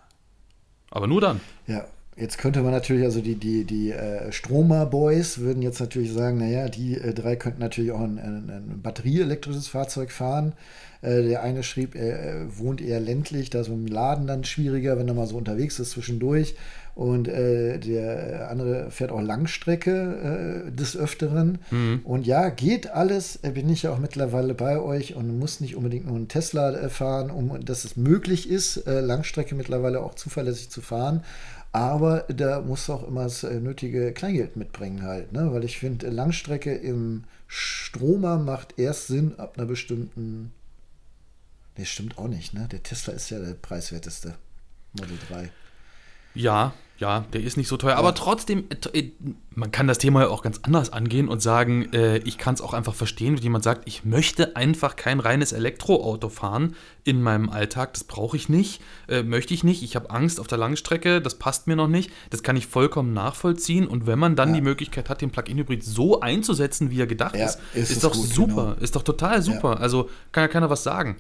Aber 0.91 1.07
nur 1.07 1.21
dann. 1.21 1.41
Ja, 1.67 1.87
Jetzt 2.19 2.39
könnte 2.39 2.63
man 2.63 2.73
natürlich, 2.73 3.05
also 3.05 3.21
die, 3.21 3.35
die, 3.35 3.65
die 3.65 3.93
äh, 3.93 4.33
Stromer-Boys 4.33 5.39
würden 5.41 5.61
jetzt 5.61 5.81
natürlich 5.81 6.15
sagen, 6.15 6.39
naja, 6.39 6.71
die 6.71 6.95
äh, 6.95 7.13
drei 7.13 7.37
könnten 7.37 7.61
natürlich 7.61 7.93
auch 7.93 8.01
ein, 8.01 8.19
ein, 8.19 8.51
ein 8.51 8.81
batterieelektrisches 8.83 9.69
Fahrzeug 9.69 10.11
fahren. 10.11 10.55
Äh, 11.03 11.25
der 11.25 11.43
eine 11.43 11.63
schrieb, 11.63 11.95
er 11.95 12.47
wohnt 12.57 12.81
eher 12.81 13.01
ländlich, 13.01 13.51
da 13.51 13.61
ist 13.61 13.69
mit 13.69 13.87
dem 13.87 13.87
Laden 13.93 14.27
dann 14.27 14.45
schwieriger, 14.45 14.97
wenn 14.97 15.09
er 15.09 15.13
mal 15.13 15.27
so 15.27 15.37
unterwegs 15.37 15.79
ist 15.79 15.91
zwischendurch. 15.91 16.57
Und 16.95 17.27
der 17.27 18.49
andere 18.51 18.91
fährt 18.91 19.13
auch 19.13 19.21
Langstrecke 19.21 20.73
des 20.75 20.97
Öfteren. 20.97 21.59
Mhm. 21.71 22.01
Und 22.05 22.27
ja, 22.27 22.49
geht 22.49 22.89
alles, 22.89 23.37
bin 23.37 23.69
ich 23.69 23.83
ja 23.83 23.93
auch 23.93 23.99
mittlerweile 23.99 24.55
bei 24.55 24.81
euch 24.81 25.15
und 25.15 25.39
muss 25.39 25.61
nicht 25.61 25.77
unbedingt 25.77 26.07
nur 26.07 26.17
einen 26.17 26.29
Tesla 26.29 26.89
fahren, 26.89 27.31
um 27.31 27.63
dass 27.63 27.85
es 27.85 27.99
möglich 27.99 28.49
ist, 28.49 28.85
Langstrecke 28.87 29.55
mittlerweile 29.55 30.01
auch 30.01 30.15
zuverlässig 30.15 30.71
zu 30.71 30.81
fahren. 30.81 31.23
Aber 31.77 32.21
da 32.29 32.63
muss 32.63 32.89
auch 32.89 33.07
immer 33.07 33.25
das 33.25 33.45
äh, 33.45 33.61
nötige 33.61 34.15
Kleingeld 34.15 34.57
mitbringen 34.57 35.03
halt, 35.03 35.33
ne? 35.33 35.53
Weil 35.53 35.63
ich 35.63 35.79
finde, 35.79 36.09
Langstrecke 36.09 36.75
im 36.75 37.25
Stromer 37.49 38.39
macht 38.39 38.79
erst 38.79 39.09
Sinn 39.09 39.39
ab 39.39 39.59
einer 39.59 39.67
bestimmten. 39.67 40.53
Ne, 41.77 41.85
stimmt 41.85 42.17
auch 42.17 42.29
nicht, 42.29 42.55
ne? 42.55 42.67
Der 42.73 42.83
Tesla 42.83 43.13
ist 43.13 43.29
ja 43.29 43.41
der 43.41 43.53
preiswerteste 43.53 44.37
Model 44.99 45.19
3. 45.29 45.51
Ja, 46.35 46.73
ja, 46.99 47.25
der 47.33 47.43
ist 47.43 47.57
nicht 47.57 47.69
so 47.69 47.77
teuer, 47.77 47.93
ja. 47.93 47.97
aber 47.99 48.15
trotzdem, 48.15 48.65
äh, 48.71 48.99
äh, 48.99 49.13
man 49.51 49.71
kann 49.71 49.87
das 49.87 49.99
Thema 49.99 50.23
ja 50.23 50.29
auch 50.29 50.43
ganz 50.43 50.61
anders 50.63 50.93
angehen 50.93 51.29
und 51.29 51.43
sagen, 51.43 51.93
äh, 51.93 52.19
ich 52.19 52.39
kann 52.39 52.55
es 52.55 52.63
auch 52.63 52.73
einfach 52.73 52.95
verstehen, 52.95 53.37
wenn 53.37 53.43
jemand 53.43 53.65
sagt, 53.65 53.83
ich 53.87 54.05
möchte 54.05 54.57
einfach 54.57 54.97
kein 54.97 55.21
reines 55.21 55.53
Elektroauto 55.53 56.31
fahren 56.31 56.75
in 57.05 57.23
meinem 57.23 57.51
Alltag, 57.51 57.93
das 57.95 58.05
brauche 58.05 58.37
ich 58.37 58.49
nicht, 58.49 58.81
äh, 59.09 59.23
möchte 59.23 59.53
ich 59.53 59.63
nicht, 59.63 59.83
ich 59.83 59.95
habe 59.95 60.11
Angst 60.11 60.41
auf 60.41 60.47
der 60.47 60.59
Langstrecke, 60.59 61.21
das 61.21 61.35
passt 61.35 61.67
mir 61.67 61.77
noch 61.77 61.89
nicht, 61.89 62.11
das 62.31 62.43
kann 62.43 62.57
ich 62.57 62.67
vollkommen 62.67 63.13
nachvollziehen 63.13 63.87
und 63.87 64.07
wenn 64.07 64.19
man 64.19 64.35
dann 64.35 64.51
ja. 64.51 64.57
die 64.57 64.63
Möglichkeit 64.63 65.11
hat, 65.11 65.21
den 65.21 65.31
Plug-in-Hybrid 65.31 65.85
so 65.85 66.21
einzusetzen, 66.21 66.91
wie 66.91 67.01
er 67.01 67.07
gedacht 67.07 67.37
ja, 67.37 67.47
ist, 67.47 67.61
ist, 67.75 67.91
ist 67.91 68.05
doch 68.05 68.13
gut, 68.13 68.29
super, 68.29 68.75
genau. 68.75 68.83
ist 68.83 68.97
doch 68.97 69.03
total 69.03 69.43
super, 69.43 69.81
also 69.81 70.09
kann 70.33 70.43
ja 70.45 70.49
keiner 70.49 70.71
was 70.71 70.83
sagen. 70.83 71.17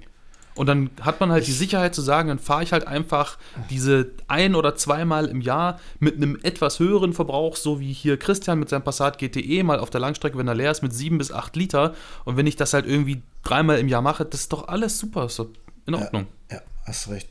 Und 0.56 0.66
dann 0.66 0.90
hat 1.02 1.20
man 1.20 1.30
halt 1.30 1.46
die 1.46 1.52
Sicherheit 1.52 1.94
zu 1.94 2.00
sagen, 2.00 2.28
dann 2.28 2.38
fahre 2.38 2.62
ich 2.62 2.72
halt 2.72 2.86
einfach 2.86 3.36
diese 3.70 4.10
ein- 4.26 4.54
oder 4.54 4.74
zweimal 4.74 5.26
im 5.26 5.42
Jahr 5.42 5.78
mit 6.00 6.16
einem 6.16 6.38
etwas 6.42 6.78
höheren 6.78 7.12
Verbrauch, 7.12 7.56
so 7.56 7.78
wie 7.78 7.92
hier 7.92 8.18
Christian 8.18 8.58
mit 8.58 8.70
seinem 8.70 8.82
Passat 8.82 9.18
GTE 9.18 9.62
mal 9.62 9.78
auf 9.78 9.90
der 9.90 10.00
Langstrecke, 10.00 10.38
wenn 10.38 10.48
er 10.48 10.54
leer 10.54 10.70
ist, 10.70 10.82
mit 10.82 10.94
sieben 10.94 11.18
bis 11.18 11.30
acht 11.30 11.54
Liter. 11.56 11.94
Und 12.24 12.36
wenn 12.38 12.46
ich 12.46 12.56
das 12.56 12.72
halt 12.72 12.86
irgendwie 12.86 13.22
dreimal 13.44 13.78
im 13.78 13.88
Jahr 13.88 14.02
mache, 14.02 14.24
das 14.24 14.40
ist 14.40 14.52
doch 14.52 14.68
alles 14.68 14.98
super, 14.98 15.26
ist 15.26 15.40
in 15.86 15.94
Ordnung. 15.94 16.26
Ja, 16.50 16.56
ja 16.56 16.62
hast 16.86 17.08
recht. 17.08 17.28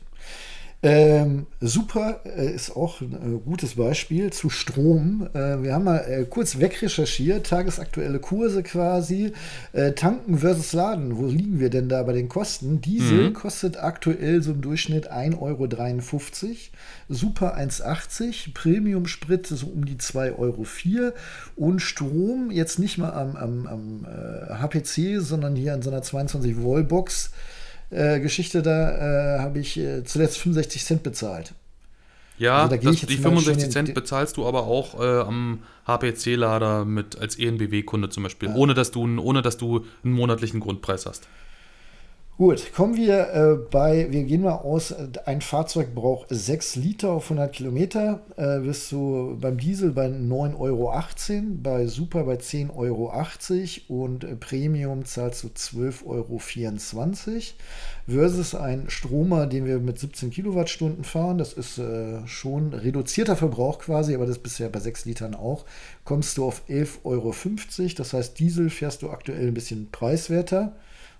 Ähm, 0.82 1.46
super 1.60 2.20
äh, 2.26 2.54
ist 2.54 2.76
auch 2.76 3.00
ein 3.00 3.12
äh, 3.12 3.38
gutes 3.38 3.76
Beispiel 3.76 4.30
zu 4.30 4.50
Strom. 4.50 5.26
Äh, 5.32 5.62
wir 5.62 5.72
haben 5.72 5.84
mal 5.84 5.98
äh, 5.98 6.24
kurz 6.24 6.58
wegrecherchiert, 6.58 7.46
tagesaktuelle 7.46 8.18
Kurse 8.18 8.62
quasi. 8.62 9.32
Tanken 9.94 10.38
versus 10.38 10.72
Laden, 10.72 11.18
wo 11.18 11.26
liegen 11.26 11.60
wir 11.60 11.70
denn 11.70 11.88
da 11.88 12.02
bei 12.02 12.12
den 12.12 12.28
Kosten? 12.28 12.80
Diesel 12.80 13.30
mhm. 13.30 13.32
kostet 13.34 13.76
aktuell 13.76 14.42
so 14.42 14.52
im 14.52 14.60
Durchschnitt 14.60 15.12
1,53 15.12 15.36
Euro. 15.40 16.56
Super 17.08 17.56
1,80. 17.58 18.54
Premium-Sprit 18.54 19.46
so 19.46 19.66
um 19.66 19.84
die 19.84 19.96
2,04 19.96 20.38
Euro. 20.38 20.66
Und 21.56 21.80
Strom 21.80 22.50
jetzt 22.50 22.78
nicht 22.78 22.98
mal 22.98 23.10
am, 23.10 23.36
am, 23.36 23.66
am 23.66 24.06
HPC, 24.60 25.20
sondern 25.20 25.56
hier 25.56 25.74
an 25.74 25.82
so 25.82 25.90
einer 25.90 26.02
22 26.02 26.62
Volt 26.62 26.88
Box 26.88 27.30
äh, 27.90 28.20
Geschichte, 28.20 28.62
da 28.62 29.36
äh, 29.36 29.38
habe 29.40 29.58
ich 29.58 29.78
äh, 29.78 30.04
zuletzt 30.04 30.38
65 30.38 30.84
Cent 30.84 31.02
bezahlt. 31.02 31.54
Ja, 32.38 32.64
also 32.64 32.76
da 32.76 32.82
das, 32.82 33.00
die 33.00 33.16
65 33.16 33.70
Cent 33.70 33.94
bezahlst 33.94 34.36
du 34.36 34.46
aber 34.46 34.64
auch 34.64 35.00
äh, 35.00 35.20
am 35.20 35.60
HPC-Lader 35.86 36.84
mit 36.84 37.18
als 37.18 37.38
ENBW-Kunde 37.38 38.10
zum 38.10 38.24
Beispiel, 38.24 38.50
ja. 38.50 38.54
ohne, 38.54 38.74
dass 38.74 38.90
du, 38.90 39.02
ohne 39.18 39.42
dass 39.42 39.56
du 39.56 39.86
einen 40.04 40.12
monatlichen 40.12 40.60
Grundpreis 40.60 41.06
hast. 41.06 41.26
Gut, 42.38 42.74
kommen 42.74 42.98
wir 42.98 43.32
äh, 43.32 43.54
bei, 43.70 44.08
wir 44.10 44.24
gehen 44.24 44.42
mal 44.42 44.56
aus, 44.56 44.94
ein 45.24 45.40
Fahrzeug 45.40 45.94
braucht 45.94 46.26
6 46.28 46.76
Liter 46.76 47.12
auf 47.12 47.30
100 47.30 47.50
Kilometer, 47.50 48.20
äh, 48.36 48.58
bist 48.58 48.92
du 48.92 49.38
beim 49.40 49.56
Diesel 49.56 49.92
bei 49.92 50.08
9,18 50.08 50.58
Euro, 50.58 50.92
bei 51.62 51.86
Super 51.86 52.24
bei 52.24 52.34
10,80 52.34 52.76
Euro 52.76 54.02
und 54.04 54.24
äh, 54.24 54.36
Premium 54.36 55.06
zahlst 55.06 55.44
du 55.44 55.48
12,24 55.48 56.04
Euro 56.04 56.40
versus 58.06 58.54
ein 58.54 58.90
Stromer, 58.90 59.46
den 59.46 59.64
wir 59.64 59.78
mit 59.78 59.98
17 59.98 60.28
Kilowattstunden 60.28 61.04
fahren, 61.04 61.38
das 61.38 61.54
ist 61.54 61.78
äh, 61.78 62.18
schon 62.26 62.74
reduzierter 62.74 63.36
Verbrauch 63.36 63.78
quasi, 63.78 64.14
aber 64.14 64.26
das 64.26 64.40
bisher 64.40 64.68
bei 64.68 64.80
6 64.80 65.06
Litern 65.06 65.34
auch, 65.34 65.64
kommst 66.04 66.36
du 66.36 66.44
auf 66.44 66.64
11,50 66.68 67.00
Euro, 67.04 67.34
das 67.96 68.12
heißt 68.12 68.38
Diesel 68.38 68.68
fährst 68.68 69.00
du 69.00 69.08
aktuell 69.08 69.46
ein 69.46 69.54
bisschen 69.54 69.90
preiswerter 69.90 70.74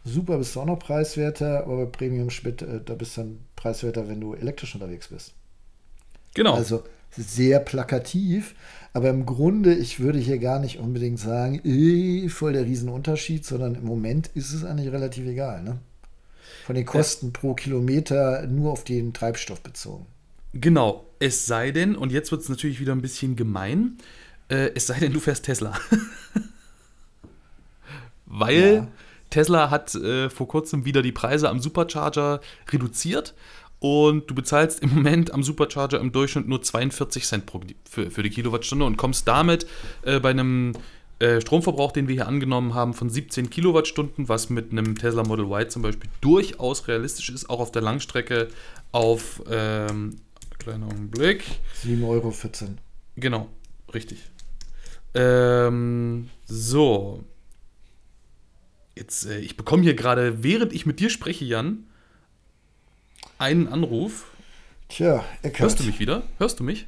Super 0.07 0.39
bist 0.39 0.55
du 0.55 0.61
auch 0.61 0.67
noch 0.67 0.79
preiswerter, 0.79 1.65
aber 1.65 1.79
bei 1.79 1.87
Premium 1.87 2.31
Sprit, 2.31 2.63
äh, 2.63 2.81
da 2.85 2.95
bist 2.95 3.17
du 3.17 3.23
dann 3.23 3.39
preiswerter, 3.57 4.09
wenn 4.09 4.21
du 4.21 4.35
elektrisch 4.35 4.75
unterwegs 4.75 5.09
bist. 5.09 5.35
Genau. 6.35 6.55
Also 6.55 6.85
sehr 7.11 7.59
plakativ. 7.59 8.55
Aber 8.93 9.11
im 9.11 9.27
Grunde, 9.27 9.75
ich 9.75 9.99
würde 9.99 10.21
hier 10.21 10.39
gar 10.39 10.61
nicht 10.61 10.79
unbedingt 10.79 11.19
sagen, 11.19 11.61
äh, 11.65 12.29
voll 12.29 12.53
der 12.53 12.65
Riesenunterschied, 12.65 13.45
sondern 13.45 13.75
im 13.75 13.85
Moment 13.85 14.31
ist 14.35 14.53
es 14.53 14.65
eigentlich 14.65 14.93
relativ 14.93 15.27
egal. 15.27 15.65
Ne? 15.65 15.79
Von 16.65 16.77
den 16.77 16.87
Kosten 16.87 17.27
ja. 17.27 17.33
pro 17.33 17.55
Kilometer 17.55 18.47
nur 18.47 18.73
auf 18.73 18.85
den 18.85 19.13
Treibstoff 19.13 19.61
bezogen. 19.61 20.07
Genau, 20.53 21.05
es 21.19 21.47
sei 21.47 21.73
denn, 21.73 21.97
und 21.97 22.13
jetzt 22.13 22.31
wird 22.31 22.43
es 22.43 22.49
natürlich 22.49 22.81
wieder 22.81 22.93
ein 22.93 23.03
bisschen 23.03 23.35
gemein, 23.35 23.99
äh, 24.49 24.71
es 24.75 24.87
sei 24.87 25.01
denn, 25.01 25.13
du 25.13 25.21
fährst 25.21 25.45
Tesla. 25.45 25.79
Weil 28.27 28.75
ja. 28.75 28.89
Tesla 29.31 29.71
hat 29.71 29.95
äh, 29.95 30.31
vor 30.31 30.49
kurzem 30.49 30.85
wieder 30.85 31.03
die 31.03 31.13
Preise 31.13 31.49
am 31.49 31.61
Supercharger 31.61 32.41
reduziert 32.71 33.35
und 33.79 34.31
du 34.31 34.35
bezahlst 34.35 34.81
im 34.81 34.95
Moment 34.95 35.33
am 35.33 35.43
Supercharger 35.43 36.01
im 36.01 36.13
Durchschnitt 36.13 36.49
nur 36.49 36.63
42 36.63 37.25
Cent 37.25 37.47
pro, 37.47 37.61
für, 37.89 38.11
für 38.11 38.23
die 38.23 38.31
Kilowattstunde 38.31 38.85
und 38.85 38.97
kommst 38.97 39.29
damit 39.29 39.67
äh, 40.03 40.21
bei 40.21 40.31
einem 40.31 40.73
äh, 41.19 41.41
Stromverbrauch, 41.41 41.93
den 41.93 42.09
wir 42.09 42.15
hier 42.15 42.29
angenommen 42.29 42.75
haben, 42.75 42.95
von 42.95 43.09
17 43.09 43.49
Kilowattstunden, 43.49 44.29
was 44.29 44.51
mit 44.51 44.73
einem 44.73 44.97
Tesla 44.97 45.23
Model 45.23 45.47
Y 45.47 45.71
zum 45.71 45.83
Beispiel 45.83 46.11
durchaus 46.21 46.89
realistisch 46.89 47.31
ist, 47.31 47.49
auch 47.49 47.61
auf 47.61 47.73
der 47.73 47.83
Langstrecke 47.83 48.49
auf, 48.93 49.43
ähm, 49.51 50.17
kleiner 50.59 50.87
Augenblick. 50.87 51.45
7,14 51.85 52.05
Euro. 52.05 52.35
Genau, 53.17 53.49
richtig. 53.95 54.19
Ähm, 55.15 56.29
so. 56.45 57.25
Jetzt, 58.97 59.27
äh, 59.27 59.39
ich 59.39 59.57
bekomme 59.57 59.83
hier 59.83 59.95
gerade, 59.95 60.43
während 60.43 60.73
ich 60.73 60.87
mit 60.87 60.99
dir 61.01 61.11
spreche, 61.11 61.45
Jan, 61.45 61.85
einen 63.39 63.69
Anruf. 63.69 64.27
Tja, 64.89 65.25
Eckert. 65.43 65.61
Hörst 65.61 65.81
du 65.81 65.85
mich 65.85 66.01
wieder? 66.01 66.23
Hörst 66.39 66.61
du 66.61 66.65
mich? 66.65 66.87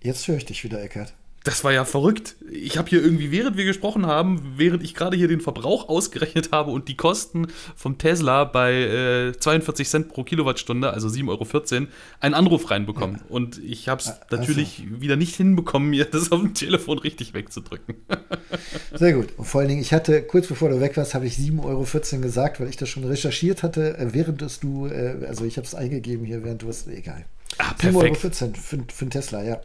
Jetzt 0.00 0.28
höre 0.28 0.36
ich 0.36 0.44
dich 0.44 0.62
wieder, 0.62 0.80
Eckert. 0.82 1.12
Das 1.46 1.62
war 1.62 1.72
ja 1.72 1.84
verrückt. 1.84 2.34
Ich 2.50 2.76
habe 2.76 2.88
hier 2.88 3.00
irgendwie, 3.00 3.30
während 3.30 3.56
wir 3.56 3.64
gesprochen 3.64 4.04
haben, 4.04 4.54
während 4.56 4.82
ich 4.82 4.94
gerade 4.94 5.16
hier 5.16 5.28
den 5.28 5.40
Verbrauch 5.40 5.88
ausgerechnet 5.88 6.50
habe 6.50 6.72
und 6.72 6.88
die 6.88 6.96
Kosten 6.96 7.46
vom 7.76 7.98
Tesla 7.98 8.42
bei 8.42 9.28
äh, 9.28 9.32
42 9.32 9.88
Cent 9.88 10.08
pro 10.08 10.24
Kilowattstunde, 10.24 10.90
also 10.90 11.06
7,14 11.06 11.28
Euro, 11.28 11.86
einen 12.18 12.34
Anruf 12.34 12.68
reinbekommen. 12.68 13.18
Ja. 13.18 13.22
Und 13.28 13.62
ich 13.62 13.88
habe 13.88 14.00
es 14.00 14.08
also. 14.08 14.36
natürlich 14.36 14.82
wieder 15.00 15.14
nicht 15.14 15.36
hinbekommen, 15.36 15.88
mir 15.88 16.06
das 16.06 16.32
auf 16.32 16.40
dem 16.40 16.52
Telefon 16.52 16.98
richtig 16.98 17.32
wegzudrücken. 17.32 17.94
Sehr 18.92 19.12
gut. 19.12 19.28
Und 19.36 19.44
vor 19.44 19.60
allen 19.60 19.68
Dingen, 19.68 19.82
ich 19.82 19.92
hatte, 19.92 20.24
kurz 20.24 20.48
bevor 20.48 20.70
du 20.70 20.80
weg 20.80 20.96
warst, 20.96 21.14
habe 21.14 21.28
ich 21.28 21.34
7,14 21.34 21.62
Euro 21.64 22.22
gesagt, 22.22 22.58
weil 22.58 22.68
ich 22.68 22.76
das 22.76 22.88
schon 22.88 23.04
recherchiert 23.04 23.62
hatte, 23.62 23.96
äh, 23.98 24.12
während 24.12 24.42
es 24.42 24.58
du, 24.58 24.88
äh, 24.88 25.24
also 25.28 25.44
ich 25.44 25.58
habe 25.58 25.66
es 25.66 25.76
eingegeben 25.76 26.26
hier, 26.26 26.42
während 26.42 26.62
du 26.62 26.68
es, 26.68 26.88
egal. 26.88 27.24
Ah, 27.58 27.72
7,14 27.80 27.94
Euro 27.94 28.14
für, 28.16 28.78
für 28.92 29.02
einen 29.02 29.10
Tesla, 29.10 29.44
ja. 29.44 29.60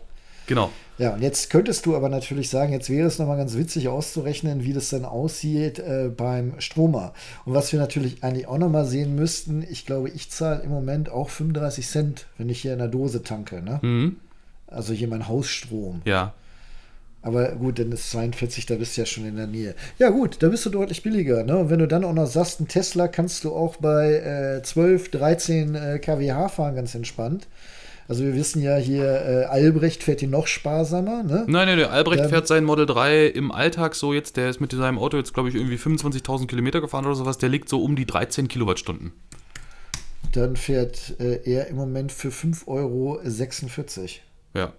Genau. 0.46 0.72
Ja, 1.02 1.16
und 1.16 1.24
jetzt 1.24 1.50
könntest 1.50 1.88
du 1.88 1.96
aber 1.96 2.10
natürlich 2.10 2.52
sagen, 2.52 2.74
jetzt 2.74 2.88
wäre 2.92 3.08
es 3.08 3.18
nochmal 3.18 3.38
ganz 3.38 3.58
witzig 3.58 3.88
auszurechnen, 3.88 4.64
wie 4.64 4.72
das 4.72 4.90
dann 4.90 5.04
aussieht 5.04 5.80
äh, 5.80 6.12
beim 6.16 6.62
Stromer. 6.62 7.14
Und 7.44 7.56
was 7.56 7.72
wir 7.72 7.80
natürlich 7.80 8.24
eigentlich 8.24 8.48
auch 8.48 8.60
nochmal 8.60 8.86
sehen 8.86 9.16
müssten, 9.16 9.66
ich 9.68 9.88
glaube, 9.88 10.10
ich 10.10 10.30
zahle 10.30 10.62
im 10.62 10.70
Moment 10.70 11.10
auch 11.10 11.32
35 11.32 11.88
Cent, 11.88 12.28
wenn 12.38 12.50
ich 12.50 12.62
hier 12.62 12.74
in 12.74 12.78
der 12.78 12.88
Dose 12.88 13.24
tanke. 13.24 13.64
Ne? 13.64 13.80
Mhm. 13.82 14.18
Also 14.68 14.94
hier 14.94 15.08
mein 15.08 15.28
Hausstrom. 15.28 16.04
Ja. 16.06 16.36
Aber 17.24 17.54
gut, 17.54 17.80
dann 17.80 17.92
ist 17.92 18.12
42, 18.12 18.68
da 18.68 18.76
bist 18.76 18.96
du 18.96 19.02
ja 19.02 19.06
schon 19.08 19.26
in 19.26 19.38
der 19.38 19.48
Nähe. 19.48 19.74
Ja, 19.98 20.12
gut, 20.12 20.38
da 20.44 20.50
bist 20.50 20.68
du 20.68 20.70
deutlich 20.70 21.02
billiger. 21.02 21.44
Ne? 21.44 21.58
Und 21.58 21.72
wenn 21.72 21.80
du 21.80 21.88
dann 21.88 22.04
auch 22.04 22.14
noch 22.14 22.28
sagst, 22.28 22.60
ein 22.60 22.68
Tesla 22.68 23.08
kannst 23.08 23.44
du 23.44 23.56
auch 23.56 23.78
bei 23.78 24.18
äh, 24.60 24.62
12, 24.62 25.10
13 25.10 25.74
äh, 25.74 25.98
kWh 25.98 26.48
fahren, 26.50 26.76
ganz 26.76 26.94
entspannt. 26.94 27.48
Also 28.12 28.26
wir 28.26 28.36
wissen 28.36 28.62
ja 28.62 28.76
hier, 28.76 29.06
äh, 29.06 29.46
Albrecht 29.46 30.04
fährt 30.04 30.20
hier 30.20 30.28
noch 30.28 30.46
sparsamer. 30.46 31.24
Ne? 31.24 31.46
Nein, 31.48 31.66
nein, 31.66 31.78
der 31.78 31.92
Albrecht 31.92 32.26
ähm, 32.26 32.30
fährt 32.30 32.46
sein 32.46 32.66
Model 32.66 32.86
3 32.86 33.28
im 33.28 33.54
Alltag 33.54 33.96
so 33.96 34.14
jetzt, 34.14 34.36
der 34.36 34.50
ist 34.50 34.60
mit 34.60 34.74
seinem 34.74 35.00
Auto 35.00 35.16
jetzt, 35.16 35.34
glaube 35.34 35.48
ich, 35.48 35.56
irgendwie 35.56 35.78
25.000 35.78 36.48
Kilometer 36.48 36.82
gefahren 36.82 37.06
oder 37.06 37.16
sowas, 37.16 37.38
der 37.38 37.48
liegt 37.48 37.70
so 37.70 37.82
um 37.82 37.96
die 37.96 38.06
13 38.06 38.50
Kilowattstunden. 38.50 39.14
Dann 40.34 40.58
fährt 40.58 41.22
äh, 41.22 41.40
er 41.50 41.68
im 41.68 41.78
Moment 41.78 42.12
für 42.12 42.32
5,46 42.32 42.68
Euro. 42.68 43.22
Ja. 44.56 44.74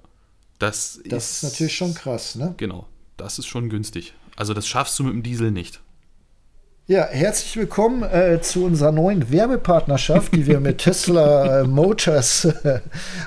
Das, 0.58 1.00
das 1.06 1.30
ist, 1.30 1.42
ist 1.42 1.52
natürlich 1.52 1.74
schon 1.74 1.94
krass, 1.94 2.34
ne? 2.34 2.52
Genau. 2.58 2.86
Das 3.16 3.38
ist 3.38 3.46
schon 3.46 3.70
günstig. 3.70 4.12
Also 4.36 4.52
das 4.52 4.68
schaffst 4.68 4.98
du 4.98 5.04
mit 5.04 5.14
dem 5.14 5.22
Diesel 5.22 5.52
nicht. 5.52 5.80
Ja, 6.88 7.06
herzlich 7.06 7.56
willkommen 7.56 8.02
äh, 8.02 8.40
zu 8.40 8.64
unserer 8.64 8.90
neuen 8.90 9.30
Werbepartnerschaft, 9.30 10.34
die 10.34 10.48
wir 10.48 10.58
mit 10.58 10.78
Tesla 10.78 11.60
äh, 11.60 11.64
Motors, 11.64 12.44
äh, 12.44 12.80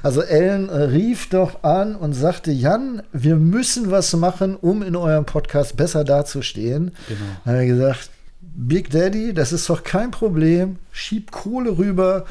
also 0.03 0.21
Ellen 0.21 0.67
äh, 0.67 0.73
rief 0.73 1.29
doch 1.29 1.63
an 1.63 1.95
und 1.95 2.11
sagte, 2.11 2.51
Jan, 2.51 3.01
wir 3.13 3.37
müssen 3.37 3.91
was 3.91 4.11
machen, 4.11 4.57
um 4.57 4.83
in 4.83 4.97
eurem 4.97 5.23
Podcast 5.23 5.77
besser 5.77 6.03
dazustehen. 6.03 6.91
Genau. 7.07 7.19
Dann 7.45 7.53
haben 7.53 7.61
wir 7.61 7.67
gesagt, 7.67 8.09
Big 8.41 8.89
Daddy, 8.89 9.33
das 9.33 9.53
ist 9.53 9.69
doch 9.69 9.83
kein 9.83 10.11
Problem, 10.11 10.77
schieb 10.91 11.31
Kohle 11.31 11.77
rüber 11.77 12.25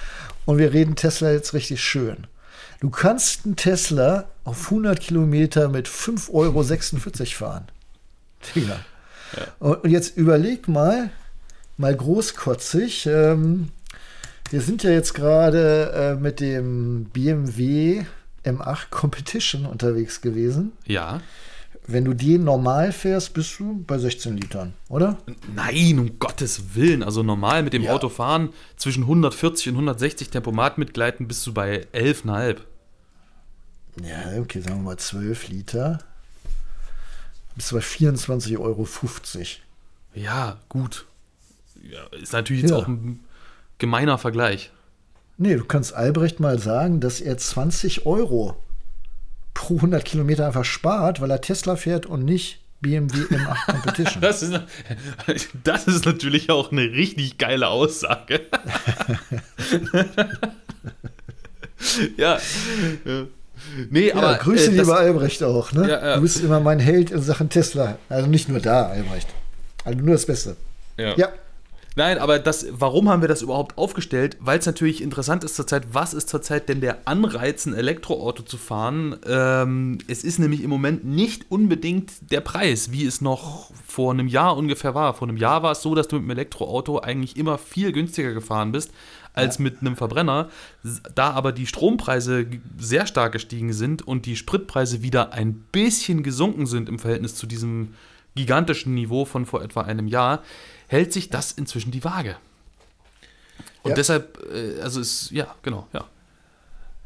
und 0.44 0.58
wir 0.58 0.74
reden 0.74 0.94
Tesla 0.94 1.32
jetzt 1.32 1.54
richtig 1.54 1.82
schön. 1.82 2.26
Du 2.80 2.90
kannst 2.90 3.46
einen 3.46 3.56
Tesla 3.56 4.26
auf 4.44 4.66
100 4.66 5.00
Kilometer 5.00 5.70
mit 5.70 5.88
5,46 5.88 6.30
Euro 6.34 6.62
fahren. 7.30 7.64
Digga. 8.54 8.76
Und 9.58 9.90
jetzt 9.90 10.16
überleg 10.16 10.68
mal, 10.68 11.10
mal 11.76 11.94
großkotzig. 11.94 13.06
Ähm, 13.06 13.68
wir 14.50 14.60
sind 14.60 14.82
ja 14.82 14.90
jetzt 14.90 15.14
gerade 15.14 15.92
äh, 15.92 16.20
mit 16.20 16.40
dem 16.40 17.06
BMW 17.06 18.04
M8 18.44 18.90
Competition 18.90 19.66
unterwegs 19.66 20.20
gewesen. 20.20 20.72
Ja. 20.87 21.20
Wenn 21.87 22.04
du 22.04 22.14
den 22.14 22.44
normal 22.44 22.92
fährst, 22.92 23.34
bist 23.34 23.58
du 23.58 23.84
bei 23.87 23.98
16 23.98 24.37
Litern, 24.37 24.72
oder? 24.88 25.18
Nein, 25.54 25.98
um 25.98 26.18
Gottes 26.18 26.74
Willen. 26.74 27.02
Also 27.02 27.22
normal 27.22 27.62
mit 27.62 27.74
dem 27.74 27.82
ja. 27.82 27.92
Auto 27.92 28.08
fahren 28.08 28.50
zwischen 28.76 29.02
140 29.02 29.68
und 29.68 29.74
160 29.74 30.30
Tempomat 30.30 30.78
mitgleiten 30.78 31.28
bist 31.28 31.46
du 31.46 31.52
bei 31.52 31.87
11,5. 31.92 32.58
Ja, 34.02 34.40
okay, 34.40 34.60
sagen 34.60 34.76
wir 34.76 34.82
mal 34.82 34.96
12 34.96 35.48
Liter 35.48 35.98
bist 37.55 37.71
du 37.71 37.77
bei 37.77 37.83
24,50 37.83 38.59
Euro. 38.59 38.88
Ja, 40.14 40.59
gut. 40.69 41.07
Ja, 41.83 42.05
ist 42.19 42.33
natürlich 42.33 42.62
jetzt 42.62 42.71
ja. 42.71 42.79
auch 42.79 42.88
ein 42.88 43.21
gemeiner 43.79 44.19
Vergleich. 44.19 44.71
Nee, 45.37 45.57
du 45.57 45.64
kannst 45.64 45.95
Albrecht 45.95 46.40
mal 46.40 46.59
sagen, 46.59 47.01
dass 47.01 47.21
er 47.21 47.37
20 47.37 48.07
Euro 48.07 48.57
pro 49.53 49.77
100 49.77 50.05
Kilometer 50.05 50.47
einfach 50.47 50.64
spart, 50.64 51.21
weil 51.21 51.31
er 51.31 51.40
Tesla 51.40 51.77
fährt 51.77 52.07
und 52.07 52.25
nicht 52.25 52.61
BMW 52.81 53.19
M8 53.35 53.67
Competition. 53.73 54.21
das, 54.21 54.43
ist, 54.43 54.61
das 55.64 55.87
ist 55.87 56.05
natürlich 56.05 56.51
auch 56.51 56.71
eine 56.71 56.83
richtig 56.83 57.38
geile 57.38 57.69
Aussage. 57.69 58.43
ja. 62.17 62.38
ja. 63.05 63.27
Nee, 63.90 64.09
ja, 64.09 64.16
aber. 64.16 64.35
Grüße, 64.35 64.70
äh, 64.70 64.74
lieber 64.74 64.96
Albrecht, 64.96 65.42
auch. 65.42 65.72
Ne? 65.72 65.88
Ja, 65.88 66.07
ja. 66.07 66.14
Du 66.16 66.22
bist 66.22 66.42
immer 66.42 66.61
mein 66.61 66.79
Held 66.79 67.11
in 67.11 67.22
Sachen 67.22 67.48
Tesla. 67.48 67.98
Also 68.09 68.29
nicht 68.29 68.48
nur 68.48 68.61
da, 68.61 68.88
Albrecht. 68.88 69.29
Also 69.85 69.98
nur 69.98 70.14
das 70.14 70.27
Beste. 70.27 70.57
Ja. 70.96 71.14
ja. 71.16 71.29
Nein, 71.96 72.18
aber 72.18 72.40
das, 72.40 72.66
warum 72.72 73.09
haben 73.09 73.20
wir 73.20 73.29
das 73.29 73.40
überhaupt 73.40 73.79
aufgestellt? 73.79 74.37
Weil 74.40 74.59
es 74.59 74.66
natürlich 74.66 75.00
interessant 75.00 75.44
ist 75.44 75.55
zurzeit, 75.55 75.87
was 75.92 76.12
ist 76.12 76.29
zurzeit 76.29 76.68
denn 76.68 76.81
der 76.81 76.98
Anreiz, 77.05 77.66
ein 77.66 77.74
Elektroauto 77.74 78.42
zu 78.42 78.57
fahren? 78.57 79.16
Ähm, 79.29 79.98
es 80.09 80.24
ist 80.24 80.40
nämlich 80.40 80.64
im 80.64 80.70
Moment 80.70 81.05
nicht 81.05 81.46
unbedingt 81.50 82.33
der 82.33 82.40
Preis, 82.40 82.90
wie 82.90 83.07
es 83.07 83.20
noch 83.20 83.70
vor 83.87 84.12
einem 84.12 84.27
Jahr 84.27 84.57
ungefähr 84.57 84.96
war. 84.96 85.14
Vor 85.14 85.29
einem 85.29 85.37
Jahr 85.37 85.62
war 85.62 85.72
es 85.72 85.83
so, 85.83 85.94
dass 85.94 86.09
du 86.09 86.16
mit 86.16 86.24
dem 86.24 86.31
Elektroauto 86.31 86.98
eigentlich 86.98 87.37
immer 87.37 87.59
viel 87.59 87.92
günstiger 87.92 88.33
gefahren 88.33 88.72
bist 88.72 88.90
als 89.35 89.59
mit 89.59 89.81
einem 89.81 89.97
Verbrenner. 89.97 90.49
Da 91.14 91.31
aber 91.31 91.53
die 91.53 91.66
Strompreise 91.66 92.47
sehr 92.79 93.07
stark 93.07 93.33
gestiegen 93.33 93.73
sind 93.73 94.07
und 94.07 94.27
die 94.27 94.37
Spritpreise 94.37 95.03
wieder 95.03 95.33
ein 95.33 95.55
bisschen 95.73 96.23
gesunken 96.23 96.66
sind 96.66 96.88
im 96.88 96.99
Verhältnis 96.99 97.35
zu 97.35 97.47
diesem 97.47 97.94
gigantischen 98.35 98.94
Niveau 98.94 99.25
von 99.25 99.47
vor 99.47 99.62
etwa 99.62 99.83
einem 99.83 100.09
Jahr, 100.09 100.42
hält 100.87 101.12
sich 101.12 101.31
das 101.31 101.53
inzwischen 101.53 101.90
die 101.90 102.05
Waage. 102.05 102.37
Und 103.83 103.90
ja. 103.90 103.97
deshalb, 103.97 104.38
äh, 104.53 104.81
also 104.81 105.01
ist, 105.01 105.31
ja, 105.31 105.55
genau, 105.62 105.87
ja. 105.92 106.05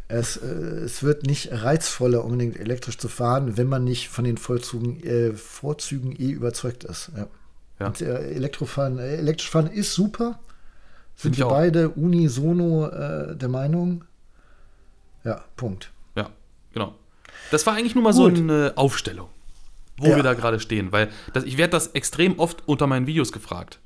Es, 0.06 0.38
äh, 0.38 0.46
es 0.46 1.02
wird 1.02 1.26
nicht 1.26 1.50
reizvoller, 1.52 2.24
unbedingt 2.24 2.56
elektrisch 2.58 2.96
zu 2.96 3.08
fahren, 3.08 3.58
wenn 3.58 3.66
man 3.66 3.84
nicht 3.84 4.08
von 4.08 4.24
den 4.24 4.38
Vorzügen, 4.38 5.02
äh, 5.04 5.32
Vorzügen 5.34 6.12
eh 6.12 6.30
überzeugt 6.30 6.84
ist. 6.84 7.10
Ja. 7.14 7.26
ja. 7.80 7.86
Und, 7.88 8.00
äh, 8.00 8.30
Elektrofahren, 8.30 8.98
äh, 8.98 9.16
elektrisch 9.16 9.50
fahren 9.50 9.66
ist 9.66 9.92
super, 9.92 10.38
sind 11.18 11.36
wir 11.36 11.46
beide 11.46 11.90
unisono 11.90 12.86
äh, 12.86 13.36
der 13.36 13.48
Meinung? 13.48 14.04
Ja, 15.24 15.42
Punkt. 15.56 15.90
Ja, 16.16 16.30
genau. 16.72 16.94
Das 17.50 17.66
war 17.66 17.74
eigentlich 17.74 17.94
nur 17.94 18.04
mal 18.04 18.14
Gut. 18.14 18.36
so 18.36 18.42
eine 18.42 18.72
Aufstellung, 18.76 19.28
wo 19.98 20.08
ja. 20.08 20.16
wir 20.16 20.22
da 20.22 20.34
gerade 20.34 20.60
stehen, 20.60 20.92
weil 20.92 21.10
das, 21.32 21.44
ich 21.44 21.58
werde 21.58 21.72
das 21.72 21.88
extrem 21.88 22.38
oft 22.38 22.66
unter 22.66 22.86
meinen 22.86 23.06
Videos 23.06 23.32
gefragt. 23.32 23.80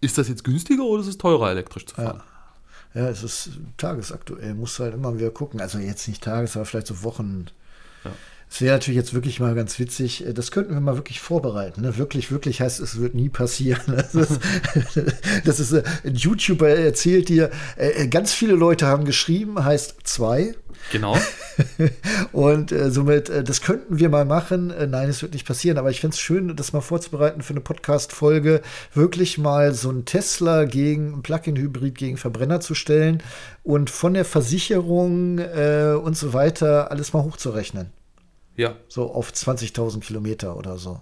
Ist 0.00 0.16
das 0.16 0.28
jetzt 0.28 0.44
günstiger 0.44 0.84
oder 0.84 1.02
ist 1.02 1.08
es 1.08 1.18
teurer, 1.18 1.50
elektrisch 1.50 1.86
zu 1.86 1.96
fahren? 1.96 2.18
Ja. 2.18 3.02
Ja, 3.02 3.10
es 3.10 3.22
ist 3.22 3.50
tagesaktuell, 3.76 4.54
musst 4.54 4.78
du 4.78 4.84
halt 4.84 4.94
immer 4.94 5.14
wieder 5.18 5.30
gucken. 5.30 5.60
Also 5.60 5.78
jetzt 5.78 6.08
nicht 6.08 6.22
tages, 6.22 6.56
aber 6.56 6.64
vielleicht 6.64 6.86
so 6.86 7.02
Wochen. 7.02 7.46
Ja. 8.04 8.12
Es 8.50 8.60
wäre 8.60 8.76
natürlich 8.76 8.96
jetzt 8.96 9.12
wirklich 9.12 9.40
mal 9.40 9.54
ganz 9.54 9.78
witzig, 9.78 10.26
äh, 10.26 10.32
das 10.32 10.50
könnten 10.50 10.74
wir 10.74 10.80
mal 10.80 10.96
wirklich 10.96 11.20
vorbereiten. 11.20 11.82
Ne? 11.82 11.96
Wirklich, 11.96 12.30
wirklich 12.30 12.60
heißt, 12.60 12.80
es 12.80 12.98
wird 12.98 13.14
nie 13.14 13.28
passieren. 13.28 13.80
Das 13.96 14.14
ist, 14.14 14.40
das 15.44 15.60
ist 15.60 15.74
ein 15.74 16.14
YouTuber 16.14 16.68
erzählt 16.68 17.28
dir, 17.28 17.50
äh, 17.76 18.08
ganz 18.08 18.32
viele 18.32 18.54
Leute 18.54 18.86
haben 18.86 19.04
geschrieben, 19.04 19.64
heißt 19.64 19.96
zwei. 20.04 20.54
Genau. 20.92 21.16
und 22.32 22.70
äh, 22.70 22.90
somit, 22.90 23.28
äh, 23.28 23.42
das 23.42 23.60
könnten 23.60 23.98
wir 23.98 24.08
mal 24.08 24.24
machen. 24.24 24.70
Äh, 24.70 24.86
nein, 24.86 25.08
es 25.08 25.22
wird 25.22 25.32
nicht 25.32 25.46
passieren, 25.46 25.78
aber 25.78 25.90
ich 25.90 26.00
finde 26.00 26.14
es 26.14 26.20
schön, 26.20 26.54
das 26.54 26.72
mal 26.72 26.80
vorzubereiten 26.80 27.42
für 27.42 27.52
eine 27.52 27.60
Podcast-Folge, 27.60 28.62
wirklich 28.94 29.38
mal 29.38 29.74
so 29.74 29.90
ein 29.90 30.04
Tesla 30.04 30.64
gegen 30.64 31.14
ein 31.14 31.22
Plug-in-Hybrid 31.22 31.96
gegen 31.96 32.16
Verbrenner 32.16 32.60
zu 32.60 32.74
stellen 32.74 33.22
und 33.64 33.90
von 33.90 34.14
der 34.14 34.24
Versicherung 34.24 35.38
äh, 35.38 35.94
und 36.00 36.16
so 36.16 36.32
weiter 36.32 36.90
alles 36.90 37.12
mal 37.12 37.24
hochzurechnen. 37.24 37.95
Ja. 38.56 38.76
So 38.88 39.12
auf 39.12 39.32
20.000 39.32 40.00
Kilometer 40.00 40.56
oder 40.56 40.78
so. 40.78 41.00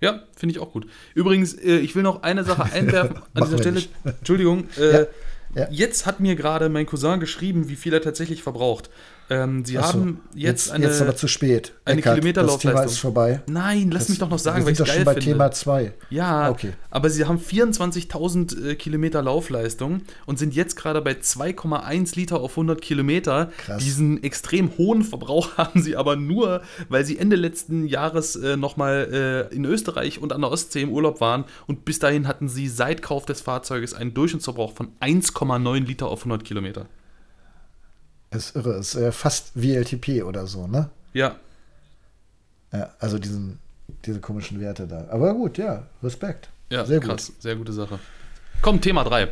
Ja, 0.00 0.22
finde 0.36 0.54
ich 0.54 0.60
auch 0.60 0.72
gut. 0.72 0.86
Übrigens, 1.14 1.54
äh, 1.54 1.78
ich 1.78 1.94
will 1.96 2.02
noch 2.02 2.22
eine 2.22 2.44
Sache 2.44 2.62
einwerfen 2.72 3.16
an 3.34 3.44
dieser 3.44 3.58
Stelle. 3.58 3.76
Nicht. 3.76 3.90
Entschuldigung. 4.04 4.68
Äh, 4.78 4.92
ja. 4.92 5.06
Ja. 5.54 5.66
Jetzt 5.70 6.06
hat 6.06 6.20
mir 6.20 6.36
gerade 6.36 6.68
mein 6.68 6.86
Cousin 6.86 7.20
geschrieben, 7.20 7.68
wie 7.68 7.76
viel 7.76 7.92
er 7.94 8.02
tatsächlich 8.02 8.42
verbraucht. 8.42 8.90
Ähm, 9.30 9.64
sie 9.64 9.74
so, 9.74 9.82
haben 9.82 10.20
jetzt, 10.34 10.66
jetzt, 10.66 10.70
eine. 10.72 10.86
Jetzt 10.86 11.02
aber 11.02 11.14
zu 11.14 11.28
spät. 11.28 11.72
Eine 11.84 12.00
Eckart, 12.00 12.14
Kilometerlaufleistung. 12.14 12.72
Das 12.72 12.80
Thema 12.80 12.92
ist 12.92 12.98
vorbei. 12.98 13.42
Nein, 13.46 13.90
lass 13.90 14.04
das, 14.04 14.08
mich 14.10 14.18
doch 14.18 14.30
noch 14.30 14.38
sagen, 14.38 14.64
weil 14.64 14.72
ich 14.72 14.78
geil 14.78 14.88
schon 14.88 15.04
bei 15.04 15.14
finde. 15.14 15.26
Thema 15.26 15.50
2. 15.50 15.92
Ja, 16.10 16.50
okay. 16.50 16.72
aber 16.90 17.10
sie 17.10 17.26
haben 17.26 17.38
24.000 17.38 18.70
äh, 18.70 18.74
Kilometer 18.76 19.22
Laufleistung 19.22 20.02
und 20.26 20.38
sind 20.38 20.54
jetzt 20.54 20.76
gerade 20.76 21.02
bei 21.02 21.12
2,1 21.12 22.16
Liter 22.16 22.40
auf 22.40 22.52
100 22.52 22.80
Kilometer. 22.80 23.50
Krass. 23.58 23.82
Diesen 23.82 24.22
extrem 24.22 24.76
hohen 24.78 25.02
Verbrauch 25.02 25.50
haben 25.56 25.82
sie 25.82 25.96
aber 25.96 26.16
nur, 26.16 26.62
weil 26.88 27.04
sie 27.04 27.18
Ende 27.18 27.36
letzten 27.36 27.86
Jahres 27.86 28.36
äh, 28.36 28.56
nochmal 28.56 29.48
äh, 29.50 29.54
in 29.54 29.64
Österreich 29.64 30.20
und 30.20 30.32
an 30.32 30.40
der 30.40 30.50
Ostsee 30.50 30.82
im 30.82 30.90
Urlaub 30.90 31.20
waren 31.20 31.44
und 31.66 31.84
bis 31.84 31.98
dahin 31.98 32.26
hatten 32.26 32.48
sie 32.48 32.68
seit 32.68 33.02
Kauf 33.02 33.26
des 33.26 33.42
Fahrzeuges 33.42 33.92
einen 33.92 34.14
Durchschnittsverbrauch 34.14 34.72
von 34.72 34.88
1,9 35.00 35.84
Liter 35.84 36.08
auf 36.08 36.20
100 36.20 36.44
Kilometer. 36.44 36.86
Ist 38.30 38.56
irre. 38.56 38.74
Ist 38.74 38.94
äh, 38.94 39.12
fast 39.12 39.52
WLTP 39.54 40.22
oder 40.22 40.46
so, 40.46 40.66
ne? 40.66 40.90
Ja. 41.12 41.36
Ja, 42.72 42.90
also 42.98 43.18
diesen, 43.18 43.58
diese 44.04 44.20
komischen 44.20 44.60
Werte 44.60 44.86
da. 44.86 45.06
Aber 45.10 45.32
gut, 45.34 45.56
ja, 45.58 45.84
Respekt. 46.02 46.50
Ja, 46.70 46.84
sehr 46.84 47.00
krass. 47.00 47.28
Gut. 47.28 47.42
Sehr 47.42 47.56
gute 47.56 47.72
Sache. 47.72 47.98
Komm, 48.60 48.80
Thema 48.80 49.04
3. 49.04 49.28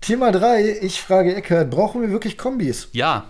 Thema 0.00 0.32
3, 0.32 0.80
ich 0.80 1.00
frage 1.00 1.34
Eckert, 1.34 1.70
brauchen 1.70 2.02
wir 2.02 2.10
wirklich 2.10 2.36
Kombis? 2.36 2.88
Ja. 2.92 3.26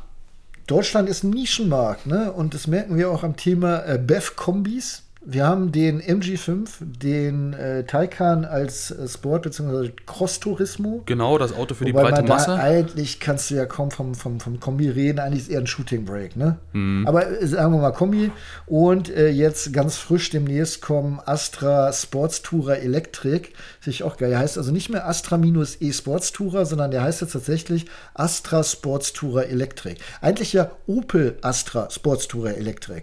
Deutschland 0.66 1.08
ist 1.08 1.22
ein 1.22 1.30
Nischenmarkt, 1.30 2.06
ne? 2.06 2.32
Und 2.32 2.54
das 2.54 2.66
merken 2.66 2.96
wir 2.96 3.10
auch 3.10 3.24
am 3.24 3.36
Thema 3.36 3.84
äh, 3.84 3.98
BEF-Kombis. 3.98 5.02
Wir 5.24 5.46
haben 5.46 5.70
den 5.70 6.02
MG5, 6.02 6.66
den 6.80 7.52
äh, 7.52 7.84
Taycan 7.84 8.44
als 8.44 8.90
äh, 8.90 9.06
Sport- 9.06 9.42
bzw. 9.42 9.90
Cross-Turismo. 10.04 11.02
Genau, 11.06 11.38
das 11.38 11.54
Auto 11.54 11.74
für 11.74 11.84
die 11.84 11.94
Wobei 11.94 12.10
breite 12.10 12.24
Masse. 12.24 12.54
eigentlich 12.54 13.20
kannst 13.20 13.48
du 13.50 13.54
ja 13.54 13.64
kaum 13.66 13.92
vom, 13.92 14.16
vom, 14.16 14.40
vom 14.40 14.58
Kombi 14.58 14.88
reden, 14.88 15.20
eigentlich 15.20 15.42
ist 15.42 15.48
eher 15.50 15.60
ein 15.60 15.68
Shooting 15.68 16.04
Break, 16.04 16.36
ne? 16.36 16.58
Mhm. 16.72 17.06
Aber 17.06 17.40
äh, 17.40 17.46
sagen 17.46 17.72
wir 17.72 17.80
mal 17.80 17.92
Kombi. 17.92 18.32
Und 18.66 19.10
äh, 19.10 19.28
jetzt 19.28 19.72
ganz 19.72 19.96
frisch 19.96 20.30
demnächst 20.30 20.82
kommen 20.82 21.20
Astra 21.24 21.92
Sports 21.92 22.42
Tourer 22.42 22.78
Electric. 22.78 23.50
Finde 23.78 23.94
ich 23.94 24.02
auch 24.02 24.16
geil. 24.16 24.30
Der 24.30 24.40
heißt 24.40 24.58
also 24.58 24.72
nicht 24.72 24.90
mehr 24.90 25.06
Astra 25.06 25.38
minus 25.38 25.80
E 25.80 25.92
Sports 25.92 26.32
Tourer, 26.32 26.66
sondern 26.66 26.90
der 26.90 27.02
heißt 27.04 27.20
jetzt 27.20 27.32
tatsächlich 27.32 27.86
Astra 28.14 28.64
Sports 28.64 29.12
Tourer 29.12 29.46
Electric. 29.46 30.00
Eigentlich 30.20 30.52
ja 30.52 30.72
Opel 30.88 31.36
Astra 31.42 31.88
Sports 31.90 32.26
Tourer 32.26 32.56
Electric. 32.56 33.02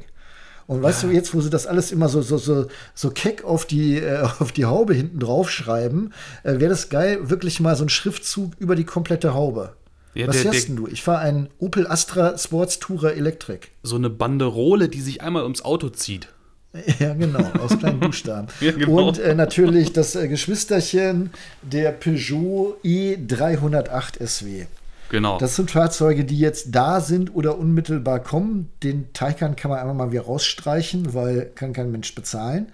Und 0.69 0.83
weißt 0.83 1.01
ja. 1.01 1.09
du, 1.09 1.15
jetzt, 1.15 1.33
wo 1.33 1.41
sie 1.41 1.49
das 1.49 1.65
alles 1.65 1.91
immer 1.91 2.09
so, 2.09 2.21
so, 2.21 2.37
so, 2.37 2.67
so 2.93 3.09
keck 3.09 3.43
auf 3.43 3.65
die, 3.65 3.97
äh, 3.97 4.19
auf 4.39 4.51
die 4.51 4.65
Haube 4.65 4.93
hinten 4.93 5.17
drauf 5.17 5.49
schreiben, 5.49 6.11
äh, 6.43 6.59
wäre 6.59 6.69
das 6.69 6.89
geil, 6.89 7.27
wirklich 7.27 7.59
mal 7.59 7.75
so 7.75 7.83
ein 7.83 7.89
Schriftzug 7.89 8.51
über 8.59 8.75
die 8.75 8.83
komplette 8.83 9.33
Haube. 9.33 9.73
Ja, 10.13 10.27
Was 10.27 10.35
der, 10.35 10.51
fährst 10.51 10.69
der, 10.69 10.75
du? 10.75 10.87
Ich 10.87 11.01
fahre 11.01 11.21
einen 11.21 11.49
Opel 11.57 11.87
Astra 11.87 12.37
Sports 12.37 12.77
Tourer 12.77 13.13
Electric. 13.13 13.69
So 13.81 13.95
eine 13.95 14.11
Banderole, 14.11 14.89
die 14.89 15.01
sich 15.01 15.23
einmal 15.23 15.41
ums 15.41 15.63
Auto 15.63 15.89
zieht. 15.89 16.29
Ja, 16.99 17.15
genau, 17.15 17.49
aus 17.59 17.79
kleinen 17.79 17.99
Buchstaben. 17.99 18.47
ja, 18.61 18.71
genau. 18.71 19.07
Und 19.07 19.17
äh, 19.17 19.33
natürlich 19.33 19.91
das 19.91 20.13
äh, 20.13 20.27
Geschwisterchen 20.27 21.31
der 21.63 21.93
Peugeot 21.93 22.77
E308 22.85 24.23
SW. 24.23 24.67
Genau. 25.09 25.39
Das 25.39 25.55
sind 25.55 25.71
Fahrzeuge, 25.71 26.23
die 26.23 26.37
jetzt 26.37 26.67
da 26.75 27.01
sind 27.01 27.33
oder 27.33 27.57
unmittelbar 27.57 28.19
kommen. 28.19 28.69
Den 28.83 29.11
Taycan 29.13 29.55
kann 29.55 29.71
man 29.71 29.79
einfach 29.79 29.95
mal 29.95 30.11
wieder 30.11 30.21
rausstreichen, 30.23 31.13
weil 31.13 31.51
kann 31.55 31.73
kein 31.73 31.91
Mensch 31.91 32.13
bezahlen. 32.13 32.71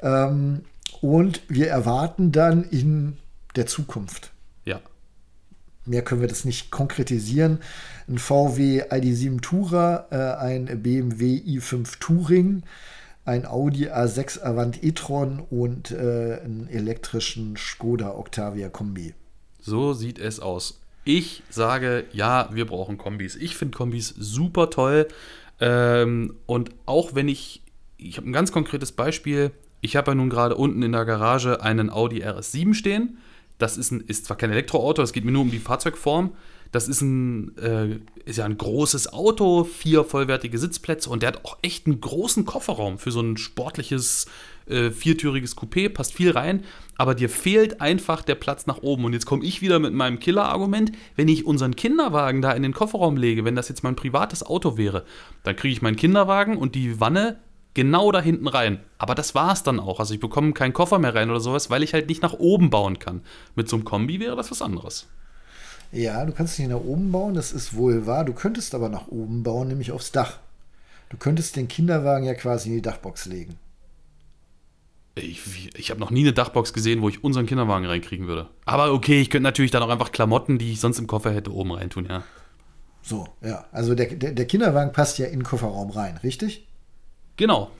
Ähm, 0.00 0.62
und 1.00 1.42
wir 1.48 1.68
erwarten 1.68 2.30
dann 2.30 2.62
in 2.64 3.18
der 3.56 3.66
Zukunft. 3.66 4.30
Ja. 4.64 4.80
Mehr 5.84 6.02
können 6.02 6.20
wir 6.20 6.28
das 6.28 6.44
nicht 6.44 6.70
konkretisieren. 6.70 7.58
Ein 8.08 8.18
VW 8.18 8.84
ID7 8.84 9.40
Tourer, 9.40 10.06
äh, 10.10 10.40
ein 10.40 10.82
BMW 10.82 11.38
i5 11.38 11.98
Touring, 11.98 12.62
ein 13.24 13.44
Audi 13.44 13.88
A6 13.88 14.40
Avant 14.42 14.82
e-tron 14.84 15.40
und 15.50 15.90
äh, 15.90 16.40
einen 16.44 16.68
elektrischen 16.70 17.56
Skoda 17.56 18.14
Octavia 18.14 18.68
Kombi. 18.68 19.14
So 19.60 19.94
sieht 19.94 20.20
es 20.20 20.38
aus. 20.38 20.81
Ich 21.04 21.42
sage, 21.50 22.04
ja, 22.12 22.48
wir 22.52 22.66
brauchen 22.66 22.98
Kombis. 22.98 23.36
Ich 23.36 23.56
finde 23.56 23.76
Kombis 23.76 24.14
super 24.16 24.70
toll. 24.70 25.08
Ähm, 25.60 26.34
und 26.46 26.70
auch 26.86 27.14
wenn 27.14 27.28
ich, 27.28 27.62
ich 27.96 28.16
habe 28.16 28.28
ein 28.28 28.32
ganz 28.32 28.52
konkretes 28.52 28.92
Beispiel. 28.92 29.52
Ich 29.80 29.96
habe 29.96 30.12
ja 30.12 30.14
nun 30.14 30.30
gerade 30.30 30.54
unten 30.54 30.82
in 30.82 30.92
der 30.92 31.04
Garage 31.04 31.60
einen 31.60 31.90
Audi 31.90 32.24
RS7 32.24 32.74
stehen. 32.74 33.18
Das 33.58 33.76
ist, 33.76 33.90
ein, 33.90 34.00
ist 34.00 34.26
zwar 34.26 34.36
kein 34.36 34.50
Elektroauto, 34.50 35.02
es 35.02 35.12
geht 35.12 35.24
mir 35.24 35.32
nur 35.32 35.42
um 35.42 35.50
die 35.50 35.58
Fahrzeugform. 35.58 36.32
Das 36.72 36.88
ist, 36.88 37.02
ein, 37.02 37.56
äh, 37.58 37.98
ist 38.24 38.38
ja 38.38 38.46
ein 38.46 38.56
großes 38.56 39.12
Auto, 39.12 39.64
vier 39.64 40.04
vollwertige 40.04 40.58
Sitzplätze 40.58 41.10
und 41.10 41.22
der 41.22 41.28
hat 41.28 41.44
auch 41.44 41.58
echt 41.62 41.86
einen 41.86 42.00
großen 42.00 42.46
Kofferraum 42.46 42.98
für 42.98 43.12
so 43.12 43.20
ein 43.20 43.36
sportliches 43.36 44.26
äh, 44.66 44.90
viertüriges 44.90 45.56
Coupé, 45.56 45.90
passt 45.90 46.14
viel 46.14 46.30
rein, 46.30 46.64
aber 47.02 47.16
dir 47.16 47.28
fehlt 47.28 47.80
einfach 47.80 48.22
der 48.22 48.36
Platz 48.36 48.68
nach 48.68 48.80
oben. 48.80 49.04
Und 49.04 49.12
jetzt 49.12 49.26
komme 49.26 49.44
ich 49.44 49.60
wieder 49.60 49.80
mit 49.80 49.92
meinem 49.92 50.20
Killer-Argument, 50.20 50.92
wenn 51.16 51.26
ich 51.26 51.44
unseren 51.44 51.74
Kinderwagen 51.74 52.42
da 52.42 52.52
in 52.52 52.62
den 52.62 52.72
Kofferraum 52.72 53.16
lege, 53.16 53.44
wenn 53.44 53.56
das 53.56 53.68
jetzt 53.68 53.82
mein 53.82 53.96
privates 53.96 54.46
Auto 54.46 54.76
wäre, 54.76 55.04
dann 55.42 55.56
kriege 55.56 55.72
ich 55.72 55.82
meinen 55.82 55.96
Kinderwagen 55.96 56.56
und 56.56 56.76
die 56.76 57.00
Wanne 57.00 57.40
genau 57.74 58.12
da 58.12 58.20
hinten 58.20 58.46
rein. 58.46 58.78
Aber 58.98 59.16
das 59.16 59.34
war 59.34 59.52
es 59.52 59.64
dann 59.64 59.80
auch. 59.80 59.98
Also 59.98 60.14
ich 60.14 60.20
bekomme 60.20 60.52
keinen 60.52 60.74
Koffer 60.74 61.00
mehr 61.00 61.12
rein 61.12 61.28
oder 61.28 61.40
sowas, 61.40 61.70
weil 61.70 61.82
ich 61.82 61.92
halt 61.92 62.08
nicht 62.08 62.22
nach 62.22 62.34
oben 62.34 62.70
bauen 62.70 63.00
kann. 63.00 63.22
Mit 63.56 63.68
so 63.68 63.74
einem 63.74 63.84
Kombi 63.84 64.20
wäre 64.20 64.36
das 64.36 64.52
was 64.52 64.62
anderes. 64.62 65.08
Ja, 65.90 66.24
du 66.24 66.30
kannst 66.30 66.56
nicht 66.60 66.68
nach 66.68 66.76
oben 66.76 67.10
bauen, 67.10 67.34
das 67.34 67.50
ist 67.50 67.74
wohl 67.74 68.06
wahr. 68.06 68.24
Du 68.24 68.32
könntest 68.32 68.76
aber 68.76 68.88
nach 68.88 69.08
oben 69.08 69.42
bauen, 69.42 69.66
nämlich 69.66 69.90
aufs 69.90 70.12
Dach. 70.12 70.38
Du 71.08 71.16
könntest 71.16 71.56
den 71.56 71.66
Kinderwagen 71.66 72.26
ja 72.26 72.34
quasi 72.34 72.68
in 72.68 72.76
die 72.76 72.82
Dachbox 72.82 73.26
legen. 73.26 73.58
Ich, 75.14 75.70
ich 75.76 75.90
habe 75.90 76.00
noch 76.00 76.10
nie 76.10 76.22
eine 76.22 76.32
Dachbox 76.32 76.72
gesehen, 76.72 77.02
wo 77.02 77.08
ich 77.08 77.22
unseren 77.22 77.46
Kinderwagen 77.46 77.86
reinkriegen 77.86 78.26
würde. 78.28 78.48
Aber 78.64 78.92
okay, 78.92 79.20
ich 79.20 79.28
könnte 79.28 79.44
natürlich 79.44 79.70
dann 79.70 79.82
auch 79.82 79.90
einfach 79.90 80.10
Klamotten, 80.10 80.58
die 80.58 80.72
ich 80.72 80.80
sonst 80.80 80.98
im 80.98 81.06
Koffer 81.06 81.32
hätte, 81.32 81.52
oben 81.52 81.72
reintun, 81.72 82.06
ja. 82.06 82.22
So, 83.02 83.28
ja. 83.42 83.66
Also 83.72 83.94
der, 83.94 84.06
der, 84.06 84.32
der 84.32 84.46
Kinderwagen 84.46 84.92
passt 84.92 85.18
ja 85.18 85.26
in 85.26 85.40
den 85.40 85.44
Kofferraum 85.44 85.90
rein, 85.90 86.18
richtig? 86.22 86.66
Genau. 87.36 87.70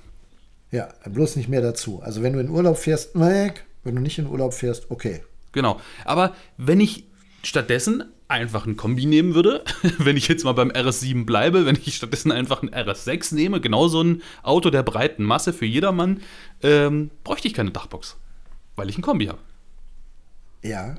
Ja, 0.70 0.88
bloß 1.08 1.36
nicht 1.36 1.48
mehr 1.48 1.62
dazu. 1.62 2.00
Also 2.02 2.22
wenn 2.22 2.32
du 2.32 2.40
in 2.40 2.50
Urlaub 2.50 2.76
fährst, 2.76 3.18
weg. 3.18 3.64
Wenn 3.84 3.94
du 3.94 4.02
nicht 4.02 4.18
in 4.18 4.26
Urlaub 4.26 4.54
fährst, 4.54 4.90
okay. 4.90 5.22
Genau. 5.52 5.80
Aber 6.04 6.34
wenn 6.56 6.80
ich 6.80 7.04
stattdessen 7.42 8.04
einfach 8.32 8.66
ein 8.66 8.76
Kombi 8.76 9.06
nehmen 9.06 9.34
würde, 9.34 9.62
wenn 9.98 10.16
ich 10.16 10.26
jetzt 10.26 10.44
mal 10.44 10.52
beim 10.52 10.70
RS7 10.70 11.24
bleibe, 11.24 11.66
wenn 11.66 11.76
ich 11.76 11.94
stattdessen 11.94 12.32
einfach 12.32 12.62
ein 12.62 12.70
RS6 12.70 13.34
nehme, 13.34 13.60
genau 13.60 13.88
so 13.88 14.02
ein 14.02 14.22
Auto 14.42 14.70
der 14.70 14.82
breiten 14.82 15.22
Masse 15.22 15.52
für 15.52 15.66
jedermann, 15.66 16.20
ähm, 16.62 17.10
bräuchte 17.22 17.46
ich 17.46 17.54
keine 17.54 17.70
Dachbox, 17.70 18.16
weil 18.74 18.88
ich 18.88 18.98
ein 18.98 19.02
Kombi 19.02 19.26
habe. 19.26 19.38
Ja, 20.62 20.96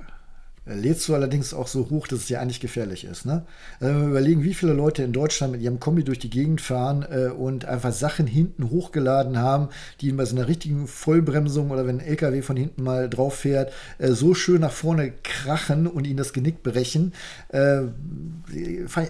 lädst 0.66 1.08
du 1.10 1.14
allerdings 1.14 1.54
auch 1.54 1.68
so 1.68 1.90
hoch, 1.90 2.08
dass 2.08 2.20
es 2.20 2.30
ja 2.30 2.40
eigentlich 2.40 2.62
gefährlich 2.62 3.04
ist. 3.04 3.26
Ne? 3.26 3.46
Wenn 3.80 4.00
wir 4.00 4.08
überlegen, 4.08 4.44
wie 4.44 4.54
viele 4.54 4.72
Leute 4.72 5.04
in 5.04 5.12
Deutschland 5.12 5.52
mit 5.52 5.62
ihrem 5.62 5.80
Kombi 5.80 6.04
durch 6.06 6.20
die 6.20 6.30
Gegend 6.30 6.62
fahren 6.62 7.06
äh, 7.10 7.28
und 7.28 7.66
einfach 7.66 7.92
Sachen 7.92 8.28
hinten 8.28 8.70
hochgeladen 8.70 9.38
haben, 9.38 9.70
die 10.00 10.12
bei 10.14 10.24
so 10.24 10.38
einer 10.38 10.48
richtigen 10.48 10.88
Vollbremsung 10.88 11.72
oder 11.72 11.86
wenn 11.86 12.00
ein 12.00 12.06
LKW 12.06 12.42
von 12.42 12.56
hinten 12.56 12.84
mal 12.84 13.10
drauf 13.10 13.36
fährt, 13.36 13.74
äh, 13.98 14.12
so 14.12 14.34
schön 14.34 14.62
nach 14.62 14.72
vorne 14.72 15.12
krachen 15.24 15.86
und 15.86 16.08
ihnen 16.08 16.18
das 16.18 16.32
Genick 16.32 16.64
brechen, 16.64 17.14
äh, 17.50 17.82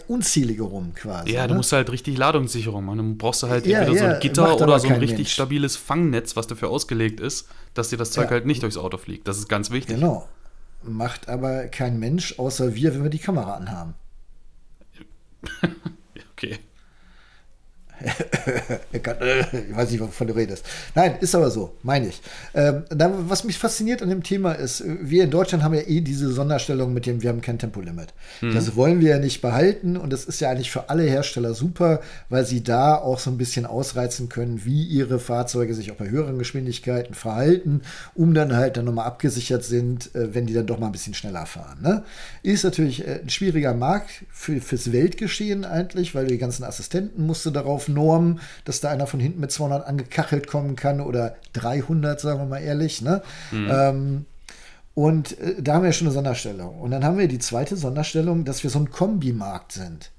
unzählige 0.08 0.64
rum 0.64 0.94
quasi. 0.96 1.34
Ja, 1.34 1.44
ne? 1.44 1.50
du 1.50 1.54
musst 1.56 1.72
halt 1.72 1.92
richtig 1.92 2.18
Ladungssicherung 2.18 2.84
machen. 2.84 2.98
Dann 2.98 3.18
brauchst 3.18 3.44
du 3.44 3.48
halt 3.48 3.68
ja, 3.68 3.82
entweder 3.82 4.02
ja, 4.02 4.10
so 4.10 4.16
ein 4.16 4.20
Gitter 4.22 4.56
oder 4.60 4.80
so 4.80 4.88
ein 4.88 4.96
richtig 4.96 5.18
Mensch. 5.18 5.34
stabiles 5.34 5.76
Fangnetz, 5.76 6.36
was 6.36 6.48
dafür 6.48 6.70
ausgelegt 6.70 7.20
ist, 7.20 7.48
dass 7.76 7.90
dir 7.90 7.98
das 7.98 8.10
Zeug 8.10 8.26
ja. 8.26 8.32
halt 8.32 8.48
nicht 8.48 8.64
durchs 8.64 8.78
Auto 8.78 8.98
fliegt. 8.98 9.28
Das 9.28 9.38
ist 9.38 9.50
ganz 9.50 9.70
wichtig. 9.70 9.96
Genau. 9.96 10.28
Macht 10.84 11.30
aber 11.30 11.68
kein 11.68 12.00
Mensch 12.00 12.40
außer 12.40 12.76
wir, 12.76 12.94
wenn 12.94 13.04
wir 13.04 13.10
die 13.10 13.20
Kamera 13.20 13.56
anhaben. 13.56 13.96
okay. 16.32 16.60
ich 18.92 19.06
weiß 19.76 19.92
nicht, 19.92 20.00
wovon 20.02 20.28
du 20.28 20.36
redest. 20.36 20.66
Nein, 20.96 21.16
ist 21.22 21.36
aber 21.36 21.50
so, 21.50 21.74
meine 21.84 22.08
ich. 22.08 22.22
Ähm, 22.54 22.84
was 22.90 23.44
mich 23.44 23.58
fasziniert 23.58 24.02
an 24.02 24.10
dem 24.10 24.24
Thema 24.24 24.54
ist, 24.54 24.84
wir 24.86 25.24
in 25.24 25.32
Deutschland 25.32 25.64
haben 25.64 25.74
ja 25.74 25.82
eh 25.82 26.02
diese 26.02 26.32
Sonderstellung 26.32 26.94
mit 26.94 27.06
dem, 27.06 27.22
wir 27.22 27.30
haben 27.30 27.42
kein 27.42 27.60
Tempolimit. 27.60 28.14
Mhm. 28.42 28.54
Das 28.54 28.76
wollen 28.76 29.00
wir 29.00 29.12
ja 29.12 29.20
nicht 29.20 29.42
behalten 29.42 29.98
und 29.98 30.12
das 30.12 30.26
ist 30.26 30.42
ja 30.42 30.50
eigentlich 30.50 30.72
für 30.72 30.90
alle 30.90 31.04
Hersteller 31.04 31.54
super, 31.54 32.02
weil 32.30 32.46
sie 32.46 32.64
da 32.64 32.96
auch 32.96 33.20
so 33.20 33.30
ein 33.30 33.38
bisschen 33.38 33.66
ausreizen 33.66 34.30
können, 34.30 34.66
wie 34.66 34.84
ihre 34.84 35.20
Fahrzeuge 35.20 35.74
sich 35.74 35.92
auch 35.92 35.96
bei 35.96 36.10
höheren 36.10 36.38
Geschwindigkeiten 36.38 37.14
verhalten, 37.14 37.82
um 38.16 38.34
dann 38.34 38.56
halt 38.56 38.78
dann 38.78 38.86
nochmal 38.86 39.06
abgesichert 39.06 39.64
sind, 39.64 40.14
äh, 40.16 40.34
wenn 40.34 40.46
die 40.46 40.54
dann 40.54 40.68
doch 40.68 40.80
mal 40.80 40.88
ein 40.88 40.92
bisschen 40.92 41.14
schneller 41.14 41.46
fahren. 41.46 41.82
Ne? 41.82 42.04
Ist 42.42 42.64
natürlich 42.64 43.08
äh, 43.08 43.22
ein 43.22 43.30
schwieriger 43.30 43.74
Markt 43.74 44.26
für, 44.32 44.60
fürs 44.60 44.92
Weltgeschehen 44.92 45.66
eigentlich, 45.66 46.16
weil 46.16 46.28
die 46.28 46.38
ganzen 46.38 46.64
Assistenten 46.64 47.26
musste 47.26 47.52
darauf 47.52 47.88
Norm, 47.94 48.40
dass 48.66 48.82
da 48.82 48.90
einer 48.90 49.08
von 49.08 49.20
hinten 49.20 49.40
mit 49.40 49.52
200 49.52 49.86
angekachelt 49.86 50.48
kommen 50.48 50.76
kann 50.76 51.02
oder 51.02 51.36
300, 51.54 52.20
sagen 52.20 52.40
wir 52.40 52.46
mal 52.46 52.60
ehrlich. 52.60 53.02
Ne? 53.02 53.22
Mhm. 53.52 53.72
Ähm, 53.72 54.26
und 54.96 55.40
äh, 55.40 55.62
da 55.62 55.76
haben 55.76 55.84
wir 55.84 55.94
schon 55.94 56.08
eine 56.08 56.14
Sonderstellung. 56.14 56.80
Und 56.80 56.92
dann 56.92 57.04
haben 57.04 57.18
wir 57.18 57.28
die 57.28 57.40
zweite 57.40 57.76
Sonderstellung, 57.76 58.46
dass 58.46 58.64
wir 58.64 58.70
so 58.70 58.80
ein 58.80 58.92
Kombimarkt 58.92 59.72
sind. 59.72 60.12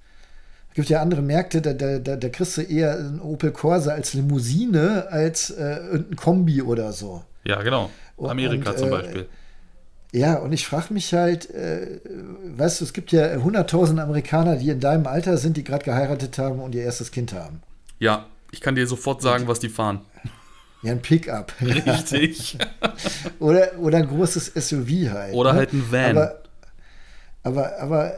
Es 0.70 0.74
gibt 0.74 0.88
ja 0.88 1.00
andere 1.00 1.22
Märkte, 1.22 1.62
da, 1.62 1.72
da, 1.72 1.98
da, 2.00 2.16
da 2.16 2.28
kriegst 2.28 2.56
du 2.56 2.62
eher 2.62 2.98
ein 2.98 3.20
Opel 3.20 3.52
Corsa 3.52 3.92
als 3.92 4.12
Limousine 4.14 5.06
als 5.08 5.50
äh, 5.50 5.78
ein 5.92 6.16
Kombi 6.16 6.62
oder 6.62 6.92
so. 6.92 7.22
Ja, 7.44 7.62
genau. 7.62 7.90
Amerika 8.18 8.70
und, 8.70 8.78
zum 8.78 8.88
äh, 8.88 8.90
Beispiel. 8.90 9.28
Ja, 10.14 10.36
und 10.36 10.52
ich 10.52 10.64
frage 10.64 10.94
mich 10.94 11.12
halt, 11.12 11.50
äh, 11.50 11.98
weißt 12.56 12.80
du, 12.80 12.84
es 12.84 12.92
gibt 12.92 13.10
ja 13.10 13.34
100.000 13.34 14.00
Amerikaner, 14.00 14.54
die 14.54 14.68
in 14.68 14.78
deinem 14.78 15.08
Alter 15.08 15.38
sind, 15.38 15.56
die 15.56 15.64
gerade 15.64 15.84
geheiratet 15.84 16.38
haben 16.38 16.60
und 16.60 16.72
ihr 16.76 16.84
erstes 16.84 17.10
Kind 17.10 17.32
haben. 17.32 17.62
Ja, 17.98 18.26
ich 18.52 18.60
kann 18.60 18.76
dir 18.76 18.86
sofort 18.86 19.22
sagen, 19.22 19.42
und, 19.42 19.48
was 19.48 19.58
die 19.58 19.68
fahren. 19.68 20.02
Ja, 20.82 20.92
ein 20.92 21.02
Pickup. 21.02 21.52
Richtig. 21.60 22.56
oder, 23.40 23.76
oder 23.80 23.98
ein 23.98 24.06
großes 24.06 24.52
SUV 24.54 25.10
halt. 25.10 25.34
Oder 25.34 25.52
ne? 25.52 25.58
halt 25.58 25.72
ein 25.72 25.90
Van. 25.90 26.16
Aber, 26.16 26.38
aber, 27.42 27.78
aber 27.80 28.12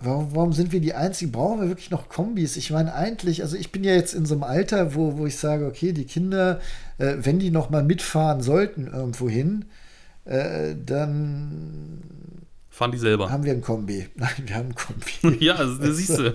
warum, 0.00 0.36
warum 0.36 0.52
sind 0.52 0.70
wir 0.70 0.80
die 0.80 0.94
Einzigen? 0.94 1.32
Brauchen 1.32 1.62
wir 1.62 1.68
wirklich 1.68 1.90
noch 1.90 2.08
Kombis? 2.10 2.56
Ich 2.56 2.70
meine, 2.70 2.94
eigentlich, 2.94 3.42
also 3.42 3.56
ich 3.56 3.72
bin 3.72 3.82
ja 3.82 3.92
jetzt 3.92 4.14
in 4.14 4.24
so 4.24 4.34
einem 4.34 4.44
Alter, 4.44 4.94
wo, 4.94 5.18
wo 5.18 5.26
ich 5.26 5.36
sage, 5.36 5.66
okay, 5.66 5.92
die 5.92 6.04
Kinder, 6.04 6.60
äh, 6.98 7.16
wenn 7.18 7.40
die 7.40 7.50
noch 7.50 7.70
mal 7.70 7.82
mitfahren 7.82 8.40
sollten 8.40 8.86
irgendwo 8.86 9.28
hin, 9.28 9.64
äh, 10.24 10.74
dann 10.76 12.02
fahren 12.70 12.92
die 12.92 12.98
selber. 12.98 13.30
Haben 13.30 13.44
wir 13.44 13.52
ein 13.52 13.60
Kombi. 13.60 14.08
Nein, 14.16 14.30
wir 14.44 14.56
haben 14.56 14.68
ein 14.68 14.74
Kombi. 14.74 15.36
ja, 15.44 15.56
das, 15.56 15.78
das 15.78 15.96
siehst 15.96 16.18
du. 16.18 16.34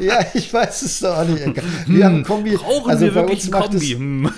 ja, 0.00 0.20
ich 0.34 0.52
weiß 0.52 0.82
es 0.82 1.00
doch 1.00 1.18
auch 1.18 1.24
nicht. 1.24 1.44
Wir 1.86 2.04
haben 2.06 2.16
ein 2.16 2.24
Kombi. 2.24 2.56
Brauchen 2.56 2.90
also 2.90 3.04
wir 3.04 3.14
wirklich 3.14 3.44
ein 3.46 3.60
Kombi? 3.60 3.94
Hm. 3.94 4.30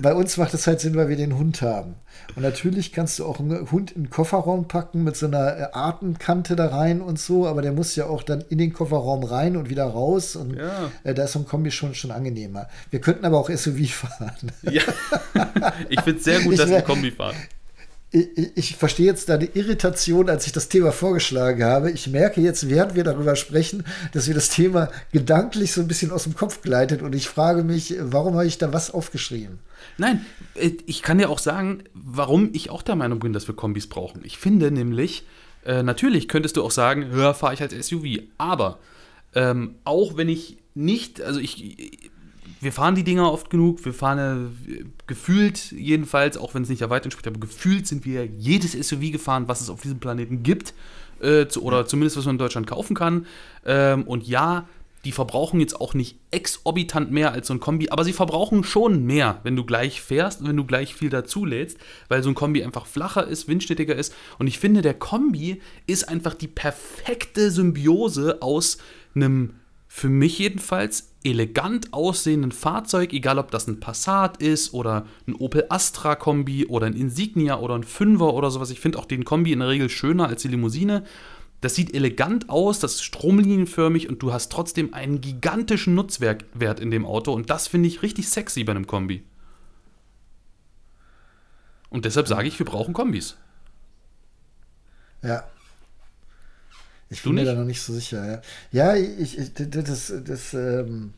Bei 0.00 0.14
uns 0.14 0.36
macht 0.36 0.54
es 0.54 0.66
halt 0.66 0.80
Sinn, 0.80 0.96
weil 0.96 1.08
wir 1.08 1.16
den 1.16 1.36
Hund 1.36 1.62
haben. 1.62 1.94
Und 2.36 2.42
natürlich 2.42 2.92
kannst 2.92 3.18
du 3.18 3.26
auch 3.26 3.40
einen 3.40 3.70
Hund 3.70 3.92
in 3.92 4.04
den 4.04 4.10
Kofferraum 4.10 4.68
packen 4.68 5.04
mit 5.04 5.16
so 5.16 5.26
einer 5.26 5.58
äh, 5.58 5.66
Artenkante 5.72 6.56
da 6.56 6.68
rein 6.68 7.00
und 7.00 7.18
so, 7.18 7.46
aber 7.46 7.62
der 7.62 7.72
muss 7.72 7.96
ja 7.96 8.06
auch 8.06 8.22
dann 8.22 8.42
in 8.48 8.58
den 8.58 8.72
Kofferraum 8.72 9.24
rein 9.24 9.56
und 9.56 9.68
wieder 9.68 9.84
raus. 9.84 10.36
Und 10.36 10.56
ja. 10.56 10.90
äh, 11.04 11.14
da 11.14 11.24
ist 11.24 11.32
so 11.32 11.40
ein 11.40 11.46
Kombi 11.46 11.70
schon, 11.70 11.94
schon 11.94 12.10
angenehmer. 12.10 12.68
Wir 12.90 13.00
könnten 13.00 13.24
aber 13.24 13.38
auch 13.38 13.50
SUV 13.50 13.90
fahren. 13.90 14.52
Ja. 14.62 14.82
Ich 15.88 16.00
finde 16.00 16.18
es 16.18 16.24
sehr 16.24 16.40
gut, 16.40 16.52
ich 16.54 16.58
dass 16.58 16.70
wir 16.70 16.82
Kombi 16.82 17.10
fahren 17.10 17.34
ich, 18.12 18.56
ich, 18.56 18.76
verstehe 18.76 19.06
jetzt 19.06 19.28
deine 19.28 19.44
Irritation, 19.44 20.28
als 20.28 20.46
ich 20.46 20.52
das 20.52 20.68
Thema 20.68 20.90
vorgeschlagen 20.90 21.62
habe. 21.62 21.90
Ich 21.92 22.08
merke 22.08 22.40
jetzt, 22.40 22.68
während 22.68 22.96
wir 22.96 23.04
darüber 23.04 23.36
sprechen, 23.36 23.84
dass 24.12 24.26
wir 24.26 24.34
das 24.34 24.48
Thema 24.48 24.90
gedanklich 25.12 25.72
so 25.72 25.80
ein 25.80 25.86
bisschen 25.86 26.10
aus 26.10 26.24
dem 26.24 26.34
Kopf 26.34 26.60
gleitet 26.60 27.02
und 27.02 27.14
ich 27.14 27.28
frage 27.28 27.62
mich, 27.62 27.94
warum 28.00 28.34
habe 28.34 28.46
ich 28.46 28.58
da 28.58 28.72
was 28.72 28.90
aufgeschrieben? 28.90 29.60
Nein, 29.96 30.24
äh, 30.54 30.72
ich 30.86 31.02
kann 31.02 31.18
dir 31.18 31.30
auch 31.30 31.38
sagen, 31.38 31.84
warum 31.94 32.50
ich 32.52 32.70
auch 32.70 32.82
der 32.82 32.96
Meinung 32.96 33.20
bin, 33.20 33.32
dass 33.32 33.46
wir 33.46 33.54
Kombis 33.54 33.86
brauchen. 33.86 34.22
Ich 34.24 34.38
finde 34.38 34.72
nämlich, 34.72 35.24
äh, 35.64 35.84
natürlich 35.84 36.26
könntest 36.26 36.56
du 36.56 36.64
auch 36.64 36.72
sagen, 36.72 37.10
höher 37.10 37.34
fahre 37.34 37.54
ich 37.54 37.62
als 37.62 37.74
SUV, 37.86 38.22
aber 38.38 38.80
ähm, 39.34 39.76
auch 39.84 40.16
wenn 40.16 40.28
ich 40.28 40.56
nicht, 40.74 41.20
also 41.22 41.38
ich, 41.38 42.10
wir 42.60 42.72
fahren 42.72 42.94
die 42.94 43.04
Dinger 43.04 43.32
oft 43.32 43.50
genug, 43.50 43.84
wir 43.84 43.94
fahren 43.94 44.52
äh, 44.68 44.84
gefühlt 45.06 45.72
jedenfalls, 45.72 46.36
auch 46.36 46.54
wenn 46.54 46.62
es 46.62 46.68
nicht 46.68 46.80
der 46.80 46.90
Weite 46.90 47.04
entspricht, 47.04 47.26
aber 47.26 47.40
gefühlt 47.40 47.86
sind 47.86 48.04
wir 48.04 48.26
jedes 48.26 48.72
SUV 48.72 49.12
gefahren, 49.12 49.48
was 49.48 49.60
es 49.60 49.70
auf 49.70 49.80
diesem 49.80 50.00
Planeten 50.00 50.42
gibt, 50.42 50.74
äh, 51.20 51.46
zu, 51.46 51.62
oder 51.62 51.86
zumindest 51.86 52.16
was 52.16 52.26
man 52.26 52.34
in 52.34 52.38
Deutschland 52.38 52.66
kaufen 52.66 52.94
kann. 52.94 53.26
Ähm, 53.64 54.04
und 54.04 54.26
ja, 54.26 54.66
die 55.04 55.12
verbrauchen 55.12 55.60
jetzt 55.60 55.80
auch 55.80 55.94
nicht 55.94 56.18
exorbitant 56.30 57.10
mehr 57.10 57.32
als 57.32 57.46
so 57.46 57.54
ein 57.54 57.60
Kombi, 57.60 57.88
aber 57.88 58.04
sie 58.04 58.12
verbrauchen 58.12 58.64
schon 58.64 59.04
mehr, 59.06 59.40
wenn 59.44 59.56
du 59.56 59.64
gleich 59.64 60.02
fährst 60.02 60.40
und 60.40 60.48
wenn 60.48 60.56
du 60.56 60.64
gleich 60.64 60.94
viel 60.94 61.08
dazulädst, 61.08 61.78
weil 62.08 62.22
so 62.22 62.28
ein 62.28 62.34
Kombi 62.34 62.62
einfach 62.62 62.86
flacher 62.86 63.26
ist, 63.26 63.48
windstetiger 63.48 63.96
ist. 63.96 64.14
Und 64.38 64.46
ich 64.46 64.58
finde, 64.58 64.82
der 64.82 64.94
Kombi 64.94 65.62
ist 65.86 66.08
einfach 66.08 66.34
die 66.34 66.48
perfekte 66.48 67.50
Symbiose 67.50 68.42
aus 68.42 68.78
einem 69.14 69.54
für 69.88 70.08
mich 70.08 70.38
jedenfalls 70.38 71.09
elegant 71.22 71.92
aussehenden 71.92 72.52
Fahrzeug, 72.52 73.12
egal 73.12 73.38
ob 73.38 73.50
das 73.50 73.66
ein 73.68 73.80
Passat 73.80 74.42
ist 74.42 74.72
oder 74.72 75.06
ein 75.26 75.34
Opel 75.34 75.66
Astra 75.68 76.14
Kombi 76.14 76.66
oder 76.66 76.86
ein 76.86 76.94
Insignia 76.94 77.58
oder 77.58 77.74
ein 77.74 77.84
Fünfer 77.84 78.32
oder 78.32 78.50
sowas. 78.50 78.70
Ich 78.70 78.80
finde 78.80 78.98
auch 78.98 79.04
den 79.04 79.24
Kombi 79.24 79.52
in 79.52 79.60
der 79.60 79.68
Regel 79.68 79.90
schöner 79.90 80.28
als 80.28 80.42
die 80.42 80.48
Limousine. 80.48 81.04
Das 81.60 81.74
sieht 81.74 81.94
elegant 81.94 82.48
aus, 82.48 82.78
das 82.78 82.94
ist 82.94 83.02
stromlinienförmig 83.02 84.08
und 84.08 84.22
du 84.22 84.32
hast 84.32 84.50
trotzdem 84.50 84.94
einen 84.94 85.20
gigantischen 85.20 85.94
Nutzwert 85.94 86.80
in 86.80 86.90
dem 86.90 87.04
Auto 87.04 87.34
und 87.34 87.50
das 87.50 87.68
finde 87.68 87.88
ich 87.88 88.02
richtig 88.02 88.28
sexy 88.30 88.64
bei 88.64 88.72
einem 88.72 88.86
Kombi. 88.86 89.22
Und 91.90 92.06
deshalb 92.06 92.28
sage 92.28 92.48
ich, 92.48 92.58
wir 92.58 92.64
brauchen 92.64 92.94
Kombis. 92.94 93.36
Ja, 95.22 95.44
ich 97.10 97.22
bin 97.22 97.34
mir 97.34 97.44
da 97.44 97.54
noch 97.54 97.64
nicht 97.64 97.82
so 97.82 97.92
sicher. 97.92 98.42
Ja, 98.72 98.94
ja 98.94 98.96
ich, 98.96 99.36
ich, 99.36 99.52
das, 99.52 100.12
das, 100.24 100.54
ähm, 100.54 101.12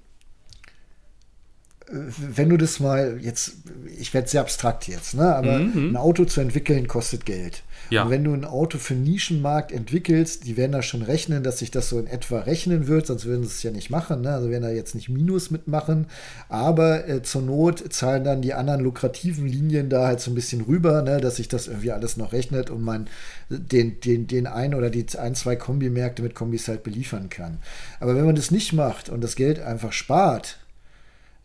wenn 1.92 2.48
du 2.48 2.56
das 2.56 2.80
mal 2.80 3.18
jetzt, 3.20 3.52
ich 3.98 4.14
werde 4.14 4.28
sehr 4.28 4.40
abstrakt 4.40 4.88
jetzt, 4.88 5.14
ne? 5.14 5.34
aber 5.34 5.58
mhm. 5.58 5.90
ein 5.90 5.96
Auto 5.96 6.24
zu 6.24 6.40
entwickeln 6.40 6.88
kostet 6.88 7.26
Geld. 7.26 7.62
Ja. 7.90 8.04
Und 8.04 8.10
wenn 8.10 8.24
du 8.24 8.32
ein 8.32 8.46
Auto 8.46 8.78
für 8.78 8.94
Nischenmarkt 8.94 9.70
entwickelst, 9.70 10.46
die 10.46 10.56
werden 10.56 10.72
da 10.72 10.80
schon 10.80 11.02
rechnen, 11.02 11.42
dass 11.42 11.58
sich 11.58 11.70
das 11.70 11.90
so 11.90 11.98
in 11.98 12.06
etwa 12.06 12.40
rechnen 12.40 12.86
wird, 12.86 13.06
sonst 13.06 13.26
würden 13.26 13.42
sie 13.42 13.50
es 13.50 13.62
ja 13.62 13.70
nicht 13.70 13.90
machen. 13.90 14.22
Ne? 14.22 14.30
Also 14.32 14.48
werden 14.48 14.62
da 14.62 14.70
jetzt 14.70 14.94
nicht 14.94 15.10
Minus 15.10 15.50
mitmachen, 15.50 16.06
aber 16.48 17.06
äh, 17.06 17.22
zur 17.22 17.42
Not 17.42 17.92
zahlen 17.92 18.24
dann 18.24 18.40
die 18.40 18.54
anderen 18.54 18.80
lukrativen 18.80 19.46
Linien 19.46 19.90
da 19.90 20.06
halt 20.06 20.20
so 20.20 20.30
ein 20.30 20.34
bisschen 20.34 20.62
rüber, 20.62 21.02
ne? 21.02 21.20
dass 21.20 21.36
sich 21.36 21.48
das 21.48 21.68
irgendwie 21.68 21.92
alles 21.92 22.16
noch 22.16 22.32
rechnet 22.32 22.70
und 22.70 22.82
man 22.82 23.08
den, 23.50 24.00
den, 24.00 24.26
den 24.26 24.46
ein 24.46 24.74
oder 24.74 24.88
die 24.88 25.04
ein, 25.18 25.34
zwei 25.34 25.56
Kombimärkte 25.56 26.22
mit 26.22 26.34
Kombis 26.34 26.68
halt 26.68 26.84
beliefern 26.84 27.28
kann. 27.28 27.58
Aber 28.00 28.16
wenn 28.16 28.24
man 28.24 28.36
das 28.36 28.50
nicht 28.50 28.72
macht 28.72 29.10
und 29.10 29.22
das 29.22 29.36
Geld 29.36 29.60
einfach 29.60 29.92
spart, 29.92 30.61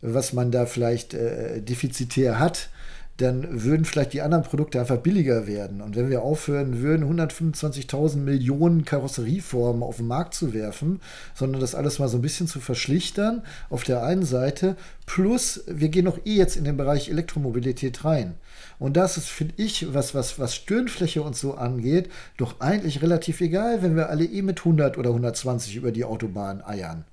was 0.00 0.32
man 0.32 0.50
da 0.50 0.66
vielleicht 0.66 1.14
äh, 1.14 1.60
defizitär 1.60 2.38
hat, 2.38 2.70
dann 3.18 3.64
würden 3.64 3.84
vielleicht 3.84 4.12
die 4.12 4.22
anderen 4.22 4.44
Produkte 4.44 4.78
einfach 4.78 4.98
billiger 4.98 5.48
werden. 5.48 5.80
Und 5.80 5.96
wenn 5.96 6.08
wir 6.08 6.22
aufhören 6.22 6.80
würden, 6.80 7.04
125.000 7.04 8.18
Millionen 8.18 8.84
Karosserieformen 8.84 9.82
auf 9.82 9.96
den 9.96 10.06
Markt 10.06 10.34
zu 10.34 10.54
werfen, 10.54 11.00
sondern 11.34 11.60
das 11.60 11.74
alles 11.74 11.98
mal 11.98 12.08
so 12.08 12.18
ein 12.18 12.22
bisschen 12.22 12.46
zu 12.46 12.60
verschlichtern, 12.60 13.42
auf 13.70 13.82
der 13.82 14.04
einen 14.04 14.24
Seite, 14.24 14.76
plus 15.04 15.64
wir 15.66 15.88
gehen 15.88 16.04
noch 16.04 16.24
eh 16.24 16.36
jetzt 16.36 16.56
in 16.56 16.62
den 16.62 16.76
Bereich 16.76 17.08
Elektromobilität 17.08 18.04
rein. 18.04 18.34
Und 18.78 18.96
das 18.96 19.16
ist, 19.16 19.28
finde 19.28 19.54
ich, 19.56 19.92
was, 19.92 20.14
was, 20.14 20.38
was 20.38 20.54
Stirnfläche 20.54 21.20
und 21.20 21.34
so 21.34 21.54
angeht, 21.54 22.10
doch 22.36 22.60
eigentlich 22.60 23.02
relativ 23.02 23.40
egal, 23.40 23.82
wenn 23.82 23.96
wir 23.96 24.10
alle 24.10 24.26
eh 24.26 24.42
mit 24.42 24.60
100 24.60 24.96
oder 24.96 25.10
120 25.10 25.74
über 25.74 25.90
die 25.90 26.04
Autobahn 26.04 26.62
eiern. 26.62 27.04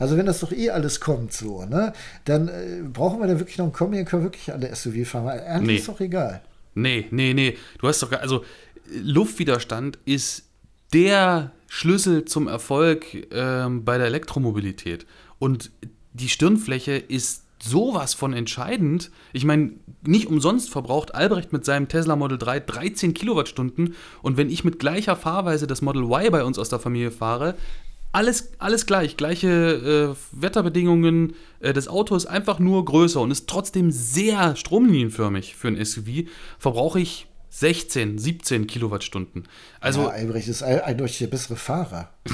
Also 0.00 0.16
wenn 0.16 0.26
das 0.26 0.40
doch 0.40 0.50
eh 0.50 0.70
alles 0.70 0.98
kommt 0.98 1.32
so, 1.32 1.64
ne, 1.66 1.92
dann 2.24 2.48
äh, 2.48 2.82
brauchen 2.92 3.20
wir 3.20 3.28
da 3.28 3.38
wirklich 3.38 3.58
noch 3.58 3.66
einen 3.66 3.72
Kombi, 3.72 3.98
dann 3.98 4.06
können 4.06 4.22
wir 4.22 4.32
wirklich 4.32 4.52
alle 4.52 4.74
SUV 4.74 5.06
fahren. 5.06 5.26
Weil 5.26 5.40
eigentlich 5.40 5.66
nee. 5.66 5.76
ist 5.76 5.88
doch 5.88 6.00
egal. 6.00 6.42
Nee, 6.74 7.06
nee, 7.10 7.34
nee. 7.34 7.56
Du 7.78 7.86
hast 7.86 8.02
doch, 8.02 8.10
also 8.12 8.44
Luftwiderstand 8.90 9.98
ist 10.06 10.44
der 10.92 11.52
Schlüssel 11.68 12.24
zum 12.24 12.48
Erfolg 12.48 13.28
ähm, 13.30 13.84
bei 13.84 13.98
der 13.98 14.06
Elektromobilität. 14.06 15.06
Und 15.38 15.70
die 16.12 16.28
Stirnfläche 16.28 16.92
ist 16.92 17.44
sowas 17.62 18.14
von 18.14 18.32
entscheidend. 18.32 19.10
Ich 19.32 19.44
meine, 19.44 19.72
nicht 20.02 20.26
umsonst 20.28 20.70
verbraucht 20.70 21.14
Albrecht 21.14 21.52
mit 21.52 21.64
seinem 21.64 21.88
Tesla 21.88 22.16
Model 22.16 22.38
3 22.38 22.60
13 22.60 23.12
Kilowattstunden 23.12 23.94
und 24.22 24.38
wenn 24.38 24.48
ich 24.48 24.64
mit 24.64 24.78
gleicher 24.78 25.14
Fahrweise 25.14 25.66
das 25.66 25.82
Model 25.82 26.04
Y 26.04 26.30
bei 26.30 26.42
uns 26.42 26.58
aus 26.58 26.70
der 26.70 26.78
Familie 26.78 27.10
fahre, 27.10 27.54
alles, 28.12 28.52
alles 28.58 28.86
gleich, 28.86 29.16
gleiche 29.16 30.16
äh, 30.16 30.42
Wetterbedingungen. 30.42 31.34
Äh, 31.60 31.72
das 31.72 31.88
Auto 31.88 32.16
ist 32.16 32.26
einfach 32.26 32.58
nur 32.58 32.84
größer 32.84 33.20
und 33.20 33.30
ist 33.30 33.48
trotzdem 33.48 33.90
sehr 33.90 34.56
stromlinienförmig 34.56 35.54
für 35.54 35.68
ein 35.68 35.84
SUV. 35.84 36.28
Verbrauche 36.58 37.00
ich 37.00 37.26
16, 37.50 38.18
17 38.18 38.66
Kilowattstunden. 38.66 39.48
Also, 39.80 40.02
ja, 40.02 40.08
Albrecht 40.08 40.48
ist 40.48 40.62
eindeutig 40.62 41.18
der 41.18 41.26
bessere 41.26 41.56
Fahrer. 41.56 42.10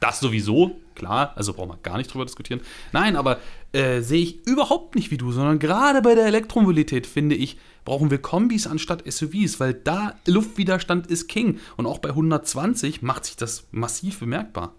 das 0.00 0.20
sowieso, 0.20 0.80
klar, 0.94 1.32
also 1.36 1.52
brauchen 1.52 1.70
wir 1.70 1.78
gar 1.82 1.98
nicht 1.98 2.12
drüber 2.12 2.24
diskutieren. 2.24 2.60
Nein, 2.92 3.16
aber 3.16 3.38
äh, 3.72 4.00
sehe 4.00 4.22
ich 4.22 4.46
überhaupt 4.46 4.94
nicht 4.94 5.10
wie 5.10 5.18
du, 5.18 5.30
sondern 5.30 5.58
gerade 5.58 6.00
bei 6.00 6.14
der 6.14 6.26
Elektromobilität 6.26 7.06
finde 7.06 7.36
ich, 7.36 7.58
brauchen 7.84 8.10
wir 8.10 8.18
Kombis 8.18 8.66
anstatt 8.66 9.10
SUVs, 9.10 9.60
weil 9.60 9.74
da 9.74 10.14
Luftwiderstand 10.26 11.06
ist 11.06 11.28
King. 11.28 11.58
Und 11.76 11.86
auch 11.86 11.98
bei 11.98 12.10
120 12.10 13.02
macht 13.02 13.24
sich 13.24 13.36
das 13.36 13.64
massiv 13.70 14.20
bemerkbar. 14.20 14.74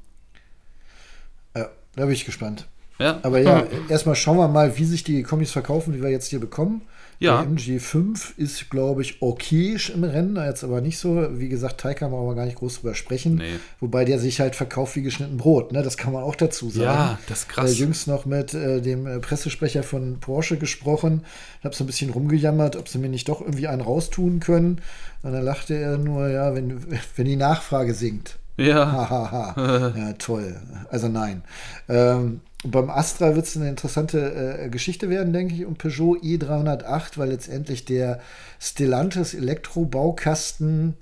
Ja, 1.55 1.69
da 1.95 2.05
bin 2.05 2.13
ich 2.13 2.25
gespannt. 2.25 2.67
Ja. 3.01 3.19
Aber 3.23 3.39
ja, 3.39 3.65
erstmal 3.89 4.15
schauen 4.15 4.37
wir 4.37 4.47
mal, 4.47 4.77
wie 4.77 4.85
sich 4.85 5.03
die 5.03 5.23
Kombis 5.23 5.51
verkaufen, 5.51 5.93
die 5.93 6.01
wir 6.01 6.09
jetzt 6.09 6.27
hier 6.27 6.39
bekommen. 6.39 6.81
Ja. 7.21 7.43
Der 7.43 7.51
MG5 7.51 8.37
ist, 8.37 8.71
glaube 8.71 9.03
ich, 9.03 9.21
okay 9.21 9.77
im 9.93 10.03
Rennen, 10.03 10.37
jetzt 10.43 10.63
aber 10.63 10.81
nicht 10.81 10.97
so. 10.97 11.27
Wie 11.39 11.49
gesagt, 11.49 11.79
Taycan 11.79 12.09
brauchen 12.09 12.29
wir 12.29 12.35
gar 12.35 12.45
nicht 12.45 12.57
groß 12.57 12.79
drüber 12.79 12.95
sprechen. 12.95 13.35
Nee. 13.35 13.59
Wobei 13.79 14.05
der 14.05 14.17
sich 14.17 14.39
halt 14.39 14.55
verkauft 14.55 14.95
wie 14.95 15.03
geschnitten 15.03 15.37
Brot, 15.37 15.71
ne? 15.71 15.83
Das 15.83 15.97
kann 15.97 16.13
man 16.13 16.23
auch 16.23 16.33
dazu 16.33 16.71
sagen. 16.71 16.83
Ja, 16.83 17.19
das 17.27 17.41
ist 17.41 17.49
krass. 17.49 17.71
Äh, 17.71 17.75
jüngst 17.75 18.07
noch 18.07 18.25
mit 18.25 18.55
äh, 18.55 18.81
dem 18.81 19.05
äh, 19.05 19.19
Pressesprecher 19.19 19.83
von 19.83 20.19
Porsche 20.19 20.57
gesprochen. 20.57 21.23
Habe 21.63 21.75
so 21.75 21.83
ein 21.83 21.87
bisschen 21.87 22.09
rumgejammert, 22.09 22.75
ob 22.75 22.87
sie 22.87 22.97
mir 22.97 23.09
nicht 23.09 23.29
doch 23.29 23.41
irgendwie 23.41 23.67
einen 23.67 23.81
raustun 23.81 24.39
können. 24.39 24.81
Und 25.21 25.33
dann 25.33 25.43
lachte 25.43 25.75
er 25.75 25.99
nur, 25.99 26.27
ja, 26.27 26.55
wenn, 26.55 26.83
wenn 27.15 27.25
die 27.25 27.35
Nachfrage 27.35 27.93
sinkt. 27.93 28.39
Ja. 28.57 29.53
Ja, 29.95 30.13
toll. 30.13 30.55
Also 30.89 31.07
nein. 31.07 31.43
Ähm, 31.87 32.41
beim 32.63 32.89
Astra 32.89 33.35
wird 33.35 33.45
es 33.47 33.57
eine 33.57 33.69
interessante 33.69 34.59
äh, 34.65 34.69
Geschichte 34.69 35.09
werden, 35.09 35.33
denke 35.33 35.55
ich, 35.55 35.65
um 35.65 35.75
Peugeot 35.75 36.17
E308, 36.17 37.17
weil 37.17 37.29
letztendlich 37.29 37.85
der 37.85 38.19
Stellantis 38.59 39.33
Elektrobaukasten, 39.33 40.95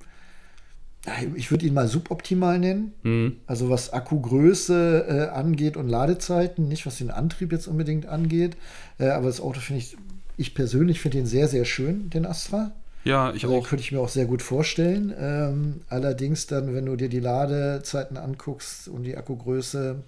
ich 1.34 1.50
würde 1.50 1.66
ihn 1.66 1.74
mal 1.74 1.88
suboptimal 1.88 2.58
nennen. 2.58 2.92
Mhm. 3.02 3.36
Also 3.46 3.68
was 3.70 3.92
Akkugröße 3.92 5.06
äh, 5.08 5.34
angeht 5.34 5.76
und 5.76 5.88
Ladezeiten, 5.88 6.68
nicht 6.68 6.86
was 6.86 6.98
den 6.98 7.10
Antrieb 7.10 7.52
jetzt 7.52 7.66
unbedingt 7.68 8.06
angeht. 8.06 8.56
Äh, 8.98 9.08
aber 9.08 9.26
das 9.26 9.40
Auto 9.40 9.60
finde 9.60 9.80
ich, 9.80 9.96
ich 10.36 10.54
persönlich 10.54 11.00
finde 11.00 11.18
ihn 11.18 11.26
sehr, 11.26 11.48
sehr 11.48 11.64
schön, 11.64 12.10
den 12.10 12.26
Astra. 12.26 12.72
Ja, 13.04 13.32
ich 13.32 13.44
Also 13.44 13.56
auch. 13.56 13.66
könnte 13.66 13.82
ich 13.82 13.92
mir 13.92 14.00
auch 14.00 14.10
sehr 14.10 14.26
gut 14.26 14.42
vorstellen. 14.42 15.12
Ähm, 15.18 15.80
allerdings 15.88 16.46
dann, 16.46 16.74
wenn 16.74 16.84
du 16.86 16.96
dir 16.96 17.08
die 17.08 17.20
Ladezeiten 17.20 18.18
anguckst 18.18 18.88
und 18.88 19.04
die 19.04 19.16
Akkugröße, 19.16 20.02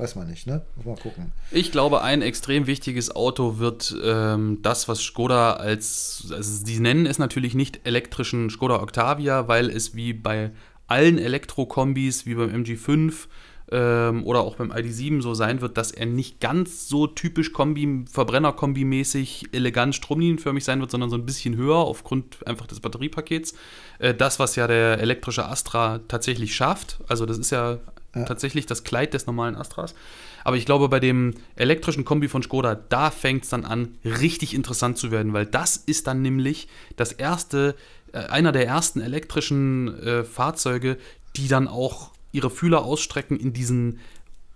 weiß 0.00 0.16
man 0.16 0.28
nicht, 0.28 0.46
ne? 0.46 0.62
Muss 0.76 0.86
mal 0.86 0.96
gucken. 0.96 1.32
Ich 1.50 1.70
glaube, 1.72 2.02
ein 2.02 2.22
extrem 2.22 2.66
wichtiges 2.66 3.14
Auto 3.14 3.58
wird 3.58 3.94
ähm, 4.02 4.58
das, 4.62 4.88
was 4.88 5.00
Skoda 5.00 5.54
als, 5.54 6.26
also 6.30 6.64
sie 6.64 6.80
nennen 6.80 7.06
es 7.06 7.18
natürlich 7.18 7.54
nicht 7.54 7.80
elektrischen 7.84 8.50
Skoda 8.50 8.80
Octavia, 8.80 9.46
weil 9.48 9.68
es 9.68 9.94
wie 9.94 10.12
bei 10.12 10.52
allen 10.86 11.18
Elektrokombis, 11.18 12.26
wie 12.26 12.34
beim 12.34 12.50
MG5 12.50 13.28
ähm, 13.70 14.24
oder 14.24 14.40
auch 14.40 14.56
beim 14.56 14.72
ID7 14.72 15.22
so 15.22 15.34
sein 15.34 15.60
wird, 15.60 15.76
dass 15.76 15.92
er 15.92 16.06
nicht 16.06 16.40
ganz 16.40 16.88
so 16.88 17.06
typisch 17.06 17.52
Kombi, 17.52 18.04
Verbrenner-Kombi-mäßig 18.10 19.50
elegant 19.52 19.94
stromlinienförmig 19.94 20.64
sein 20.64 20.80
wird, 20.80 20.90
sondern 20.90 21.10
so 21.10 21.16
ein 21.16 21.26
bisschen 21.26 21.56
höher 21.56 21.76
aufgrund 21.76 22.46
einfach 22.46 22.66
des 22.66 22.80
Batteriepakets. 22.80 23.54
Äh, 23.98 24.14
das, 24.14 24.38
was 24.38 24.56
ja 24.56 24.66
der 24.66 24.98
elektrische 24.98 25.46
Astra 25.46 26.00
tatsächlich 26.08 26.54
schafft, 26.54 26.98
also 27.08 27.26
das 27.26 27.38
ist 27.38 27.50
ja, 27.50 27.78
Ja. 28.14 28.24
tatsächlich 28.24 28.66
das 28.66 28.82
Kleid 28.82 29.14
des 29.14 29.26
normalen 29.26 29.54
Astras. 29.54 29.94
Aber 30.42 30.56
ich 30.56 30.66
glaube, 30.66 30.88
bei 30.88 30.98
dem 30.98 31.34
elektrischen 31.54 32.04
Kombi 32.04 32.28
von 32.28 32.42
Skoda, 32.42 32.74
da 32.74 33.10
fängt 33.10 33.44
es 33.44 33.50
dann 33.50 33.64
an, 33.64 33.96
richtig 34.04 34.54
interessant 34.54 34.98
zu 34.98 35.10
werden, 35.10 35.32
weil 35.32 35.46
das 35.46 35.76
ist 35.76 36.06
dann 36.06 36.22
nämlich 36.22 36.68
das 36.96 37.12
erste, 37.12 37.76
äh, 38.12 38.18
einer 38.18 38.52
der 38.52 38.66
ersten 38.66 39.00
elektrischen 39.00 39.96
äh, 40.02 40.24
Fahrzeuge, 40.24 40.98
die 41.36 41.46
dann 41.46 41.68
auch 41.68 42.10
ihre 42.32 42.50
Fühler 42.50 42.84
ausstrecken 42.84 43.38
in 43.38 43.52
diesen 43.52 44.00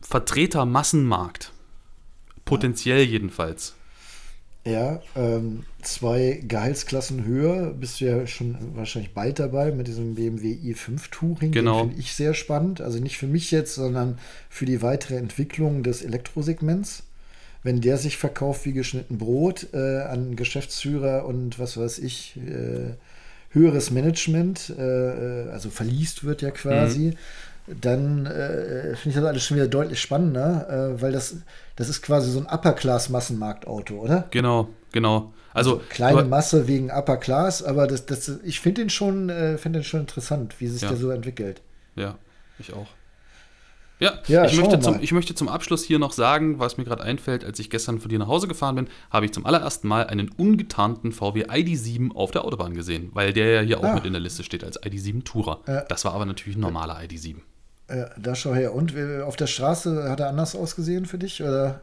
Vertreter-Massenmarkt. 0.01 1.53
Potenziell 2.45 3.05
jedenfalls. 3.05 3.75
Ja, 4.67 5.03
ähm, 5.15 5.65
zwei 5.83 6.41
Gehaltsklassen 6.43 7.27
höher 7.27 7.75
bist 7.75 8.01
du 8.01 8.07
ja 8.07 8.27
schon 8.27 8.57
wahrscheinlich 8.75 9.13
bald 9.13 9.39
dabei 9.39 9.73
mit 9.73 9.89
diesem 9.89 10.15
BMW 10.15 10.55
i5 10.55 11.11
Touring. 11.11 11.53
Genau. 11.53 11.81
Finde 11.81 12.01
ich 12.01 12.15
sehr 12.15 12.33
spannend. 12.33 12.81
Also 12.81 12.99
nicht 12.99 13.19
für 13.19 13.27
mich 13.27 13.51
jetzt, 13.51 13.75
sondern 13.75 14.19
für 14.49 14.65
die 14.65 14.81
weitere 14.81 15.17
Entwicklung 15.17 15.83
des 15.83 16.03
Elektrosegments. 16.03 17.03
Wenn 17.63 17.83
der 17.83 17.99
sich 17.99 18.17
verkauft 18.17 18.65
wie 18.65 18.73
geschnitten 18.73 19.19
Brot 19.19 19.69
äh, 19.75 20.01
an 20.01 20.35
Geschäftsführer 20.35 21.27
und 21.27 21.59
was 21.59 21.77
weiß 21.77 21.99
ich, 21.99 22.37
äh, 22.37 22.95
höheres 23.51 23.91
Management, 23.91 24.75
äh, 24.79 25.45
äh, 25.45 25.51
also 25.51 25.71
verliest 25.71 26.25
wird 26.25 26.43
ja 26.43 26.51
quasi, 26.51 27.17
dann 27.67 28.27
äh, 28.27 28.95
finde 28.97 29.09
ich 29.11 29.15
das 29.15 29.25
alles 29.25 29.45
schon 29.45 29.57
wieder 29.57 29.69
deutlich 29.69 30.01
spannender, 30.01 30.69
äh, 30.97 31.01
weil 31.03 31.13
das, 31.13 31.37
das 31.77 31.89
ist 31.89 32.03
quasi 32.03 32.31
so 32.31 32.39
ein 32.41 32.47
Upper-Class-Massenmarktauto, 32.47 33.95
oder? 33.95 34.27
Genau, 34.31 34.69
genau. 34.93 35.33
Also, 35.53 35.81
Kleine 35.89 36.23
du- 36.25 36.29
Masse 36.29 36.67
wegen 36.67 36.91
Upper 36.91 37.17
Class, 37.17 37.63
aber 37.63 37.87
das, 37.87 38.07
das, 38.07 38.29
ich 38.45 38.61
finde 38.61 38.83
den 38.83 38.91
schon, 38.91 39.29
äh, 39.31 39.57
finde 39.57 39.79
den 39.81 39.85
schon 39.85 40.01
interessant, 40.01 40.57
wie 40.61 40.67
sich 40.67 40.83
Ja. 40.83 40.89
der 40.89 40.97
so 40.99 41.11
entwickelt. 41.11 41.63
Ja, 41.97 42.17
ich 42.59 42.73
auch. 42.73 42.89
Ja, 44.01 44.15
Ja, 44.27 44.45
ich, 44.45 44.57
möchte 44.59 44.81
zum, 44.81 44.99
ich 45.01 45.13
möchte 45.13 45.37
zum 45.37 45.49
Abschluss 45.49 45.85
hier 45.85 46.01
noch 46.01 46.11
sagen, 46.13 46.59
was 46.59 46.77
mir 46.77 46.85
gerade 46.85 47.05
einfällt, 47.05 47.45
als 47.45 47.61
ich 47.61 47.71
gestern 47.71 48.01
von 48.01 48.09
dir 48.09 48.19
nach 48.19 48.27
Hause 48.27 48.49
gefahren 48.49 48.75
bin, 48.75 48.89
habe 49.09 49.25
ich 49.25 49.33
zum 49.33 49.47
allerersten 49.47 49.87
Mal 49.87 50.09
einen 50.09 50.29
ungetarnten 50.31 51.13
VW 51.13 51.45
ID7 51.45 52.13
auf 52.15 52.33
der 52.33 52.45
Autobahn 52.45 52.75
gesehen, 52.75 53.11
weil 53.15 53.33
der 53.33 53.53
ja 53.53 53.61
hier 53.61 53.79
auch 53.79 53.85
Ah. 53.85 53.95
mit 53.95 54.05
in 54.05 54.13
der 54.13 54.21
Liste 54.21 54.43
steht 54.43 54.65
als 54.65 54.83
ID7 54.83 55.23
Tourer. 55.25 55.61
Ja. 55.69 55.83
Das 55.83 56.05
war 56.05 56.13
aber 56.13 56.27
natürlich 56.27 56.59
ein 56.59 56.61
normaler 56.63 56.99
ID7. 56.99 57.37
Äh, 57.95 58.07
da 58.21 58.35
schau 58.35 58.55
her. 58.55 58.75
Und 58.75 58.95
auf 59.25 59.37
der 59.37 59.47
Straße 59.47 60.09
hat 60.11 60.21
er 60.21 60.29
anders 60.29 60.55
ausgesehen 60.57 61.07
für 61.07 61.19
dich? 61.19 61.43
Oder? 61.43 61.81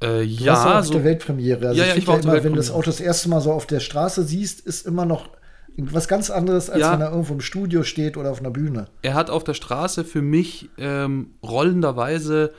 Äh, 0.00 0.24
Du 0.26 0.46
warst 0.46 0.66
ja, 0.66 0.82
so, 0.82 0.92
der 0.94 1.04
Weltpremiere. 1.04 1.68
Also 1.68 1.80
Ja, 1.80 1.86
ja, 1.88 1.92
ich 1.92 1.98
ich 1.98 2.04
finde 2.04 2.24
war 2.24 2.34
ja 2.34 2.38
immer, 2.40 2.44
wenn 2.44 2.52
du 2.52 2.58
das. 2.58 2.70
Auto 2.70 2.86
das 2.86 3.00
erste 3.00 3.28
Mal 3.28 3.40
so 3.40 3.52
auf 3.52 3.66
der 3.66 3.80
Straße 3.80 4.22
siehst, 4.24 4.60
ist 4.60 4.86
immer 4.86 5.04
noch 5.04 5.30
was 5.76 6.08
ganz 6.08 6.28
anderes, 6.30 6.70
als 6.70 6.80
Ja. 6.80 6.92
wenn 6.92 7.00
er 7.00 7.10
irgendwo 7.10 7.34
im 7.34 7.40
Studio 7.40 7.84
steht 7.84 8.16
oder 8.16 8.30
auf 8.32 8.40
einer 8.40 8.50
Bühne. 8.50 8.86
er 9.02 9.14
hat 9.14 9.30
auf 9.30 9.44
der 9.44 9.54
Straße 9.54 10.04
für 10.04 10.22
mich 10.22 10.70
ähm, 10.76 11.30
rollenderweise 11.42 12.52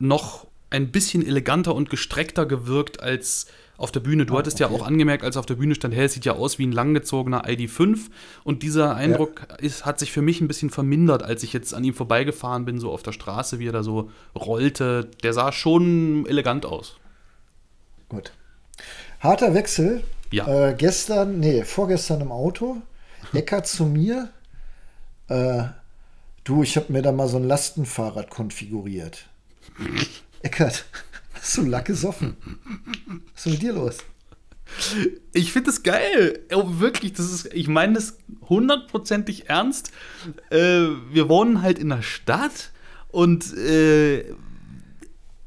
noch 0.00 0.46
ein 0.70 0.90
bisschen 0.90 1.24
eleganter 1.24 1.74
und 1.76 1.90
gestreckter 1.90 2.44
gewirkt 2.44 3.00
als 3.00 3.46
auf 3.76 3.92
der 3.92 4.00
Bühne. 4.00 4.26
Du 4.26 4.34
Ah, 4.34 4.38
hattest 4.38 4.58
ja 4.58 4.66
okay. 4.70 4.76
auch 4.76 4.86
angemerkt, 4.86 5.24
als 5.24 5.36
er 5.36 5.40
auf 5.40 5.46
der 5.46 5.54
Bühne 5.56 5.74
stand, 5.74 5.94
hey, 5.94 6.04
es 6.06 6.12
sieht 6.14 6.24
ja 6.24 6.32
aus 6.34 6.58
wie 6.58 6.66
ein 6.66 6.72
langgezogener 6.72 7.44
ID5 7.46 8.10
und 8.44 8.62
dieser 8.62 8.94
Eindruck 8.96 9.46
ist, 9.60 9.84
hat 9.84 9.98
sich 9.98 10.12
für 10.12 10.22
mich 10.22 10.40
ein 10.40 10.48
bisschen 10.48 10.70
vermindert, 10.70 11.22
als 11.22 11.42
ich 11.42 11.52
jetzt 11.52 11.74
an 11.74 11.84
ihm 11.84 11.94
vorbeigefahren 11.94 12.64
bin, 12.64 12.78
so 12.80 12.90
auf 12.90 13.02
der 13.02 13.12
Straße, 13.12 13.58
wie 13.58 13.68
er 13.68 13.72
da 13.72 13.82
so 13.82 14.10
rollte. 14.34 15.10
Der 15.22 15.32
sah 15.32 15.52
schon 15.52 16.26
elegant 16.26 16.64
aus. 16.66 16.96
Gut. 18.08 18.32
Harter 19.20 19.54
Wechsel. 19.54 20.02
Ja. 20.30 20.68
Äh, 20.70 20.74
gestern, 20.74 21.40
nee, 21.40 21.64
vorgestern 21.64 22.20
im 22.20 22.32
Auto. 22.32 22.76
Eckert 23.32 23.66
zu 23.66 23.84
mir. 23.84 24.30
Äh, 25.28 25.64
du, 26.44 26.62
ich 26.62 26.76
habe 26.76 26.92
mir 26.92 27.02
da 27.02 27.12
mal 27.12 27.28
so 27.28 27.36
ein 27.36 27.44
Lastenfahrrad 27.44 28.30
konfiguriert. 28.30 29.26
Eckert, 30.42 30.84
hast 31.46 31.58
du 31.58 31.62
Lack 31.62 31.86
gesoffen? 31.86 32.36
Was 33.34 33.46
ist 33.46 33.52
mit 33.52 33.62
dir 33.62 33.72
los? 33.72 33.98
Ich 35.32 35.52
finde 35.52 35.70
das 35.70 35.82
geil. 35.84 36.40
Oh, 36.52 36.80
wirklich, 36.80 37.12
das 37.12 37.32
ist, 37.32 37.54
ich 37.54 37.68
meine 37.68 37.94
das 37.94 38.18
hundertprozentig 38.48 39.48
ernst. 39.48 39.92
Äh, 40.50 40.88
wir 41.12 41.28
wohnen 41.28 41.62
halt 41.62 41.78
in 41.78 41.88
der 41.88 42.02
Stadt 42.02 42.72
und, 43.08 43.56
äh, 43.56 44.34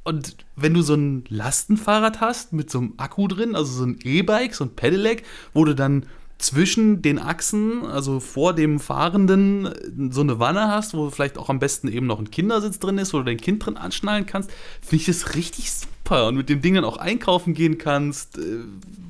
und 0.05 0.37
wenn 0.55 0.73
du 0.73 0.81
so 0.81 0.93
ein 0.93 1.25
Lastenfahrrad 1.27 2.21
hast 2.21 2.53
mit 2.53 2.71
so 2.71 2.79
einem 2.79 2.93
Akku 2.97 3.27
drin, 3.27 3.55
also 3.55 3.71
so 3.71 3.85
ein 3.85 3.99
E-Bike, 4.01 4.55
so 4.55 4.63
ein 4.63 4.75
Pedelec, 4.75 5.23
wo 5.53 5.65
du 5.65 5.75
dann 5.75 6.05
zwischen 6.39 7.01
den 7.01 7.19
Achsen, 7.19 7.85
also 7.85 8.19
vor 8.19 8.53
dem 8.55 8.79
Fahrenden, 8.79 9.69
so 10.11 10.21
eine 10.21 10.39
Wanne 10.39 10.69
hast, 10.69 10.93
wo 10.93 11.09
vielleicht 11.09 11.37
auch 11.37 11.49
am 11.49 11.59
besten 11.59 11.89
eben 11.89 12.07
noch 12.07 12.17
ein 12.19 12.31
Kindersitz 12.31 12.79
drin 12.79 12.97
ist, 12.97 13.13
wo 13.13 13.17
du 13.19 13.25
dein 13.25 13.37
Kind 13.37 13.65
drin 13.65 13.75
anschnallen 13.77 14.25
kannst, 14.25 14.49
finde 14.81 14.95
ich 15.01 15.05
das 15.05 15.35
richtig 15.35 15.71
super. 15.71 16.27
Und 16.27 16.35
mit 16.37 16.49
dem 16.49 16.61
Ding 16.61 16.73
dann 16.75 16.85
auch 16.85 16.97
einkaufen 16.97 17.53
gehen 17.53 17.77
kannst. 17.77 18.37
Äh, 18.37 18.63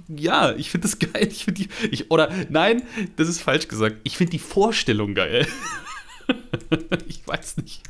ja, 0.07 0.53
ich 0.55 0.71
finde 0.71 0.87
das 0.87 0.97
geil. 1.13 1.27
Ich 1.29 1.45
finde 1.45 1.61
die. 1.63 1.69
Ich, 1.91 2.09
oder 2.11 2.29
nein, 2.49 2.81
das 3.15 3.29
ist 3.29 3.41
falsch 3.41 3.67
gesagt. 3.67 3.97
Ich 4.03 4.17
finde 4.17 4.31
die 4.31 4.39
Vorstellung 4.39 5.13
geil. 5.13 5.45
ich 7.07 7.25
weiß 7.27 7.57
nicht, 7.57 7.81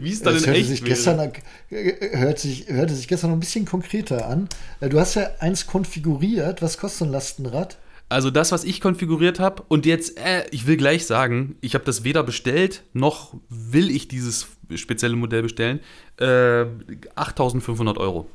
wie 0.00 0.12
es 0.12 0.20
dann 0.20 0.34
Das 0.34 0.44
in 0.44 0.52
echt 0.52 0.68
sich, 0.68 0.82
wäre. 0.82 0.90
gestern, 0.90 1.32
hört 1.70 2.38
sich, 2.38 2.68
hörte 2.68 2.94
sich 2.94 3.08
gestern 3.08 3.30
noch 3.30 3.36
ein 3.36 3.40
bisschen 3.40 3.64
konkreter 3.64 4.28
an. 4.28 4.48
Äh, 4.80 4.90
Du 4.90 5.00
hast 5.00 5.14
ja 5.14 5.30
eins 5.40 5.66
konfiguriert. 5.66 6.60
Was 6.62 6.76
kostet 6.78 6.98
so 7.00 7.04
ein 7.06 7.10
Lastenrad? 7.10 7.78
Also 8.12 8.30
das, 8.30 8.52
was 8.52 8.64
ich 8.64 8.80
konfiguriert 8.80 9.40
habe 9.40 9.62
und 9.68 9.86
jetzt, 9.86 10.18
äh, 10.18 10.44
ich 10.50 10.66
will 10.66 10.76
gleich 10.76 11.06
sagen, 11.06 11.56
ich 11.60 11.74
habe 11.74 11.84
das 11.84 12.04
weder 12.04 12.22
bestellt, 12.22 12.82
noch 12.92 13.34
will 13.48 13.90
ich 13.90 14.08
dieses 14.08 14.48
spezielle 14.74 15.16
Modell 15.16 15.42
bestellen. 15.42 15.80
Äh, 16.18 16.24
8.500 16.24 17.98
Euro. 17.98 18.28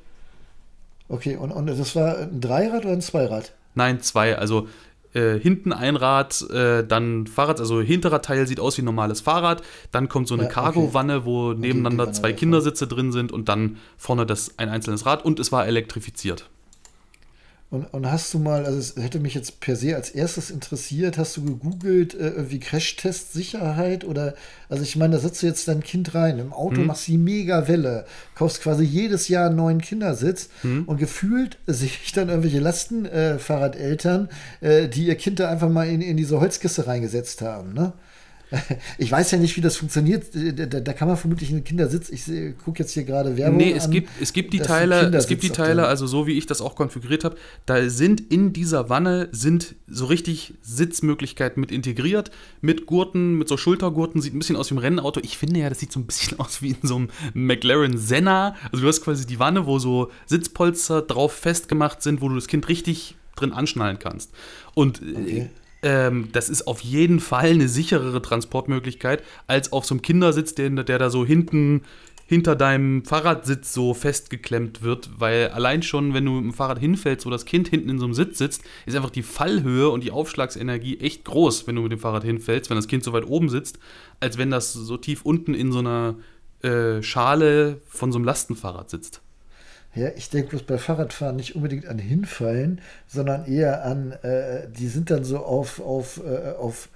Okay, 1.10 1.38
und, 1.38 1.52
und 1.52 1.68
das 1.68 1.96
war 1.96 2.18
ein 2.18 2.42
Dreirad 2.42 2.84
oder 2.84 2.94
ein 2.94 3.02
Zweirad? 3.02 3.54
Nein, 3.76 4.02
zwei. 4.02 4.38
Also 4.38 4.68
äh, 5.14 5.40
hinten 5.40 5.72
ein 5.72 5.96
Rad, 5.96 6.42
äh, 6.50 6.86
dann 6.86 7.28
Fahrrad, 7.28 7.60
also 7.60 7.82
hinterer 7.82 8.22
Teil 8.22 8.46
sieht 8.48 8.60
aus 8.60 8.78
wie 8.78 8.82
ein 8.82 8.86
normales 8.86 9.22
Fahrrad, 9.22 9.62
dann 9.92 10.10
kommt 10.10 10.28
so 10.28 10.34
eine 10.34 10.44
Ja, 10.44 10.50
okay. 10.50 10.60
Cargo-Wanne, 10.60 11.26
wo 11.26 11.54
nebeneinander 11.54 12.12
zwei. 12.12 12.34
Kindersitze 12.34 12.88
drin 12.88 13.12
sind 13.12 13.32
und 13.32 13.48
dann 13.48 13.78
vorne 13.98 14.26
das 14.26 14.58
ein 14.58 14.70
einzelnes 14.70 15.06
Rad 15.06 15.24
und 15.24 15.40
es 15.40 15.52
war 15.52 15.66
elektrifiziert. 15.66 16.50
Und, 17.70 17.84
und 17.94 18.10
hast 18.10 18.34
du 18.34 18.40
mal, 18.40 18.66
also 18.66 18.80
es 18.80 18.96
hätte 18.96 19.20
mich 19.20 19.34
jetzt 19.34 19.60
per 19.60 19.76
se 19.76 19.94
als 19.94 20.10
erstes 20.10 20.52
interessiert, 20.52 21.18
hast 21.18 21.36
du 21.36 21.44
gegoogelt, 21.44 22.14
äh, 22.14 22.30
irgendwie 22.30 22.60
Crashtest 22.60 23.34
Sicherheit 23.34 24.06
oder, 24.06 24.36
also 24.70 24.84
ich 24.84 24.96
meine, 24.96 25.16
da 25.16 25.20
setzt 25.20 25.44
du 25.44 25.48
jetzt 25.48 25.68
dein 25.68 25.84
Kind 25.84 26.16
rein, 26.16 26.40
im 26.40 26.54
Auto 26.54 26.80
Mhm. 26.80 26.88
machst 26.88 27.08
du 27.10 27.12
die 27.12 27.18
mega 27.18 27.68
Welle, 27.68 28.06
kaufst 28.36 28.62
quasi 28.62 28.86
jedes 28.86 29.28
Jahr 29.28 29.48
einen 29.48 29.58
neuen 29.58 29.82
Kindersitz 29.82 30.48
Mhm. 30.64 30.86
und 30.86 30.96
gefühlt 30.98 31.58
sehe 31.68 31.90
ich 32.06 32.14
dann 32.14 32.30
irgendwelche 32.30 32.60
Lastenfahrradeltern, 32.62 34.30
äh, 34.62 34.88
die 34.88 35.08
ihr 35.08 35.16
Kind 35.16 35.40
da 35.40 35.50
einfach 35.50 35.70
mal 35.70 35.88
in, 35.90 36.02
in 36.02 36.18
diese 36.18 36.40
Holzkiste 36.40 36.88
reingesetzt 36.88 37.42
haben, 37.42 37.74
ne? 37.74 37.92
Ich 38.98 39.12
weiß 39.12 39.32
ja 39.32 39.38
nicht, 39.38 39.58
wie 39.58 39.62
das 39.62 39.76
funktioniert. 39.78 40.26
Da, 40.34 40.66
da- 40.66 40.94
kann 40.94 41.08
man 41.08 41.18
vermutlich 41.18 41.50
einen 41.52 41.64
Kindersitz. 41.64 42.10
Ich 42.10 42.24
gucke 42.64 42.80
jetzt 42.80 42.92
hier 42.94 43.04
gerade 43.04 43.36
Werbung. 43.38 43.58
Nee, 43.58 43.74
es 43.74 43.86
an, 43.86 43.92
gibt, 43.92 44.10
es 44.22 44.32
gibt 44.34 44.54
die 44.54 44.60
Teile, 44.60 45.12
es 45.16 45.28
gibt 45.28 45.44
die 45.44 45.50
Teile, 45.50 45.86
also 45.88 46.08
so 46.08 46.28
wie 46.28 46.38
ich 46.38 46.46
das 46.46 46.62
auch 46.62 46.76
konfiguriert 46.76 47.24
habe, 47.24 47.36
da 47.66 47.90
sind 47.90 48.22
in 48.32 48.54
dieser 48.54 48.90
Wanne 48.90 49.28
sind 49.32 49.76
so 49.88 50.06
richtig 50.06 50.54
Sitzmöglichkeiten 50.62 51.60
mit 51.60 51.72
integriert, 51.72 52.32
mit 52.62 52.86
Gurten, 52.86 53.38
mit 53.38 53.48
so 53.48 53.58
Schultergurten, 53.58 54.22
sieht 54.22 54.34
ein 54.34 54.40
bisschen 54.40 54.56
aus 54.56 54.72
wie 54.72 54.76
ein 54.76 54.80
Rennauto. 54.80 55.20
Ich 55.24 55.38
finde 55.38 55.60
ja, 55.60 55.70
das 55.70 55.80
sieht 55.80 55.92
so 55.92 56.00
ein 56.00 56.06
bisschen 56.06 56.40
aus 56.40 56.62
wie 56.62 56.70
in 56.70 56.78
so 56.88 56.96
einem 56.96 57.10
McLaren 57.34 57.98
Senna. 57.98 58.56
Also 58.72 58.82
du 58.84 58.88
hast 58.88 59.02
quasi 59.02 59.28
die 59.28 59.40
Wanne, 59.40 59.66
wo 59.66 59.78
so 59.80 60.10
Sitzpolster 60.26 61.02
drauf 61.02 61.34
festgemacht 61.34 62.02
sind, 62.02 62.22
wo 62.22 62.30
du 62.30 62.36
das 62.36 62.48
Kind 62.48 62.68
richtig 62.70 63.16
drin 63.36 63.52
anschnallen 63.54 64.00
kannst. 64.00 64.32
Und 64.74 65.02
äh, 65.02 65.16
Okay. 65.18 65.50
Ähm, 65.84 66.30
das 66.32 66.50
ist 66.50 66.68
auf 66.68 66.82
jeden 66.82 67.20
Fall 67.20 67.52
eine 67.52 67.68
sicherere 67.68 68.22
Transportmöglichkeit 68.22 69.24
als 69.48 69.72
auf 69.72 69.86
so 69.86 69.94
einem 69.94 70.02
Kindersitz, 70.02 70.56
der, 70.56 70.70
der 70.70 71.00
da 71.00 71.10
so 71.10 71.26
hinten 71.26 71.84
hinter 72.28 72.58
deinem 72.58 73.06
Fahrradsitz 73.06 73.74
so 73.74 73.94
festgeklemmt 73.94 74.82
wird, 74.82 75.10
weil 75.18 75.48
allein 75.50 75.82
schon, 75.82 76.14
wenn 76.14 76.26
du 76.26 76.34
mit 76.34 76.44
dem 76.44 76.54
Fahrrad 76.54 76.78
hinfällst, 76.78 77.26
wo 77.26 77.30
das 77.30 77.46
Kind 77.46 77.70
hinten 77.70 77.90
in 77.90 78.00
so 78.00 78.06
einem 78.06 78.14
Sitz 78.14 78.38
sitzt, 78.38 78.64
ist 78.86 78.98
einfach 78.98 79.10
die 79.12 79.24
Fallhöhe 79.24 79.90
und 79.90 80.04
die 80.04 80.12
Aufschlagsenergie 80.12 81.00
echt 81.00 81.24
groß, 81.24 81.68
wenn 81.68 81.76
du 81.76 81.84
mit 81.84 81.94
dem 81.94 82.00
Fahrrad 82.00 82.26
hinfällst, 82.26 82.70
wenn 82.70 82.76
das 82.76 82.90
Kind 82.90 83.06
so 83.06 83.14
weit 83.14 83.26
oben 83.26 83.48
sitzt, 83.48 83.80
als 84.20 84.38
wenn 84.38 84.52
das 84.52 84.74
so 84.74 84.98
tief 84.98 85.22
unten 85.24 85.54
in 85.54 85.72
so 85.72 85.80
einer 85.80 86.16
äh, 86.64 87.02
Schale 87.02 87.80
von 87.88 88.12
so 88.12 88.18
einem 88.18 88.26
Lastenfahrrad 88.26 88.90
sitzt. 88.90 89.22
Ja, 89.96 90.10
ich 90.16 90.30
denke 90.30 90.50
bloß 90.50 90.64
bei 90.64 90.78
Fahrradfahren 90.78 91.36
nicht 91.36 91.56
unbedingt 91.56 91.88
an 91.88 91.98
Hinfallen, 91.98 92.82
sondern 93.08 93.46
eher 93.46 93.84
an, 93.84 94.12
äh, 94.22 94.68
die 94.70 94.88
sind 94.88 95.10
dann 95.10 95.24
so 95.24 95.40
auf, 95.40 95.80
auf, 95.80 96.22
äh, 96.24 96.52
auf, 96.52 96.90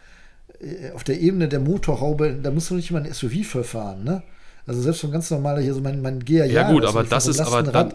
äh, 0.59 0.91
auf 0.91 1.03
der 1.03 1.19
Ebene 1.19 1.47
der 1.47 1.59
Motorhaube, 1.59 2.37
da 2.41 2.51
musst 2.51 2.69
du 2.69 2.75
nicht 2.75 2.91
mal 2.91 3.03
ein 3.03 3.11
SUV 3.11 3.45
verfahren, 3.45 4.03
ne? 4.03 4.23
Also 4.67 4.81
selbst 4.81 5.01
so 5.01 5.07
ein 5.07 5.11
ganz 5.11 5.31
normaler 5.31 5.61
hier, 5.61 5.73
so 5.73 5.81
mein, 5.81 6.01
mein 6.01 6.23
Gia 6.23 6.45
Ja, 6.45 6.71
gut, 6.71 6.85
aber 6.85 7.03
das 7.03 7.25
ist 7.25 7.39
aber 7.39 7.63
dann, 7.63 7.93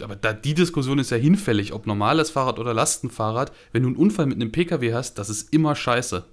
aber 0.00 0.14
da, 0.14 0.32
die 0.32 0.54
Diskussion 0.54 0.98
ist 0.98 1.10
ja 1.10 1.16
hinfällig, 1.16 1.72
ob 1.72 1.86
normales 1.86 2.30
Fahrrad 2.30 2.58
oder 2.58 2.72
Lastenfahrrad. 2.72 3.52
Wenn 3.72 3.82
du 3.82 3.88
einen 3.88 3.96
Unfall 3.96 4.26
mit 4.26 4.36
einem 4.36 4.52
PKW 4.52 4.94
hast, 4.94 5.18
das 5.18 5.28
ist 5.28 5.52
immer 5.52 5.74
scheiße. 5.74 6.24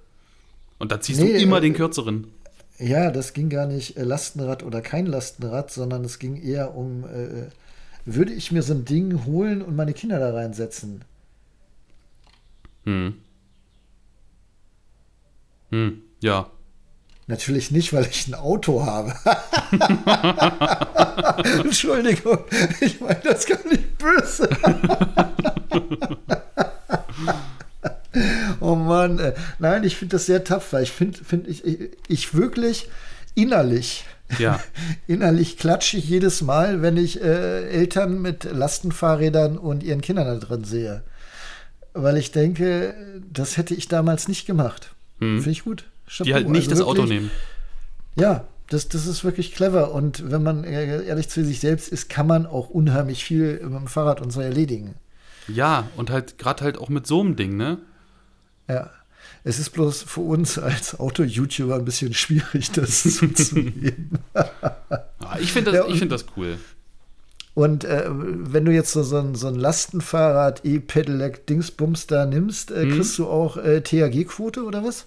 Und 0.78 0.92
da 0.92 1.00
ziehst 1.00 1.20
Nee, 1.20 1.32
du 1.32 1.38
immer 1.38 1.58
äh, 1.58 1.62
den 1.62 1.74
kürzeren. 1.74 2.28
Ja, 2.78 3.10
das 3.10 3.32
ging 3.32 3.48
gar 3.48 3.66
nicht 3.66 3.96
äh, 3.96 4.04
Lastenrad 4.04 4.62
oder 4.62 4.80
kein 4.80 5.06
Lastenrad, 5.06 5.70
sondern 5.70 6.04
es 6.04 6.18
ging 6.18 6.36
eher 6.40 6.76
um, 6.76 7.04
äh, 7.04 7.48
würde 8.04 8.32
ich 8.32 8.52
mir 8.52 8.62
so 8.62 8.74
ein 8.74 8.84
Ding 8.84 9.24
holen 9.24 9.62
und 9.62 9.76
meine 9.76 9.94
Kinder 9.94 10.18
da 10.18 10.32
reinsetzen? 10.32 11.04
Hm. 12.84 13.14
Hm, 15.70 16.02
ja. 16.20 16.50
Natürlich 17.26 17.70
nicht, 17.70 17.94
weil 17.94 18.04
ich 18.04 18.28
ein 18.28 18.34
Auto 18.34 18.84
habe. 18.84 19.14
Entschuldigung, 21.64 22.38
ich 22.80 23.00
meine 23.00 23.20
das 23.20 23.46
gar 23.46 23.64
nicht 23.66 23.98
böse. 23.98 24.48
oh 28.60 28.74
Mann, 28.74 29.18
äh, 29.18 29.32
nein, 29.58 29.84
ich 29.84 29.96
finde 29.96 30.16
das 30.16 30.26
sehr 30.26 30.44
tapfer. 30.44 30.82
Ich 30.82 30.92
finde, 30.92 31.24
find 31.24 31.48
ich, 31.48 31.64
ich, 31.64 31.90
ich 32.08 32.34
wirklich 32.34 32.90
innerlich, 33.34 34.04
Ja. 34.38 34.60
innerlich 35.06 35.58
klatsche 35.58 35.96
ich 35.96 36.08
jedes 36.08 36.42
Mal, 36.42 36.82
wenn 36.82 36.96
ich 36.96 37.20
äh, 37.20 37.68
Eltern 37.68 38.20
mit 38.20 38.44
Lastenfahrrädern 38.44 39.58
und 39.58 39.82
ihren 39.82 40.00
Kindern 40.00 40.26
da 40.26 40.36
drin 40.46 40.64
sehe. 40.64 41.02
Weil 41.92 42.16
ich 42.16 42.32
denke, 42.32 42.94
das 43.32 43.56
hätte 43.56 43.74
ich 43.74 43.88
damals 43.88 44.26
nicht 44.28 44.46
gemacht. 44.46 44.94
Finde 45.18 45.50
ich 45.50 45.64
gut. 45.64 45.84
Hm. 46.16 46.26
Die 46.26 46.34
halt 46.34 46.48
nicht 46.48 46.70
Also 46.70 46.82
das 46.82 46.88
Auto 46.88 47.06
nehmen. 47.06 47.30
ja, 48.16 48.44
das, 48.68 48.88
das 48.88 49.06
ist 49.06 49.24
wirklich 49.24 49.54
clever. 49.54 49.92
Und 49.92 50.30
wenn 50.30 50.42
man 50.42 50.64
äh, 50.64 51.04
ehrlich 51.04 51.28
zu 51.28 51.44
sich 51.44 51.60
selbst 51.60 51.88
ist, 51.88 52.08
kann 52.08 52.26
man 52.26 52.46
auch 52.46 52.70
unheimlich 52.70 53.24
viel 53.24 53.60
mit 53.62 53.74
dem 53.74 53.86
Fahrrad 53.86 54.20
und 54.20 54.32
so 54.32 54.40
erledigen. 54.40 54.94
Ja, 55.48 55.88
und 55.96 56.10
halt 56.10 56.38
gerade 56.38 56.64
halt 56.64 56.78
auch 56.78 56.88
mit 56.88 57.06
so 57.06 57.20
einem 57.20 57.36
Ding, 57.36 57.56
ne? 57.56 57.78
Ja. 58.68 58.90
Es 59.46 59.58
ist 59.58 59.70
bloß 59.70 60.02
für 60.02 60.20
uns 60.22 60.58
als 60.58 60.98
Auto-YouTuber 60.98 61.74
ein 61.76 61.84
bisschen 61.84 62.14
schwierig, 62.14 62.70
das 62.72 63.02
zuzugeben. 63.16 64.18
Ich 65.40 65.52
finde 65.52 65.72
das, 65.72 65.80
Ja, 65.86 65.92
ich 65.92 65.98
find 65.98 66.10
das 66.12 66.24
cool. 66.36 66.58
Und 67.52 67.84
äh, 67.84 68.06
wenn 68.08 68.64
du 68.64 68.72
jetzt 68.72 68.90
so, 68.92 69.02
so, 69.04 69.18
ein, 69.18 69.34
so 69.36 69.46
ein 69.48 69.54
Lastenfahrrad, 69.54 70.64
E-Pedelec, 70.64 71.46
Dingsbums 71.46 72.06
da 72.08 72.26
nimmst, 72.26 72.70
äh, 72.72 72.86
Mhm. 72.86 72.90
kriegst 72.96 73.18
du 73.18 73.26
auch 73.28 73.56
äh, 73.58 73.80
THG-Quote 73.82 74.64
oder 74.64 74.82
was? 74.82 75.04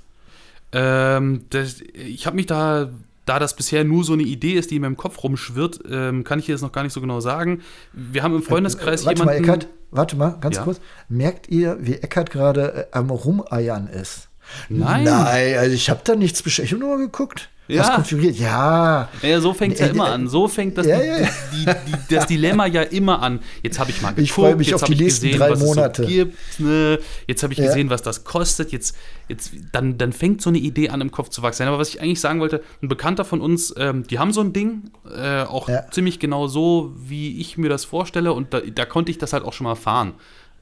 Ähm, 0.71 1.45
das, 1.49 1.81
ich 1.93 2.25
habe 2.27 2.35
mich 2.37 2.45
da, 2.45 2.89
da 3.25 3.39
das 3.39 3.55
bisher 3.55 3.83
nur 3.83 4.03
so 4.03 4.13
eine 4.13 4.23
Idee 4.23 4.53
ist, 4.53 4.69
die 4.71 4.75
in 4.77 4.81
meinem 4.83 4.97
Kopf 4.97 5.23
rumschwirrt, 5.23 5.79
ähm, 5.89 6.23
kann 6.23 6.39
ich 6.39 6.45
dir 6.45 6.53
das 6.53 6.61
noch 6.61 6.71
gar 6.71 6.83
nicht 6.83 6.93
so 6.93 7.01
genau 7.01 7.19
sagen. 7.19 7.61
Wir 7.91 8.21
haben 8.23 8.35
im 8.35 8.43
Freundeskreis 8.43 9.01
Äh, 9.01 9.05
warte 9.07 9.19
jemanden. 9.21 9.41
mal, 9.45 9.49
Eckart, 9.53 9.67
warte 9.91 10.15
mal, 10.15 10.37
ganz 10.39 10.57
Ja? 10.57 10.63
kurz. 10.63 10.79
Merkt 11.09 11.49
ihr, 11.49 11.77
wie 11.81 11.95
Eckart 11.95 12.29
gerade 12.31 12.73
äh, 12.73 12.85
am 12.91 13.09
Rumeiern 13.09 13.87
ist? 13.87 14.26
Nein. 14.69 15.03
Nein, 15.03 15.57
also 15.57 15.73
ich 15.73 15.89
habe 15.89 16.01
da 16.03 16.15
nichts 16.15 16.41
beschäftigt. 16.43 16.73
Ich 16.73 16.79
habe 16.79 16.87
nur 16.87 16.97
mal 16.97 17.03
geguckt. 17.05 17.49
Ja. 17.69 17.95
Konfiguriert? 17.95 18.37
Ja. 18.37 19.09
Ja, 19.21 19.41
so 19.41 19.53
fängt 19.53 19.73
es 19.73 19.81
ja 19.81 19.87
immer 19.87 20.07
äh, 20.07 20.13
an. 20.13 20.29
So 20.29 20.47
fängt 20.47 20.77
das, 20.77 20.87
ja, 20.87 20.99
die. 21.01 21.65
Die, 21.65 22.15
das 22.15 22.25
Dilemma 22.25 22.65
ja 22.65 22.81
immer 22.81 23.21
an. 23.21 23.41
Jetzt 23.61 23.77
habe 23.77 23.89
ich 23.91 24.01
mal 24.01 24.11
geguckt, 24.11 24.23
Ich 24.23 24.31
freu 24.31 24.55
mich 24.55 24.67
jetzt 24.67 24.75
auf 24.75 24.81
habe 24.83 24.93
die 24.95 24.99
ich 24.99 25.01
nächsten 25.01 25.25
gesehen, 25.25 25.39
drei 25.39 25.49
was 25.51 25.59
Monate. 25.59 26.03
es 26.03 26.07
so 26.07 26.13
gibt. 26.15 26.37
Ne? 26.59 26.99
Jetzt 27.27 27.43
habe 27.43 27.51
ich 27.51 27.59
gesehen, 27.59 27.89
was 27.89 28.01
das 28.01 28.23
kostet. 28.23 28.71
Jetzt, 28.71 28.95
jetzt, 29.27 29.51
dann, 29.73 29.97
dann 29.97 30.13
fängt 30.13 30.41
so 30.41 30.49
eine 30.49 30.59
Idee 30.59 30.89
an, 30.91 31.01
im 31.01 31.11
Kopf 31.11 31.27
zu 31.27 31.41
wachsen. 31.41 31.67
Aber 31.67 31.77
was 31.77 31.89
ich 31.89 31.99
eigentlich 31.99 32.21
sagen 32.21 32.39
wollte, 32.39 32.63
ein 32.81 32.87
Bekannter 32.87 33.25
von 33.25 33.41
uns, 33.41 33.73
ähm, 33.77 34.07
die 34.07 34.17
haben 34.17 34.31
so 34.31 34.39
ein 34.39 34.53
Ding, 34.53 34.91
äh, 35.13 35.41
auch 35.41 35.67
Ja. 35.67 35.91
ziemlich 35.91 36.19
genau 36.19 36.47
so, 36.47 36.93
wie 36.97 37.41
ich 37.41 37.57
mir 37.57 37.67
das 37.69 37.83
vorstelle. 37.83 38.31
Und 38.31 38.53
da, 38.53 38.61
da 38.61 38.85
konnte 38.85 39.11
ich 39.11 39.17
das 39.17 39.33
halt 39.33 39.43
auch 39.43 39.51
schon 39.51 39.65
mal 39.65 39.75
fahren. 39.75 40.13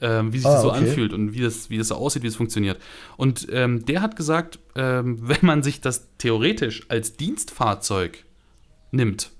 Ähm, 0.01 0.33
wie 0.33 0.39
sich 0.39 0.47
Ah, 0.47 0.53
das 0.53 0.61
so 0.63 0.69
okay. 0.71 0.79
anfühlt 0.79 1.13
und 1.13 1.33
wie 1.33 1.41
das, 1.41 1.69
wie 1.69 1.77
das 1.77 1.87
so 1.87 1.95
aussieht, 1.95 2.21
wie 2.23 2.27
es 2.27 2.35
funktioniert. 2.35 2.79
Und 3.15 3.47
ähm, 3.51 3.85
der 3.85 4.01
hat 4.01 4.15
gesagt, 4.17 4.59
ähm, 4.75 5.17
wenn 5.21 5.37
man 5.41 5.63
sich 5.63 5.79
das 5.81 6.07
theoretisch 6.17 6.83
als 6.89 7.15
Dienstfahrzeug 7.15 8.25
nimmt, 8.91 9.31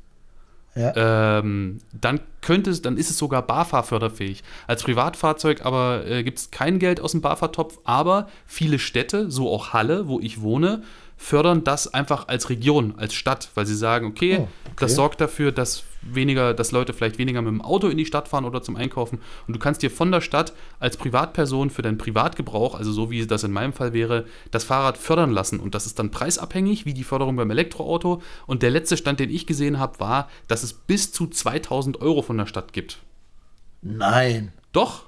Ja. 0.76 1.40
ähm, 1.40 1.80
dann 2.00 2.20
könnte 2.42 2.70
es, 2.70 2.82
dann 2.82 2.98
ist 2.98 3.10
es 3.10 3.18
sogar 3.18 3.42
BAFA-förderfähig. 3.46 4.44
Als 4.68 4.84
Privatfahrzeug 4.84 5.66
aber 5.66 6.06
äh, 6.08 6.24
gibt 6.24 6.38
es 6.40 6.52
kein 6.52 6.80
Geld 6.80 7.00
aus 7.02 7.12
dem 7.12 7.22
BAFA-Topf, 7.22 7.80
aber 7.84 8.28
viele 8.46 8.80
Städte, 8.80 9.30
so 9.32 9.50
auch 9.50 9.74
Halle, 9.74 10.08
wo 10.08 10.20
ich 10.20 10.42
wohne, 10.42 10.84
fördern 11.18 11.64
das 11.64 11.94
einfach 11.94 12.28
als 12.28 12.50
Region, 12.50 12.96
als 12.98 13.14
Stadt, 13.14 13.50
weil 13.56 13.66
sie 13.66 13.76
sagen, 13.76 14.06
okay, 14.08 14.38
Oh, 14.40 14.44
okay. 14.66 14.74
das 14.80 14.96
sorgt 14.96 15.22
dafür, 15.22 15.52
dass 15.52 15.84
weniger, 16.02 16.54
dass 16.54 16.72
Leute 16.72 16.94
vielleicht 16.94 17.18
weniger 17.18 17.42
mit 17.42 17.52
dem 17.52 17.62
Auto 17.62 17.88
in 17.88 17.98
die 17.98 18.06
Stadt 18.06 18.28
fahren 18.28 18.46
oder 18.46 18.62
zum 18.62 18.76
Einkaufen. 18.76 19.20
Und 19.48 19.56
du 19.56 19.60
kannst 19.60 19.82
dir 19.82 19.90
von 19.90 20.12
der 20.12 20.22
Stadt 20.22 20.54
als 20.80 20.98
Privatperson 20.98 21.72
für 21.72 21.82
deinen 21.82 21.98
Privatgebrauch, 21.98 22.76
also 22.76 22.92
so 22.92 23.10
wie 23.10 23.26
das 23.26 23.44
in 23.44 23.52
meinem 23.52 23.74
Fall 23.74 23.94
wäre, 23.94 24.26
das 24.52 24.66
Fahrrad 24.66 24.98
fördern 24.98 25.32
lassen. 25.32 25.60
Und 25.60 25.74
das 25.74 25.86
ist 25.88 25.98
dann 25.98 26.12
preisabhängig, 26.12 26.86
wie 26.86 26.94
die 26.94 27.04
Förderung 27.04 27.36
beim 27.38 27.50
Elektroauto. 27.50 28.22
Und 28.46 28.62
der 28.62 28.70
letzte 28.70 28.98
Stand, 28.98 29.20
den 29.20 29.32
ich 29.32 29.48
gesehen 29.48 29.80
habe, 29.80 30.00
war, 30.00 30.30
dass 30.48 30.62
es 30.64 30.74
bis 30.74 31.12
zu 31.12 31.26
2000 31.28 32.02
Euro 32.02 32.22
von 32.22 32.38
der 32.38 32.46
Stadt 32.46 32.72
gibt. 32.74 33.00
Nein. 33.82 34.52
Doch, 34.74 35.04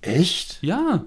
Echt? 0.00 0.58
ja. 0.62 1.04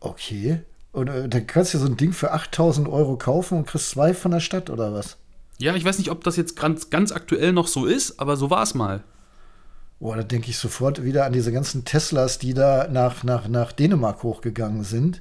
Okay. 0.00 0.60
Und 0.94 1.08
äh, 1.08 1.28
dann 1.28 1.46
kannst 1.48 1.74
du 1.74 1.78
so 1.78 1.86
ein 1.86 1.96
Ding 1.96 2.12
für 2.12 2.32
8000 2.32 2.88
Euro 2.88 3.16
kaufen 3.16 3.58
und 3.58 3.66
kriegst 3.66 3.90
zwei 3.90 4.14
von 4.14 4.30
der 4.30 4.38
Stadt 4.38 4.70
oder 4.70 4.94
was? 4.94 5.16
Ja, 5.58 5.74
ich 5.74 5.84
weiß 5.84 5.98
nicht, 5.98 6.10
ob 6.10 6.22
das 6.22 6.36
jetzt 6.36 6.56
ganz, 6.56 6.88
ganz 6.88 7.10
aktuell 7.10 7.52
noch 7.52 7.66
so 7.66 7.84
ist, 7.84 8.20
aber 8.20 8.36
so 8.36 8.48
war 8.48 8.62
es 8.62 8.74
mal. 8.74 9.02
Boah, 9.98 10.16
da 10.16 10.22
denke 10.22 10.50
ich 10.50 10.58
sofort 10.58 11.02
wieder 11.02 11.24
an 11.24 11.32
diese 11.32 11.50
ganzen 11.50 11.84
Teslas, 11.84 12.38
die 12.38 12.54
da 12.54 12.86
nach, 12.88 13.24
nach, 13.24 13.48
nach 13.48 13.72
Dänemark 13.72 14.22
hochgegangen 14.22 14.84
sind. 14.84 15.20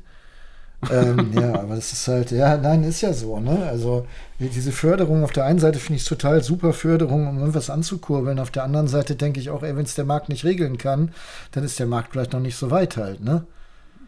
ähm, 0.92 1.32
ja, 1.40 1.56
aber 1.56 1.76
das 1.76 1.92
ist 1.92 2.08
halt, 2.08 2.30
ja, 2.30 2.56
nein, 2.56 2.84
ist 2.84 3.02
ja 3.02 3.12
so, 3.12 3.40
ne? 3.40 3.66
Also 3.66 4.06
diese 4.38 4.72
Förderung 4.72 5.24
auf 5.24 5.32
der 5.32 5.46
einen 5.46 5.60
Seite 5.60 5.80
finde 5.80 5.98
ich 5.98 6.06
total 6.06 6.44
super 6.44 6.74
Förderung, 6.74 7.28
um 7.28 7.40
irgendwas 7.40 7.72
anzukurbeln. 7.72 8.38
Auf 8.38 8.52
der 8.52 8.64
anderen 8.64 8.88
Seite 8.88 9.16
denke 9.16 9.40
ich 9.40 9.50
auch, 9.50 9.64
ey, 9.64 9.76
wenn 9.76 9.86
es 9.86 9.96
der 9.96 10.06
Markt 10.06 10.30
nicht 10.30 10.44
regeln 10.44 10.78
kann, 10.78 11.14
dann 11.52 11.64
ist 11.64 11.80
der 11.80 11.88
Markt 11.88 12.12
vielleicht 12.12 12.34
noch 12.34 12.42
nicht 12.42 12.58
so 12.58 12.70
weit 12.70 12.96
halt, 12.96 13.22
ne? 13.22 13.48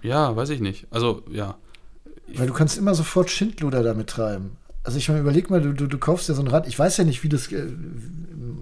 Ja, 0.06 0.36
weiß 0.36 0.50
ich 0.50 0.62
nicht. 0.62 0.88
Also, 0.92 1.24
ja. 1.32 1.56
Weil 2.34 2.48
du 2.48 2.54
kannst 2.54 2.78
immer 2.78 2.96
sofort 2.96 3.30
Schindluder 3.30 3.84
damit 3.84 4.08
treiben. 4.10 4.58
Also 4.84 4.98
ich 5.00 5.08
meine, 5.10 5.22
überleg 5.22 5.50
mal, 5.50 5.62
du, 5.62 5.74
du, 5.74 5.88
du 5.88 5.98
kaufst 5.98 6.30
ja 6.30 6.36
so 6.36 6.42
ein 6.42 6.48
Rad. 6.48 6.68
Ich 6.68 6.78
weiß 6.78 6.98
ja 6.98 7.04
nicht, 7.04 7.24
wie 7.24 7.30
das, 7.30 7.52
äh, 7.52 7.66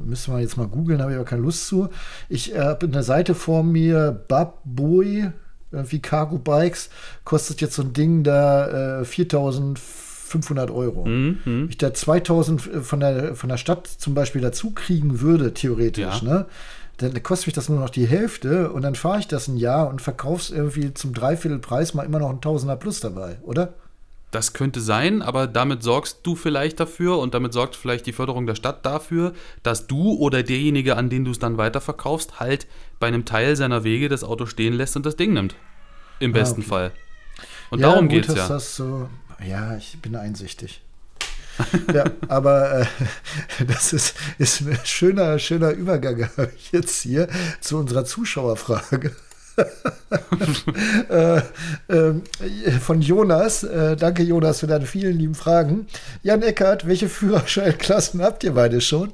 müsste 0.06 0.32
man 0.32 0.40
jetzt 0.42 0.58
mal 0.58 0.68
googeln, 0.68 1.02
habe 1.02 1.12
ich 1.12 1.18
aber 1.18 1.26
keine 1.26 1.42
Lust 1.42 1.68
zu. 1.68 1.90
Ich 2.30 2.56
äh, 2.56 2.60
habe 2.60 2.86
eine 2.86 3.04
Seite 3.04 3.36
vor 3.36 3.64
mir, 3.64 4.12
Babboy, 4.30 5.32
irgendwie 5.72 6.00
Cargo 6.00 6.38
Bikes, 6.38 6.90
kostet 7.26 7.60
jetzt 7.62 7.76
so 7.76 7.82
ein 7.82 7.92
Ding 7.94 8.24
da 8.24 9.02
äh, 9.02 9.06
4500 9.06 10.72
Euro. 10.72 11.06
Mhm. 11.06 11.40
Wenn 11.46 11.70
ich 11.70 11.78
da 11.78 11.94
2000 11.94 12.62
von 12.62 13.00
der, 13.00 13.36
von 13.36 13.50
der 13.50 13.58
Stadt 13.58 13.88
zum 13.88 14.14
Beispiel 14.14 14.42
dazu 14.42 14.72
kriegen 14.72 15.20
würde, 15.22 15.54
theoretisch, 15.54 16.22
Ja. 16.22 16.30
ne? 16.34 16.46
Dann 17.04 17.24
kostet 17.24 17.48
mich 17.48 17.56
das 17.56 17.70
nur 17.70 17.80
noch 17.80 17.90
die 17.90 18.08
Hälfte 18.08 18.72
und 18.72 18.82
dann 18.82 18.96
fahre 18.96 19.20
ich 19.20 19.28
das 19.28 19.48
ein 19.48 19.58
Jahr 19.58 19.90
und 19.90 20.02
verkauf's 20.02 20.50
irgendwie 20.50 20.94
zum 20.94 21.14
Dreiviertelpreis 21.14 21.94
mal 21.94 22.04
immer 22.04 22.20
noch 22.20 22.30
ein 22.30 22.42
Tausender 22.42 22.76
plus 22.76 23.00
dabei, 23.00 23.38
oder? 23.44 23.74
Das 24.32 24.54
könnte 24.54 24.82
sein, 24.82 25.22
aber 25.22 25.46
damit 25.46 25.84
sorgst 25.84 26.22
du 26.24 26.36
vielleicht 26.36 26.80
dafür 26.80 27.20
und 27.20 27.36
damit 27.36 27.54
sorgt 27.54 27.76
vielleicht 27.76 28.08
die 28.08 28.14
Förderung 28.14 28.48
der 28.48 28.56
Stadt 28.56 28.84
dafür, 28.84 29.34
dass 29.62 29.86
du 29.86 30.14
oder 30.16 30.42
derjenige, 30.42 30.98
an 30.98 31.12
den 31.12 31.24
du 31.24 31.30
es 31.30 31.38
dann 31.38 31.58
weiterverkaufst, 31.58 32.40
halt 32.40 32.66
bei 33.00 33.08
einem 33.08 33.26
Teil 33.26 33.56
seiner 33.56 33.84
Wege 33.84 34.10
das 34.10 34.24
Auto 34.24 34.48
stehen 34.48 34.74
lässt 34.74 34.96
und 34.96 35.06
das 35.06 35.16
Ding 35.16 35.34
nimmt. 35.34 35.56
Im 36.20 36.32
besten 36.32 36.62
okay. 36.62 36.70
Fall. 36.70 36.92
Und 37.70 37.82
darum 37.84 38.08
gut, 38.08 38.16
geht's 38.16 38.28
dass 38.28 38.38
ja. 38.38 38.48
Das 38.48 38.76
so, 38.76 39.08
ja, 39.46 39.78
ich 39.78 40.02
bin 40.02 40.16
einsichtig. 40.16 40.82
Ja, 41.94 42.06
aber 42.28 42.82
äh, 42.82 42.86
das 43.68 43.94
ist, 43.94 44.16
ist 44.38 44.62
ein 44.62 44.78
schöner, 44.84 45.40
schöner 45.40 45.72
Übergang 45.72 46.30
habe 46.38 46.52
ich 46.56 46.72
jetzt 46.72 47.02
hier 47.02 47.28
zu 47.62 47.78
unserer 47.78 48.06
Zuschauerfrage. 48.06 49.12
äh, 51.10 51.38
äh, 51.88 52.14
von 52.82 53.02
Jonas. 53.02 53.64
Äh, 53.64 53.96
danke, 53.96 54.24
Jonas, 54.24 54.62
für 54.62 54.68
deine 54.68 54.88
vielen 54.88 55.18
lieben 55.20 55.36
Fragen. 55.36 55.86
Jan 56.24 56.42
Eckert, 56.42 56.88
welche 56.88 57.08
Führerscheinklassen 57.08 58.22
habt 58.24 58.44
ihr 58.44 58.54
beide 58.54 58.82
schon? 58.82 59.12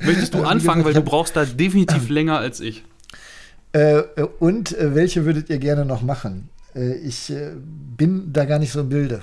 Möchtest 0.00 0.34
du 0.34 0.40
Wie 0.40 0.46
anfangen, 0.46 0.84
weil 0.84 0.94
du 0.94 1.02
brauchst 1.02 1.36
da 1.36 1.44
definitiv 1.44 2.08
länger 2.08 2.38
als 2.38 2.58
ich. 2.58 2.84
Äh, 3.72 3.98
äh, 3.98 4.26
und 4.40 4.76
äh, 4.76 4.94
welche 4.94 5.24
würdet 5.24 5.50
ihr 5.50 5.58
gerne 5.58 5.84
noch 5.84 6.02
machen? 6.02 6.48
Äh, 6.74 6.94
ich 6.94 7.30
äh, 7.30 7.50
bin 7.96 8.32
da 8.32 8.44
gar 8.44 8.58
nicht 8.58 8.72
so 8.72 8.80
im 8.80 8.88
Bilde. 8.88 9.22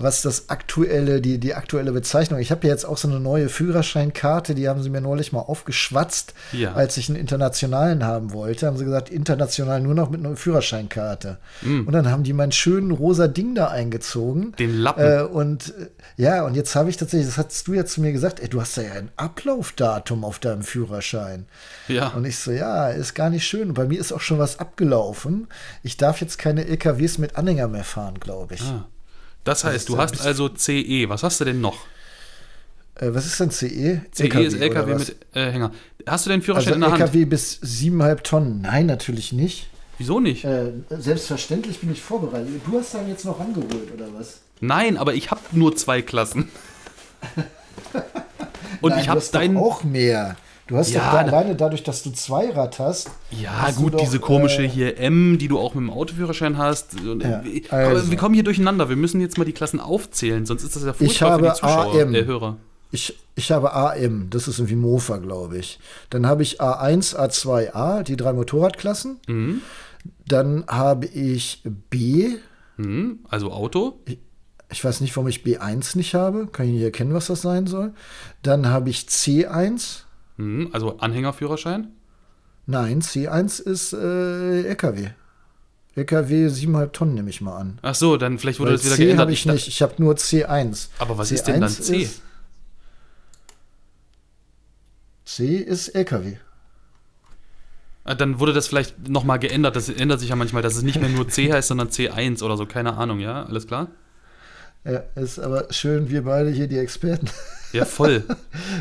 Was 0.00 0.22
das 0.22 0.48
aktuelle, 0.48 1.20
die, 1.20 1.38
die 1.38 1.54
aktuelle 1.54 1.90
Bezeichnung. 1.90 2.38
Ich 2.38 2.52
habe 2.52 2.66
ja 2.68 2.72
jetzt 2.72 2.84
auch 2.84 2.96
so 2.96 3.08
eine 3.08 3.18
neue 3.18 3.48
Führerscheinkarte, 3.48 4.54
die 4.54 4.68
haben 4.68 4.80
sie 4.80 4.90
mir 4.90 5.00
neulich 5.00 5.32
mal 5.32 5.40
aufgeschwatzt, 5.40 6.34
Ja. 6.52 6.74
als 6.74 6.96
ich 6.98 7.08
einen 7.08 7.18
internationalen 7.18 8.04
haben 8.04 8.32
wollte. 8.32 8.68
Haben 8.68 8.76
sie 8.76 8.84
gesagt, 8.84 9.10
international 9.10 9.80
nur 9.80 9.94
noch 9.94 10.08
mit 10.08 10.24
einer 10.24 10.36
Führerscheinkarte. 10.36 11.38
Und 11.62 11.90
dann 11.92 12.10
haben 12.12 12.22
die 12.22 12.32
meinen 12.32 12.52
schönen 12.52 12.92
rosa 12.92 13.26
Ding 13.26 13.56
da 13.56 13.68
eingezogen. 13.68 14.52
Den 14.56 14.78
Lappen. 14.78 15.04
Äh, 15.04 15.22
und 15.24 15.70
äh, 15.76 15.88
ja, 16.16 16.44
und 16.44 16.54
jetzt 16.54 16.76
habe 16.76 16.90
ich 16.90 16.96
tatsächlich, 16.96 17.26
das 17.34 17.36
hast 17.38 17.66
du 17.66 17.74
ja 17.74 17.84
zu 17.84 18.00
mir 18.00 18.12
gesagt, 18.12 18.38
ey, 18.38 18.48
du 18.48 18.60
hast 18.60 18.76
da 18.78 18.82
ja 18.82 18.92
ein 18.92 19.10
Ablaufdatum 19.16 20.24
auf 20.24 20.38
deinem 20.38 20.62
Führerschein. 20.62 21.46
Ja. 21.88 22.08
Und 22.10 22.24
ich 22.24 22.38
so, 22.38 22.52
ja, 22.52 22.88
ist 22.90 23.14
gar 23.14 23.30
nicht 23.30 23.46
schön. 23.46 23.70
Und 23.70 23.74
bei 23.74 23.86
mir 23.86 23.98
ist 23.98 24.12
auch 24.12 24.20
schon 24.20 24.38
was 24.38 24.60
abgelaufen. 24.60 25.48
Ich 25.82 25.96
darf 25.96 26.20
jetzt 26.20 26.38
keine 26.38 26.66
LKWs 26.66 27.18
mit 27.18 27.36
Anhänger 27.36 27.66
mehr 27.66 27.82
fahren, 27.84 28.20
glaube 28.20 28.54
ich. 28.54 28.62
Ah. 28.62 28.86
Das 29.48 29.64
heißt, 29.64 29.76
ist 29.76 29.88
du 29.88 29.94
ein 29.94 30.00
hast 30.00 30.20
also 30.20 30.48
CE. 30.50 31.08
Was 31.08 31.22
hast 31.22 31.40
du 31.40 31.44
denn 31.46 31.60
noch? 31.62 31.86
Äh, 32.96 33.14
was 33.14 33.24
ist 33.24 33.40
denn 33.40 33.50
CE? 33.50 34.02
CE 34.12 34.26
ist 34.42 34.54
oder 34.56 34.62
LKW 34.62 34.94
mit 34.94 35.16
äh, 35.34 35.50
Hänger. 35.50 35.72
Hast 36.06 36.26
du 36.26 36.30
den 36.30 36.42
Führerschein 36.42 36.74
Also 36.74 36.74
in 36.74 36.80
der 36.82 36.90
Hand? 36.90 37.00
LKW 37.00 37.24
bis 37.24 37.60
7,5 37.62 38.22
Tonnen. 38.22 38.60
Nein, 38.60 38.86
natürlich 38.86 39.32
nicht. 39.32 39.68
Wieso 39.96 40.20
nicht? 40.20 40.44
Äh, 40.44 40.72
selbstverständlich 40.90 41.80
bin 41.80 41.90
ich 41.92 42.02
vorbereitet. 42.02 42.48
Du 42.66 42.78
hast 42.78 42.94
dann 42.94 43.08
jetzt 43.08 43.24
noch 43.24 43.40
angeholt, 43.40 43.92
oder 43.94 44.06
was? 44.14 44.40
Nein, 44.60 44.96
aber 44.98 45.14
ich 45.14 45.30
habe 45.30 45.40
nur 45.52 45.74
zwei 45.76 46.02
Klassen. 46.02 46.50
Und 48.80 48.90
Nein, 48.90 49.00
ich 49.00 49.06
du 49.06 49.10
habe 49.12 49.22
deinen. 49.32 49.56
auch 49.56 49.82
mehr. 49.82 50.36
Du 50.68 50.76
hast 50.76 50.90
Ja, 50.90 51.00
doch 51.00 51.12
da 51.12 51.18
alleine 51.36 51.56
dadurch, 51.56 51.82
dass 51.82 52.02
du 52.02 52.10
Zweirad 52.10 52.78
hast. 52.78 53.10
Ja, 53.30 53.70
gut, 53.74 53.94
doch, 53.94 54.00
diese 54.00 54.20
komische 54.20 54.62
äh, 54.64 54.68
hier 54.68 54.98
M, 54.98 55.38
die 55.38 55.48
du 55.48 55.58
auch 55.58 55.74
mit 55.74 55.82
dem 55.82 55.90
Autoführerschein 55.90 56.58
hast. 56.58 57.00
Und, 57.00 57.22
Ja, 57.22 57.42
äh, 57.42 57.62
also. 57.70 58.10
Wir 58.10 58.18
kommen 58.18 58.34
hier 58.34 58.44
durcheinander. 58.44 58.90
Wir 58.90 58.96
müssen 58.96 59.20
jetzt 59.22 59.38
mal 59.38 59.44
die 59.44 59.52
Klassen 59.54 59.80
aufzählen, 59.80 60.44
sonst 60.44 60.62
ist 60.64 60.76
das 60.76 60.84
ja 60.84 60.92
furchtbar 60.92 61.30
habe 61.32 61.44
für 61.46 61.50
die 61.54 61.56
Zuschauer, 61.60 61.94
AM. 62.02 62.14
äh, 62.14 62.24
Hörer. 62.26 62.56
Ich, 62.90 63.18
ich 63.34 63.50
habe 63.50 63.72
AM, 63.74 64.28
das 64.30 64.46
ist 64.46 64.58
irgendwie 64.58 64.76
Mofa, 64.76 65.16
glaube 65.16 65.56
ich. 65.58 65.78
Dann 66.10 66.26
habe 66.26 66.42
ich 66.42 66.60
A1, 66.60 67.16
A2, 67.16 67.74
A, 67.74 68.02
die 68.02 68.16
drei 68.16 68.32
Motorradklassen. 68.34 69.20
Mhm. 69.26 69.62
Dann 70.26 70.64
habe 70.68 71.06
ich 71.06 71.62
B. 71.88 72.36
Mhm, 72.76 73.20
also 73.28 73.52
Auto. 73.52 74.00
Ich 74.70 74.84
weiß 74.84 75.00
nicht, 75.00 75.16
warum 75.16 75.28
ich 75.28 75.44
B1 75.44 75.96
nicht 75.96 76.14
habe. 76.14 76.46
Kann 76.46 76.66
ich 76.66 76.72
nicht 76.72 76.82
erkennen, 76.82 77.14
was 77.14 77.28
das 77.28 77.40
sein 77.40 77.66
soll. 77.66 77.94
Dann 78.42 78.68
habe 78.68 78.90
ich 78.90 79.00
C1. 79.08 80.02
Mhm, 80.38 80.70
also 80.72 80.98
Anhängerführerschein. 80.98 81.88
Nein, 82.66 83.00
C1 83.02 83.60
ist 83.62 83.92
äh, 83.92 84.62
LKW. 84.68 85.10
LKW 85.94 86.46
7,5 86.46 86.92
Tonnen 86.92 87.14
nehme 87.14 87.28
ich 87.30 87.40
mal 87.40 87.56
an. 87.56 87.78
Ach 87.82 87.94
so, 87.94 88.16
dann 88.16 88.38
vielleicht 88.38 88.60
wurde 88.60 88.70
Weil 88.70 88.76
das 88.76 88.86
wieder 88.86 88.94
C 88.96 89.04
geändert. 89.04 89.20
habe 89.22 89.32
ich 89.32 89.44
da- 89.44 89.52
nicht. 89.52 89.68
Ich 89.68 89.82
habe 89.82 89.94
nur 89.98 90.14
C1. 90.14 90.88
Aber 90.98 91.18
was 91.18 91.32
ist 91.32 91.44
denn 91.48 91.60
dann 91.60 91.70
C? 91.70 92.02
Ist, 92.02 92.22
C 95.24 95.56
ist 95.56 95.88
LKW. 95.88 96.36
Ah, 98.04 98.14
Dann 98.14 98.38
wurde 98.38 98.52
das 98.54 98.68
vielleicht 98.68 99.08
nochmal 99.08 99.38
geändert. 99.38 99.76
Das 99.76 99.88
ändert 99.90 100.20
sich 100.20 100.30
ja 100.30 100.36
manchmal, 100.36 100.62
dass 100.62 100.76
es 100.76 100.82
nicht 100.82 101.00
mehr 101.00 101.10
nur 101.10 101.28
C 101.28 101.52
heißt, 101.52 101.68
sondern 101.68 101.88
C1 101.88 102.42
oder 102.42 102.56
so. 102.56 102.64
Keine 102.64 102.94
Ahnung, 102.96 103.20
ja? 103.20 103.44
Alles 103.44 103.66
klar? 103.66 103.88
Ja, 104.84 105.02
ist 105.16 105.38
aber 105.38 105.70
schön, 105.72 106.08
wir 106.08 106.22
beide 106.24 106.50
hier 106.50 106.68
die 106.68 106.78
Experten. 106.78 107.28
Ja, 107.72 107.84
voll. 107.84 108.24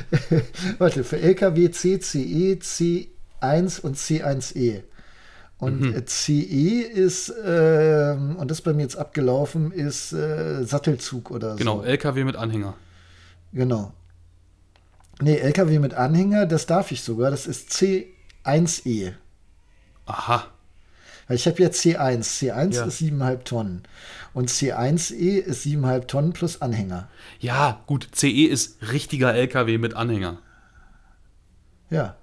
Warte, 0.77 1.03
für 1.03 1.19
LKW 1.19 1.69
C, 1.71 1.99
CE, 1.99 2.57
C1 2.61 3.81
und 3.81 3.97
C1E. 3.97 4.83
Und 5.59 5.81
Mhm. 5.81 5.93
äh, 5.95 6.05
CE 6.05 6.81
ist, 6.81 7.33
ähm, 7.43 8.35
und 8.35 8.51
das 8.51 8.59
ist 8.59 8.63
bei 8.63 8.73
mir 8.73 8.83
jetzt 8.83 8.95
abgelaufen, 8.97 9.71
ist 9.71 10.13
äh, 10.13 10.63
Sattelzug 10.63 11.31
oder 11.31 11.55
genau, 11.55 11.77
so. 11.79 11.83
LKW 11.83 12.23
mit 12.23 12.35
Anhänger. 12.35 12.75
Genau. 13.53 13.91
Nee, 15.19 15.38
LKW 15.38 15.79
mit 15.79 15.95
Anhänger, 15.95 16.45
das 16.45 16.67
darf 16.67 16.91
ich 16.91 17.01
sogar. 17.01 17.31
Das 17.31 17.47
ist 17.47 17.71
C1E. 17.71 19.13
Aha. 20.05 20.45
Weil 21.28 21.36
ich 21.36 21.45
habe 21.47 21.61
ja 21.61 21.69
C1. 21.69 22.23
C1 22.23 22.75
Ja. 22.75 22.86
ist 22.86 22.97
7,5 23.01 23.43
Tonnen. 23.43 23.84
Und 24.34 24.49
C1E 24.49 25.39
ist 25.39 25.63
7,5 25.65 26.05
Tonnen 26.07 26.34
plus 26.34 26.61
Anhänger. 26.61 27.09
Ja, 27.39 27.82
gut, 27.86 28.07
CE 28.13 28.45
ist 28.45 28.78
richtiger 28.93 29.34
LKW 29.34 29.78
mit 29.78 29.93
Anhänger. 29.93 30.39
Ja. 31.89 32.15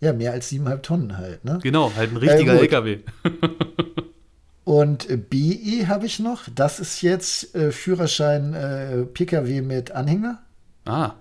Ja, 0.00 0.12
mehr 0.12 0.32
als 0.32 0.50
7,5 0.50 0.82
Tonnen 0.82 1.16
halt, 1.16 1.44
ne? 1.44 1.58
Genau, 1.62 1.92
halt 1.96 2.12
ein 2.12 2.16
richtiger 2.16 2.52
gut. 2.52 2.62
LKW. 2.62 2.98
Und 4.64 5.08
äh, 5.08 5.16
BE 5.16 5.88
habe 5.88 6.06
ich 6.06 6.18
noch. 6.20 6.42
Das 6.54 6.78
ist 6.78 7.00
jetzt 7.02 7.54
äh, 7.54 7.72
Führerschein 7.72 8.54
äh, 8.54 9.04
Pkw 9.04 9.62
mit 9.62 9.92
Anhänger. 9.92 10.42
Ah, 10.84 11.12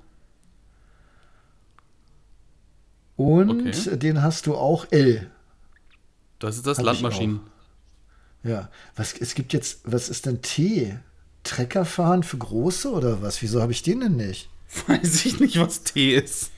Und 3.16 3.50
Okay. 3.68 3.90
äh, 3.94 3.98
den 3.98 4.22
hast 4.22 4.46
du 4.48 4.56
auch 4.56 4.86
L. 4.92 5.30
das 6.40 6.58
ist 6.58 6.68
das 6.68 6.78
Hab 6.78 6.86
Landmaschinen. 6.86 7.42
Ja. 8.44 8.70
Was, 8.96 9.14
es 9.14 9.36
gibt 9.36 9.54
jetzt, 9.54 9.82
was 9.84 10.10
ist 10.10 10.26
denn 10.26 10.42
T? 10.42 10.98
Trecker 11.44 11.86
fahren 11.86 12.24
für 12.24 12.38
große 12.38 12.90
oder 12.92 13.22
was? 13.22 13.42
Wieso 13.42 13.62
habe 13.62 13.72
ich 13.72 13.82
den 13.82 14.02
denn 14.02 14.16
nicht? 14.16 14.50
Weiß 14.88 15.26
ich 15.26 15.40
nicht, 15.40 15.60
was 15.60 15.84
T 15.84 16.16
ist. 16.16 16.52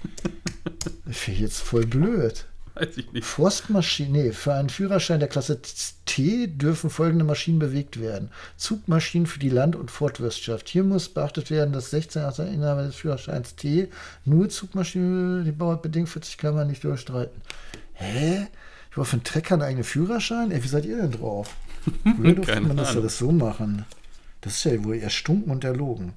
Ich 1.10 1.18
finde 1.18 1.42
jetzt 1.42 1.62
voll 1.62 1.86
blöd. 1.86 2.46
Weiß 2.74 2.98
ich 2.98 3.12
nicht. 3.12 3.26
Forstmaschine, 3.26 4.10
nee, 4.10 4.32
für 4.32 4.54
einen 4.54 4.70
Führerschein 4.70 5.20
der 5.20 5.30
Klasse 5.30 5.60
T 6.06 6.48
dürfen 6.48 6.90
folgende 6.90 7.26
Maschinen 7.26 7.60
bewegt 7.60 8.00
werden. 8.00 8.32
Zugmaschinen 8.58 9.28
für 9.28 9.40
die 9.40 9.50
Land- 9.50 9.76
und 9.76 9.92
Forstwirtschaft. 9.92 10.70
Hier 10.70 10.84
muss 10.84 11.10
beachtet 11.10 11.52
werden, 11.52 11.74
dass 11.74 11.92
16 11.92 12.22
also 12.22 12.44
Inhaber 12.44 12.84
des 12.84 12.96
Führerscheins 12.96 13.56
T 13.56 13.90
nur 14.26 14.50
Zugmaschinen, 14.50 15.46
die 15.46 15.52
Bauart 15.52 15.82
bedingt 15.82 16.10
40 16.10 16.38
kann 16.38 16.56
man 16.56 16.68
nicht 16.68 16.84
durchstreiten. 16.84 17.42
Hä? 17.94 18.48
Ich 18.92 18.98
war 18.98 19.06
für 19.06 19.14
einen 19.14 19.24
Trecker 19.24 19.56
einen 19.56 19.64
eigenen 19.64 19.84
Führerschein? 19.84 20.52
Ey, 20.52 20.64
wie 20.64 20.68
seid 20.68 20.86
ihr 20.86 20.98
denn 20.98 21.12
drauf? 21.12 21.56
Früher 22.16 22.34
durfte 22.34 22.62
man 22.62 22.78
das 22.78 22.90
Ahnung. 22.90 23.04
alles 23.04 23.18
so 23.18 23.32
machen. 23.32 23.86
Das 24.42 24.56
ist 24.56 24.64
ja 24.64 24.84
wohl 24.84 24.98
erstunken 24.98 25.52
und 25.52 25.64
erlogen. 25.66 26.14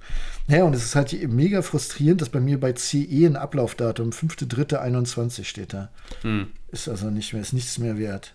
Ja, 0.46 0.64
und 0.64 0.74
es 0.74 0.84
ist 0.84 0.94
halt 0.94 1.12
mega 1.28 1.60
frustrierend, 1.62 2.20
dass 2.20 2.28
bei 2.28 2.38
mir 2.38 2.60
bei 2.60 2.72
CE 2.72 3.26
ein 3.26 3.36
Ablaufdatum 3.36 4.10
5.3.21 4.10 5.44
steht 5.44 5.72
da. 5.72 5.90
Hm. 6.22 6.46
Ist 6.68 6.88
also 6.88 7.10
nicht 7.10 7.32
mehr, 7.32 7.42
ist 7.42 7.52
nichts 7.52 7.78
mehr 7.78 7.98
wert. 7.98 8.34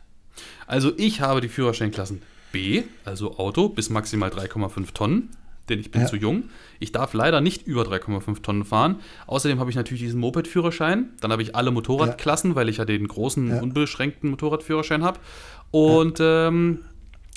Also 0.68 0.92
ich 0.98 1.22
habe 1.22 1.42
die 1.42 1.48
Führerscheinklassen 1.48 2.22
B, 2.52 2.84
also 3.06 3.38
Auto, 3.38 3.70
bis 3.70 3.90
maximal 3.90 4.30
3,5 4.30 4.94
Tonnen, 4.94 5.30
denn 5.70 5.80
ich 5.80 5.91
bin 5.91 6.01
ja. 6.01 6.07
zu 6.07 6.15
jung. 6.15 6.45
Ich 6.80 6.91
darf 6.91 7.13
leider 7.13 7.41
nicht 7.41 7.65
über 7.68 7.84
3,5 7.84 8.41
Tonnen 8.41 8.65
fahren. 8.65 8.97
Außerdem 9.26 9.59
habe 9.59 9.70
ich 9.70 9.76
natürlich 9.76 10.01
diesen 10.01 10.20
Moped-Führerschein. 10.20 11.09
Dann 11.22 11.32
habe 11.32 11.41
ich 11.41 11.55
alle 11.55 11.72
Motorradklassen, 11.72 12.51
ja. 12.51 12.55
weil 12.55 12.70
ich 12.70 12.78
ja 12.78 12.86
den 12.86 13.07
großen, 13.07 13.49
ja. 13.49 13.61
unbeschränkten 13.61 14.30
Motorradführerschein 14.30 15.03
habe. 15.03 15.20
Und 15.72 16.20
ähm, 16.20 16.80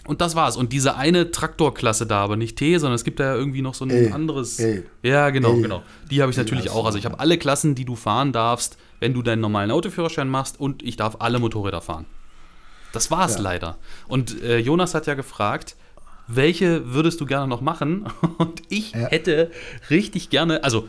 und 0.06 0.22
das 0.22 0.34
war's. 0.34 0.56
Und 0.56 0.72
diese 0.72 0.96
eine 0.96 1.30
Traktorklasse 1.30 2.06
da, 2.06 2.24
aber 2.24 2.36
nicht 2.36 2.56
T, 2.56 2.78
sondern 2.78 2.94
es 2.94 3.04
gibt 3.04 3.20
da 3.20 3.24
ja 3.24 3.34
irgendwie 3.34 3.60
noch 3.60 3.74
so 3.74 3.84
ein 3.84 3.90
Ey. 3.90 4.10
anderes. 4.10 4.58
Ey. 4.58 4.82
Ja, 5.02 5.28
genau, 5.30 5.54
Ey. 5.54 5.62
genau. 5.62 5.82
Die 6.10 6.22
habe 6.22 6.32
ich 6.32 6.38
natürlich 6.38 6.70
auch. 6.70 6.86
Also 6.86 6.96
ich 6.96 7.04
habe 7.04 7.20
alle 7.20 7.36
Klassen, 7.36 7.74
die 7.74 7.84
du 7.84 7.96
fahren 7.96 8.32
darfst, 8.32 8.78
wenn 8.98 9.12
du 9.12 9.22
deinen 9.22 9.40
normalen 9.40 9.70
Autoführerschein 9.70 10.28
machst 10.28 10.58
und 10.58 10.82
ich 10.82 10.96
darf 10.96 11.16
alle 11.18 11.38
Motorräder 11.38 11.82
fahren. 11.82 12.06
Das 12.92 13.10
war's 13.10 13.38
leider. 13.38 13.78
Und 14.08 14.42
äh, 14.42 14.58
Jonas 14.58 14.94
hat 14.94 15.06
ja 15.06 15.14
gefragt, 15.14 15.76
welche 16.32 16.92
würdest 16.92 17.20
du 17.20 17.26
gerne 17.26 17.48
noch 17.48 17.60
machen? 17.60 18.06
Und 18.38 18.62
ich 18.68 18.92
ja. 18.92 19.08
hätte 19.08 19.50
richtig 19.90 20.30
gerne, 20.30 20.64
also 20.64 20.88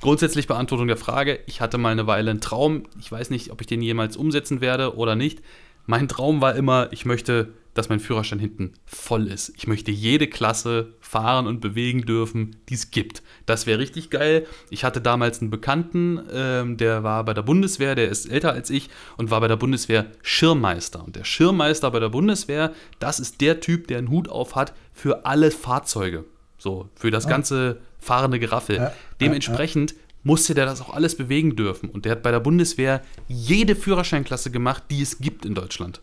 grundsätzlich 0.00 0.46
Beantwortung 0.46 0.86
der 0.88 0.96
Frage, 0.96 1.40
ich 1.46 1.60
hatte 1.60 1.78
mal 1.78 1.90
eine 1.90 2.06
Weile 2.06 2.30
einen 2.30 2.40
Traum. 2.40 2.84
Ich 3.00 3.10
weiß 3.10 3.30
nicht, 3.30 3.50
ob 3.50 3.60
ich 3.60 3.66
den 3.66 3.82
jemals 3.82 4.16
umsetzen 4.16 4.60
werde 4.60 4.96
oder 4.96 5.16
nicht. 5.16 5.42
Mein 5.88 6.06
Traum 6.06 6.40
war 6.40 6.54
immer, 6.54 6.92
ich 6.92 7.04
möchte 7.04 7.52
dass 7.78 7.88
mein 7.88 8.00
Führerschein 8.00 8.40
hinten 8.40 8.74
voll 8.86 9.28
ist. 9.28 9.52
Ich 9.56 9.68
möchte 9.68 9.92
jede 9.92 10.26
Klasse 10.26 10.94
fahren 10.98 11.46
und 11.46 11.60
bewegen 11.60 12.02
dürfen, 12.02 12.56
die 12.68 12.74
es 12.74 12.90
gibt. 12.90 13.22
Das 13.46 13.66
wäre 13.66 13.78
richtig 13.78 14.10
geil. 14.10 14.48
Ich 14.68 14.82
hatte 14.82 15.00
damals 15.00 15.40
einen 15.40 15.50
Bekannten, 15.50 16.20
ähm, 16.32 16.76
der 16.76 17.04
war 17.04 17.24
bei 17.24 17.34
der 17.34 17.42
Bundeswehr, 17.42 17.94
der 17.94 18.08
ist 18.08 18.26
älter 18.26 18.52
als 18.52 18.70
ich 18.70 18.90
und 19.16 19.30
war 19.30 19.40
bei 19.40 19.46
der 19.46 19.54
Bundeswehr 19.54 20.06
Schirmmeister. 20.22 21.04
Und 21.04 21.14
der 21.14 21.22
Schirmmeister 21.22 21.92
bei 21.92 22.00
der 22.00 22.08
Bundeswehr, 22.08 22.72
das 22.98 23.20
ist 23.20 23.40
der 23.40 23.60
Typ, 23.60 23.86
der 23.86 23.98
einen 23.98 24.10
Hut 24.10 24.28
auf 24.28 24.56
hat 24.56 24.74
für 24.92 25.24
alle 25.24 25.52
Fahrzeuge. 25.52 26.24
So, 26.58 26.88
für 26.96 27.12
das 27.12 27.28
ganze 27.28 27.78
fahrende 28.00 28.40
Geraffel. 28.40 28.90
Dementsprechend. 29.20 29.94
Musste 30.22 30.54
der 30.54 30.66
das 30.66 30.80
auch 30.80 30.94
alles 30.94 31.16
bewegen 31.16 31.56
dürfen. 31.56 31.88
Und 31.88 32.04
der 32.04 32.12
hat 32.12 32.22
bei 32.22 32.30
der 32.30 32.40
Bundeswehr 32.40 33.02
jede 33.28 33.74
Führerscheinklasse 33.74 34.50
gemacht, 34.50 34.84
die 34.90 35.02
es 35.02 35.18
gibt 35.18 35.44
in 35.44 35.54
Deutschland. 35.54 36.00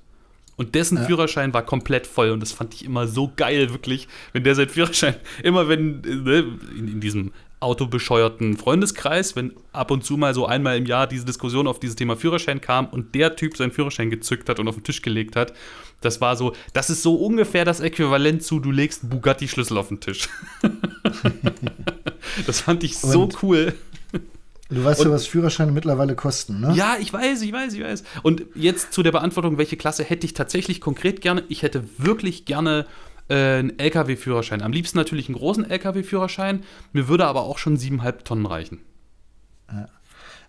Und 0.58 0.74
dessen 0.76 0.98
ja. 0.98 1.04
Führerschein 1.04 1.54
war 1.54 1.64
komplett 1.64 2.08
voll 2.08 2.30
und 2.30 2.40
das 2.40 2.54
fand 2.54 2.74
ich 2.74 2.86
immer 2.86 3.08
so 3.08 3.32
geil, 3.36 3.72
wirklich, 3.72 4.08
wenn 4.32 4.44
der 4.46 4.56
sein 4.56 4.70
Führerschein, 4.70 5.16
immer 5.44 5.68
wenn, 5.68 6.00
ne, 6.02 6.46
in, 6.78 6.88
in, 6.88 7.02
diesem 7.02 7.34
autobescheuerten 7.60 8.56
Freundeskreis, 8.56 9.36
wenn 9.36 9.54
ab 9.74 9.92
und 9.92 10.06
zu 10.06 10.16
mal 10.16 10.34
so 10.34 10.46
einmal 10.46 10.78
im 10.78 10.86
Jahr 10.86 11.08
diese 11.08 11.26
Diskussion 11.26 11.68
auf 11.68 11.80
dieses 11.80 11.98
Thema 11.98 12.16
Führerschein 12.16 12.62
kam 12.62 12.86
und 12.88 13.16
der 13.16 13.36
Typ 13.36 13.58
seinen 13.58 13.72
Führerschein 13.72 14.10
gezückt 14.10 14.48
hat 14.48 14.60
und 14.60 14.68
auf 14.70 14.76
den 14.76 14.84
Tisch 14.84 15.02
gelegt 15.02 15.36
hat, 15.36 15.52
das 16.00 16.22
war 16.22 16.38
so, 16.38 16.54
das 16.74 16.90
ist 16.90 17.04
so 17.04 17.16
ungefähr 17.16 17.66
das 17.66 17.82
Äquivalent 17.82 18.44
zu, 18.44 18.60
du 18.60 18.72
legst 18.72 19.10
Bugatti-Schlüssel 19.10 19.78
auf 19.78 19.90
den 19.90 20.00
Tisch. 20.00 20.30
das 22.46 22.62
fand 22.62 22.84
ich 22.84 22.98
so 22.98 23.24
und 23.24 23.44
cool. 23.44 23.74
Du 24.70 24.84
weißt 24.84 25.02
und, 25.02 25.08
ja, 25.08 25.14
was 25.14 25.28
Führerscheine 25.28 25.72
mittlerweile 25.72 26.16
kosten, 26.16 26.60
ne? 26.60 26.74
Ja, 26.76 26.98
ich 27.00 27.14
weiß, 27.14 27.42
ich 27.44 27.54
weiß, 27.54 27.74
ich 27.74 27.84
weiß. 27.84 28.04
Und 28.24 28.46
jetzt 28.56 28.94
zu 28.94 29.04
der 29.04 29.12
Beantwortung, 29.12 29.58
welche 29.58 29.78
Klasse 29.78 30.04
hätte 30.04 30.26
ich 30.26 30.34
tatsächlich 30.34 30.82
konkret 30.82 31.22
gerne? 31.22 31.44
Ich 31.50 31.62
hätte 31.62 31.84
wirklich 32.00 32.46
gerne 32.46 32.88
äh, 33.30 33.36
einen 33.36 33.78
LKW-Führerschein. 33.78 34.64
Am 34.64 34.72
liebsten 34.72 34.98
natürlich 34.98 35.30
einen 35.30 35.38
großen 35.38 35.70
LKW-Führerschein. 35.70 36.64
Mir 36.94 37.08
würde 37.08 37.28
aber 37.28 37.44
auch 37.44 37.60
schon 37.60 37.78
siebeneinhalb 37.78 38.26
Tonnen 38.26 38.48
reichen. 38.48 38.80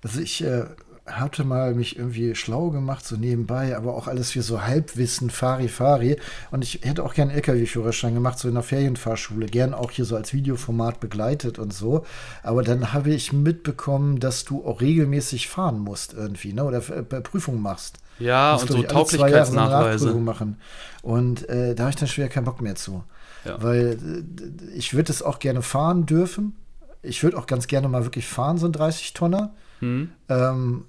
Also 0.03 0.21
ich 0.21 0.43
äh, 0.43 0.65
hatte 1.07 1.45
mal 1.45 1.75
mich 1.75 1.99
irgendwie 1.99 2.35
schlau 2.35 2.71
gemacht, 2.71 3.07
so 3.07 3.17
nebenbei, 3.17 3.77
aber 3.77 3.95
auch 3.95 4.09
alles 4.09 4.33
für 4.33 4.43
so 4.43 4.63
Halbwissen, 4.63 5.31
Fari 5.31 5.69
Fari. 5.69 6.17
Und 6.51 6.63
ich 6.63 6.81
hätte 6.83 7.05
auch 7.05 7.15
gern 7.15 7.31
LKW-Führerschein 7.31 8.15
gemacht, 8.15 8.39
so 8.39 8.49
in 8.49 8.55
der 8.55 8.63
Ferienfahrschule, 8.63 9.47
gern 9.47 9.73
auch 9.73 9.91
hier 9.91 10.05
so 10.05 10.17
als 10.17 10.33
Videoformat 10.33 11.01
begleitet 11.01 11.59
und 11.59 11.73
so. 11.73 12.05
Aber 12.43 12.63
dann 12.63 12.93
habe 12.93 13.11
ich 13.11 13.33
mitbekommen, 13.33 14.19
dass 14.19 14.45
du 14.45 14.65
auch 14.67 14.81
regelmäßig 14.81 15.49
fahren 15.49 15.79
musst 15.79 16.13
irgendwie, 16.13 16.53
ne? 16.53 16.65
Oder 16.65 16.79
äh, 16.79 17.03
Prüfungen 17.03 17.63
machst. 17.63 17.99
Ja, 18.19 18.55
und 18.55 18.69
so 18.69 18.83
Tauglichkeitsnachweise. 18.83 20.15
Machen. 20.15 20.57
Und 21.03 21.49
äh, 21.49 21.75
da 21.75 21.85
habe 21.85 21.91
ich 21.91 21.97
dann 21.97 22.09
schwer 22.09 22.29
keinen 22.29 22.45
Bock 22.45 22.61
mehr 22.61 22.75
zu. 22.75 23.05
Ja. 23.45 23.63
Weil 23.63 23.99
äh, 24.03 24.77
ich 24.77 24.95
würde 24.95 25.13
es 25.13 25.23
auch 25.23 25.39
gerne 25.39 25.63
fahren 25.63 26.07
dürfen. 26.07 26.57
Ich 27.03 27.23
würde 27.23 27.39
auch 27.39 27.47
ganz 27.47 27.69
gerne 27.69 27.89
mal 27.89 28.05
wirklich 28.05 28.27
fahren, 28.27 28.59
so 28.59 28.67
ein 28.67 28.73
30-Tonner. 28.73 29.55
Mhm. 29.81 30.11
Ähm, 30.29 30.85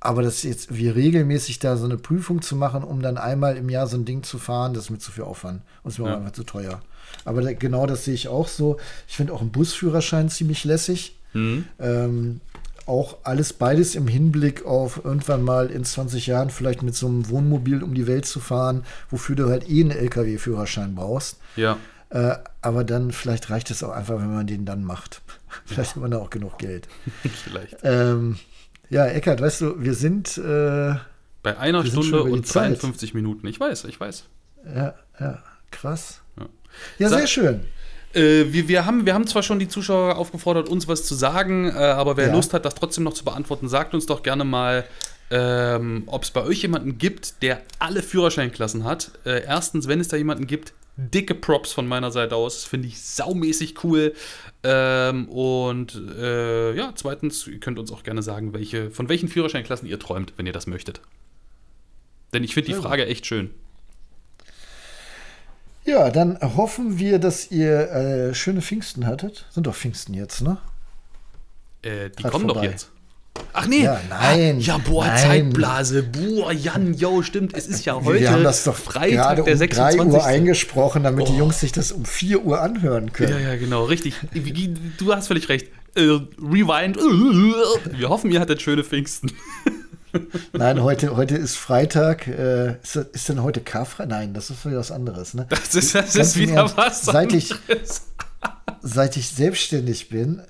aber 0.00 0.22
das 0.22 0.42
jetzt 0.42 0.76
wie 0.76 0.88
regelmäßig 0.88 1.58
da 1.58 1.76
so 1.76 1.84
eine 1.84 1.96
Prüfung 1.96 2.42
zu 2.42 2.54
machen, 2.56 2.84
um 2.84 3.02
dann 3.02 3.18
einmal 3.18 3.56
im 3.56 3.68
Jahr 3.68 3.86
so 3.86 3.96
ein 3.96 4.04
Ding 4.04 4.22
zu 4.22 4.38
fahren, 4.38 4.74
das 4.74 4.84
ist 4.84 4.90
mir 4.90 4.98
zu 4.98 5.10
viel 5.10 5.24
Aufwand. 5.24 5.62
Und 5.82 5.88
es 5.88 5.94
ist 5.94 5.98
mir 5.98 6.10
ja. 6.10 6.16
einfach 6.16 6.32
zu 6.32 6.44
teuer. 6.44 6.80
Aber 7.24 7.42
da, 7.42 7.52
genau 7.52 7.86
das 7.86 8.04
sehe 8.04 8.14
ich 8.14 8.28
auch 8.28 8.48
so. 8.48 8.76
Ich 9.08 9.16
finde 9.16 9.32
auch 9.32 9.40
einen 9.40 9.50
Busführerschein 9.50 10.28
ziemlich 10.28 10.64
lässig. 10.64 11.16
Mhm. 11.32 11.64
Ähm, 11.80 12.40
auch 12.86 13.18
alles 13.22 13.52
beides 13.52 13.94
im 13.96 14.08
Hinblick 14.08 14.64
auf 14.64 15.04
irgendwann 15.04 15.42
mal 15.42 15.70
in 15.70 15.84
20 15.84 16.26
Jahren 16.26 16.48
vielleicht 16.48 16.82
mit 16.82 16.94
so 16.94 17.06
einem 17.06 17.28
Wohnmobil 17.28 17.82
um 17.82 17.92
die 17.92 18.06
Welt 18.06 18.24
zu 18.24 18.40
fahren, 18.40 18.84
wofür 19.10 19.36
du 19.36 19.50
halt 19.50 19.68
eh 19.68 19.82
einen 19.82 19.90
LKW-Führerschein 19.90 20.94
brauchst. 20.94 21.36
Ja. 21.56 21.76
Äh, 22.10 22.36
aber 22.62 22.84
dann 22.84 23.12
vielleicht 23.12 23.50
reicht 23.50 23.70
es 23.70 23.82
auch 23.82 23.90
einfach, 23.90 24.16
wenn 24.16 24.32
man 24.32 24.46
den 24.46 24.64
dann 24.64 24.84
macht. 24.84 25.20
vielleicht 25.66 25.90
ja. 25.90 25.96
hat 25.96 26.02
man 26.02 26.10
da 26.12 26.18
auch 26.18 26.30
genug 26.30 26.58
Geld. 26.58 26.88
vielleicht. 27.44 27.76
Ähm, 27.82 28.38
ja, 28.90 29.06
Eckert, 29.06 29.40
weißt 29.40 29.60
du, 29.60 29.82
wir 29.82 29.94
sind. 29.94 30.38
Äh, 30.38 30.94
Bei 31.42 31.58
einer 31.58 31.84
Stunde 31.84 32.24
und 32.24 32.46
52 32.46 33.14
Minuten. 33.14 33.46
Ich 33.46 33.60
weiß, 33.60 33.84
ich 33.84 34.00
weiß. 34.00 34.24
Ja, 34.74 34.94
ja, 35.20 35.42
krass. 35.70 36.20
Ja, 36.38 36.46
ja 36.98 37.08
sehr 37.08 37.26
schön. 37.26 37.60
Äh, 38.14 38.46
wir, 38.52 38.68
wir, 38.68 38.86
haben, 38.86 39.04
wir 39.04 39.14
haben 39.14 39.26
zwar 39.26 39.42
schon 39.42 39.58
die 39.58 39.68
Zuschauer 39.68 40.16
aufgefordert, 40.16 40.68
uns 40.68 40.88
was 40.88 41.04
zu 41.04 41.14
sagen, 41.14 41.68
äh, 41.68 41.72
aber 41.72 42.16
wer 42.16 42.28
ja. 42.28 42.32
Lust 42.32 42.54
hat, 42.54 42.64
das 42.64 42.74
trotzdem 42.74 43.04
noch 43.04 43.12
zu 43.12 43.24
beantworten, 43.24 43.68
sagt 43.68 43.94
uns 43.94 44.06
doch 44.06 44.22
gerne 44.22 44.44
mal, 44.44 44.84
ähm, 45.30 46.04
ob 46.06 46.22
es 46.24 46.30
bei 46.30 46.42
euch 46.42 46.62
jemanden 46.62 46.98
gibt, 46.98 47.42
der 47.42 47.62
alle 47.78 48.02
Führerscheinklassen 48.02 48.84
hat. 48.84 49.12
Äh, 49.24 49.44
erstens, 49.44 49.88
wenn 49.88 50.00
es 50.00 50.08
da 50.08 50.16
jemanden 50.16 50.46
gibt, 50.46 50.72
dicke 50.96 51.34
Props 51.34 51.72
von 51.72 51.86
meiner 51.86 52.10
Seite 52.10 52.34
aus. 52.36 52.54
Das 52.54 52.64
finde 52.64 52.88
ich 52.88 53.00
saumäßig 53.00 53.84
cool. 53.84 54.14
Ähm, 54.64 55.28
und 55.28 55.94
äh, 55.94 56.74
ja, 56.74 56.92
zweitens, 56.94 57.46
ihr 57.46 57.60
könnt 57.60 57.78
uns 57.78 57.92
auch 57.92 58.02
gerne 58.02 58.22
sagen, 58.22 58.52
welche, 58.52 58.90
von 58.90 59.08
welchen 59.08 59.28
Führerscheinklassen 59.28 59.88
ihr 59.88 59.98
träumt, 59.98 60.32
wenn 60.36 60.46
ihr 60.46 60.52
das 60.52 60.66
möchtet. 60.66 61.00
Denn 62.34 62.44
ich 62.44 62.54
finde 62.54 62.72
die 62.72 62.74
Frage 62.74 63.06
echt 63.06 63.26
schön. 63.26 63.50
Ja, 65.84 66.10
dann 66.10 66.38
hoffen 66.40 66.98
wir, 66.98 67.18
dass 67.18 67.50
ihr 67.50 67.90
äh, 67.90 68.34
schöne 68.34 68.60
Pfingsten 68.60 69.06
hattet. 69.06 69.46
Sind 69.50 69.66
doch 69.66 69.74
Pfingsten 69.74 70.12
jetzt, 70.12 70.42
ne? 70.42 70.58
Äh, 71.80 72.10
die 72.10 72.22
Grad 72.22 72.32
kommen 72.32 72.44
vorbei. 72.46 72.66
doch 72.66 72.70
jetzt. 72.72 72.90
Ach 73.52 73.66
nee. 73.66 73.84
Ja, 73.84 74.00
nein. 74.08 74.60
Ja, 74.60 74.78
boah, 74.78 75.06
nein. 75.06 75.18
Zeitblase. 75.18 76.02
Boah, 76.02 76.52
Jan, 76.52 76.94
yo, 76.94 77.22
stimmt. 77.22 77.56
Es 77.56 77.66
ist 77.66 77.84
ja 77.84 77.94
heute 77.94 78.20
Wir 78.20 78.30
haben 78.30 78.44
das 78.44 78.64
doch 78.64 78.76
Freitag, 78.76 79.36
der 79.36 79.52
um 79.52 79.58
26. 79.58 80.00
3 80.00 80.06
Uhr 80.06 80.24
eingesprochen, 80.24 81.02
damit 81.02 81.26
oh. 81.26 81.32
die 81.32 81.38
Jungs 81.38 81.60
sich 81.60 81.72
das 81.72 81.92
um 81.92 82.04
4 82.04 82.44
Uhr 82.44 82.60
anhören 82.60 83.12
können. 83.12 83.32
Ja, 83.32 83.50
ja, 83.50 83.56
genau, 83.56 83.84
richtig. 83.84 84.14
Du 84.98 85.14
hast 85.14 85.28
völlig 85.28 85.48
recht. 85.48 85.68
Äh, 85.94 86.20
rewind. 86.40 86.96
Wir 86.96 88.08
hoffen, 88.08 88.30
ihr 88.30 88.40
hattet 88.40 88.62
schöne 88.62 88.84
Pfingsten. 88.84 89.32
Nein, 90.52 90.82
heute, 90.82 91.16
heute 91.16 91.36
ist 91.36 91.56
Freitag. 91.56 92.26
Äh, 92.26 92.76
ist, 92.82 92.96
ist 92.96 93.28
denn 93.28 93.42
heute 93.42 93.60
Karfreitag? 93.60 94.10
Nein, 94.10 94.34
das 94.34 94.50
ist 94.50 94.64
wieder 94.64 94.78
was 94.78 94.90
anderes. 94.90 95.34
Ne? 95.34 95.46
Das 95.50 95.74
ist, 95.74 95.94
das 95.94 96.14
ist 96.14 96.36
wieder 96.36 96.76
was 96.76 97.02
seit 97.02 97.32
ich, 97.32 97.54
seit 98.82 99.16
ich 99.16 99.28
selbstständig 99.28 100.08
bin, 100.08 100.42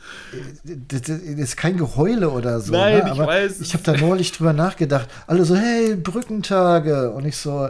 das 0.64 1.08
ist 1.08 1.56
kein 1.56 1.76
Geheule 1.76 2.30
oder 2.30 2.60
so. 2.60 2.72
Nein, 2.72 3.04
ne? 3.04 3.10
ich 3.12 3.18
weiß. 3.18 3.60
Ich 3.60 3.74
habe 3.74 3.84
da 3.84 3.96
neulich 3.96 4.32
drüber 4.32 4.52
nachgedacht. 4.52 5.08
Alle 5.26 5.44
so, 5.44 5.56
hey, 5.56 5.96
Brückentage. 5.96 7.10
Und 7.10 7.24
ich 7.24 7.36
so, 7.36 7.68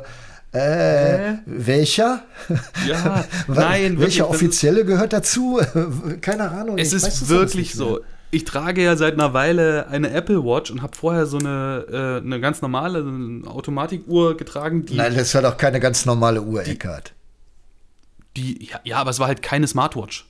äh, 0.53 1.31
äh? 1.33 1.39
welcher? 1.47 2.23
Ja, 2.87 3.25
nein, 3.49 3.99
welcher 3.99 3.99
wirklich, 3.99 4.23
offizielle 4.23 4.85
gehört 4.85 5.13
dazu? 5.13 5.61
Keine 6.21 6.51
Ahnung. 6.51 6.79
Es 6.79 6.93
ist 6.93 7.29
wirklich 7.29 7.75
so. 7.75 8.01
Ich 8.31 8.45
trage 8.45 8.83
ja 8.83 8.95
seit 8.97 9.15
einer 9.15 9.33
Weile 9.33 9.87
eine 9.89 10.11
Apple 10.11 10.45
Watch 10.45 10.71
und 10.71 10.83
habe 10.83 10.95
vorher 10.95 11.25
so 11.25 11.39
eine, 11.39 11.87
äh, 11.91 12.25
eine 12.25 12.41
ganz 12.41 12.61
normale 12.61 13.03
Automatikuhr 13.47 14.37
getragen. 14.37 14.85
Nein, 14.91 15.15
das 15.15 15.35
war 15.35 15.41
doch 15.41 15.57
keine 15.57 15.81
ganz 15.81 16.05
normale 16.05 16.43
Uhr, 16.43 16.67
Eckart. 16.67 17.15
Die, 18.39 18.67
ja, 18.67 18.81
ja, 18.85 18.97
aber 18.99 19.11
es 19.11 19.19
war 19.19 19.27
halt 19.27 19.43
keine 19.43 19.67
Smartwatch. 19.67 20.25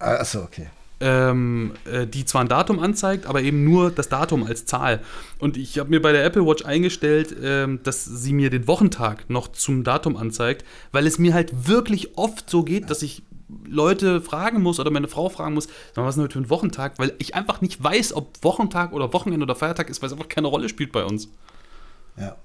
Achso, 0.00 0.42
okay. 0.42 0.66
Ähm, 1.00 1.74
äh, 1.84 2.08
die 2.08 2.24
zwar 2.24 2.40
ein 2.40 2.48
Datum 2.48 2.80
anzeigt, 2.80 3.26
aber 3.26 3.42
eben 3.42 3.62
nur 3.62 3.92
das 3.92 4.08
Datum 4.08 4.42
als 4.42 4.66
Zahl. 4.66 5.00
Und 5.38 5.56
ich 5.56 5.78
habe 5.78 5.90
mir 5.90 6.02
bei 6.02 6.10
der 6.10 6.24
Apple 6.24 6.44
Watch 6.44 6.64
eingestellt, 6.64 7.36
ähm, 7.40 7.78
dass 7.84 8.04
sie 8.04 8.32
mir 8.32 8.50
den 8.50 8.66
Wochentag 8.66 9.30
noch 9.30 9.46
zum 9.46 9.84
Datum 9.84 10.16
anzeigt, 10.16 10.64
weil 10.90 11.06
es 11.06 11.20
mir 11.20 11.32
halt 11.34 11.68
wirklich 11.68 12.18
oft 12.18 12.50
so 12.50 12.64
geht, 12.64 12.90
dass 12.90 13.02
ich 13.02 13.22
Leute 13.64 14.20
fragen 14.20 14.60
muss 14.60 14.80
oder 14.80 14.90
meine 14.90 15.06
Frau 15.06 15.28
fragen 15.28 15.54
muss, 15.54 15.68
was 15.94 16.10
ist 16.10 16.14
denn 16.16 16.24
heute 16.24 16.32
für 16.32 16.40
ein 16.40 16.50
Wochentag, 16.50 16.98
weil 16.98 17.14
ich 17.18 17.36
einfach 17.36 17.60
nicht 17.60 17.82
weiß, 17.82 18.14
ob 18.14 18.42
Wochentag 18.42 18.92
oder 18.92 19.12
Wochenende 19.12 19.44
oder 19.44 19.54
Feiertag 19.54 19.90
ist, 19.90 20.02
weil 20.02 20.08
es 20.08 20.12
einfach 20.12 20.28
keine 20.28 20.48
Rolle 20.48 20.68
spielt 20.68 20.90
bei 20.90 21.04
uns. 21.04 21.28
Ja. 22.16 22.36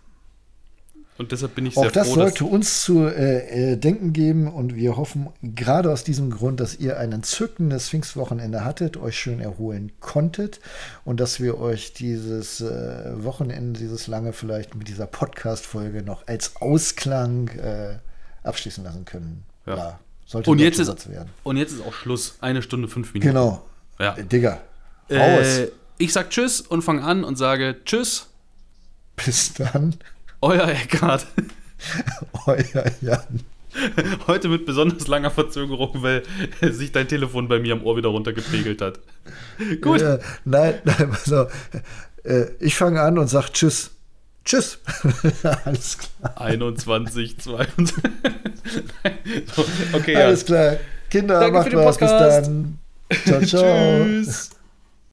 Und 1.17 1.31
deshalb 1.31 1.53
bin 1.55 1.67
ich 1.67 1.77
Auch 1.77 1.83
sehr 1.83 1.91
das 1.91 2.07
froh, 2.07 2.15
sollte 2.15 2.45
uns 2.45 2.83
zu 2.83 3.05
äh, 3.05 3.73
äh, 3.73 3.77
denken 3.77 4.13
geben 4.13 4.51
und 4.51 4.75
wir 4.75 4.97
hoffen 4.97 5.29
gerade 5.41 5.91
aus 5.91 6.03
diesem 6.03 6.31
Grund, 6.31 6.59
dass 6.59 6.75
ihr 6.75 6.97
ein 6.97 7.11
entzückendes 7.11 7.89
Pfingstwochenende 7.89 8.65
hattet, 8.65 8.97
euch 8.97 9.17
schön 9.17 9.39
erholen 9.39 9.91
konntet 9.99 10.59
und 11.05 11.19
dass 11.19 11.39
wir 11.39 11.59
euch 11.59 11.93
dieses 11.93 12.61
äh, 12.61 13.23
Wochenende, 13.23 13.79
dieses 13.79 14.07
lange 14.07 14.33
vielleicht 14.33 14.75
mit 14.75 14.87
dieser 14.87 15.05
Podcast-Folge 15.05 16.01
noch 16.01 16.27
als 16.27 16.55
Ausklang 16.55 17.49
äh, 17.49 17.97
abschließen 18.41 18.83
lassen 18.83 19.05
können. 19.05 19.43
Ja. 19.67 19.99
sollte 20.25 20.49
und 20.49 20.57
ein 20.57 20.63
jetzt, 20.63 20.79
ist, 20.79 20.87
Satz 20.87 21.07
werden. 21.07 21.29
und 21.43 21.57
jetzt 21.57 21.73
ist 21.73 21.85
auch 21.85 21.93
Schluss. 21.93 22.37
Eine 22.41 22.63
Stunde, 22.63 22.87
fünf 22.87 23.13
Minuten. 23.13 23.29
Genau. 23.29 23.63
Ja. 23.99 24.15
Äh, 24.15 24.25
Digga, 24.25 24.61
raus. 25.11 25.59
Äh, 25.59 25.71
ich 25.99 26.11
sag 26.11 26.31
Tschüss 26.31 26.59
und 26.59 26.81
fange 26.81 27.03
an 27.03 27.23
und 27.23 27.37
sage 27.37 27.77
Tschüss, 27.85 28.27
Bis 29.15 29.53
dann, 29.53 29.95
euer 30.43 30.67
Eckart. 30.67 31.25
euer 32.45 32.85
Jan. 33.01 33.39
Heute 34.27 34.49
mit 34.49 34.65
besonders 34.65 35.07
langer 35.07 35.31
Verzögerung, 35.31 36.03
weil 36.03 36.23
sich 36.61 36.91
dein 36.91 37.07
Telefon 37.07 37.47
bei 37.47 37.59
mir 37.59 37.73
am 37.73 37.83
Ohr 37.83 37.97
wieder 37.97 38.09
runtergepegelt 38.09 38.81
hat. 38.81 38.99
Gut. 39.81 40.01
Äh, 40.01 40.19
nein, 40.45 40.75
nein, 40.83 41.09
auf. 41.11 41.51
Äh, 42.23 42.45
ich 42.59 42.75
fange 42.75 43.01
an 43.01 43.17
und 43.17 43.27
sage 43.27 43.47
Tschüss. 43.51 43.91
Tschüss. 44.45 44.79
Alles 45.65 45.97
klar. 45.97 46.41
21, 46.41 47.39
22. 47.39 47.95
so, 49.55 49.65
okay, 49.93 50.13
ja. 50.13 50.19
Alles 50.25 50.45
klar. 50.45 50.77
Kinder, 51.09 51.39
Danke 51.39 51.53
macht 51.53 51.63
für 51.69 51.75
den 51.77 51.79
was. 51.79 51.97
Bis 51.97 52.11
Podcast. 52.11 52.47
dann. 52.47 52.79
Ciao, 53.25 53.41
ciao. 53.41 54.05
Tschüss. 54.05 54.49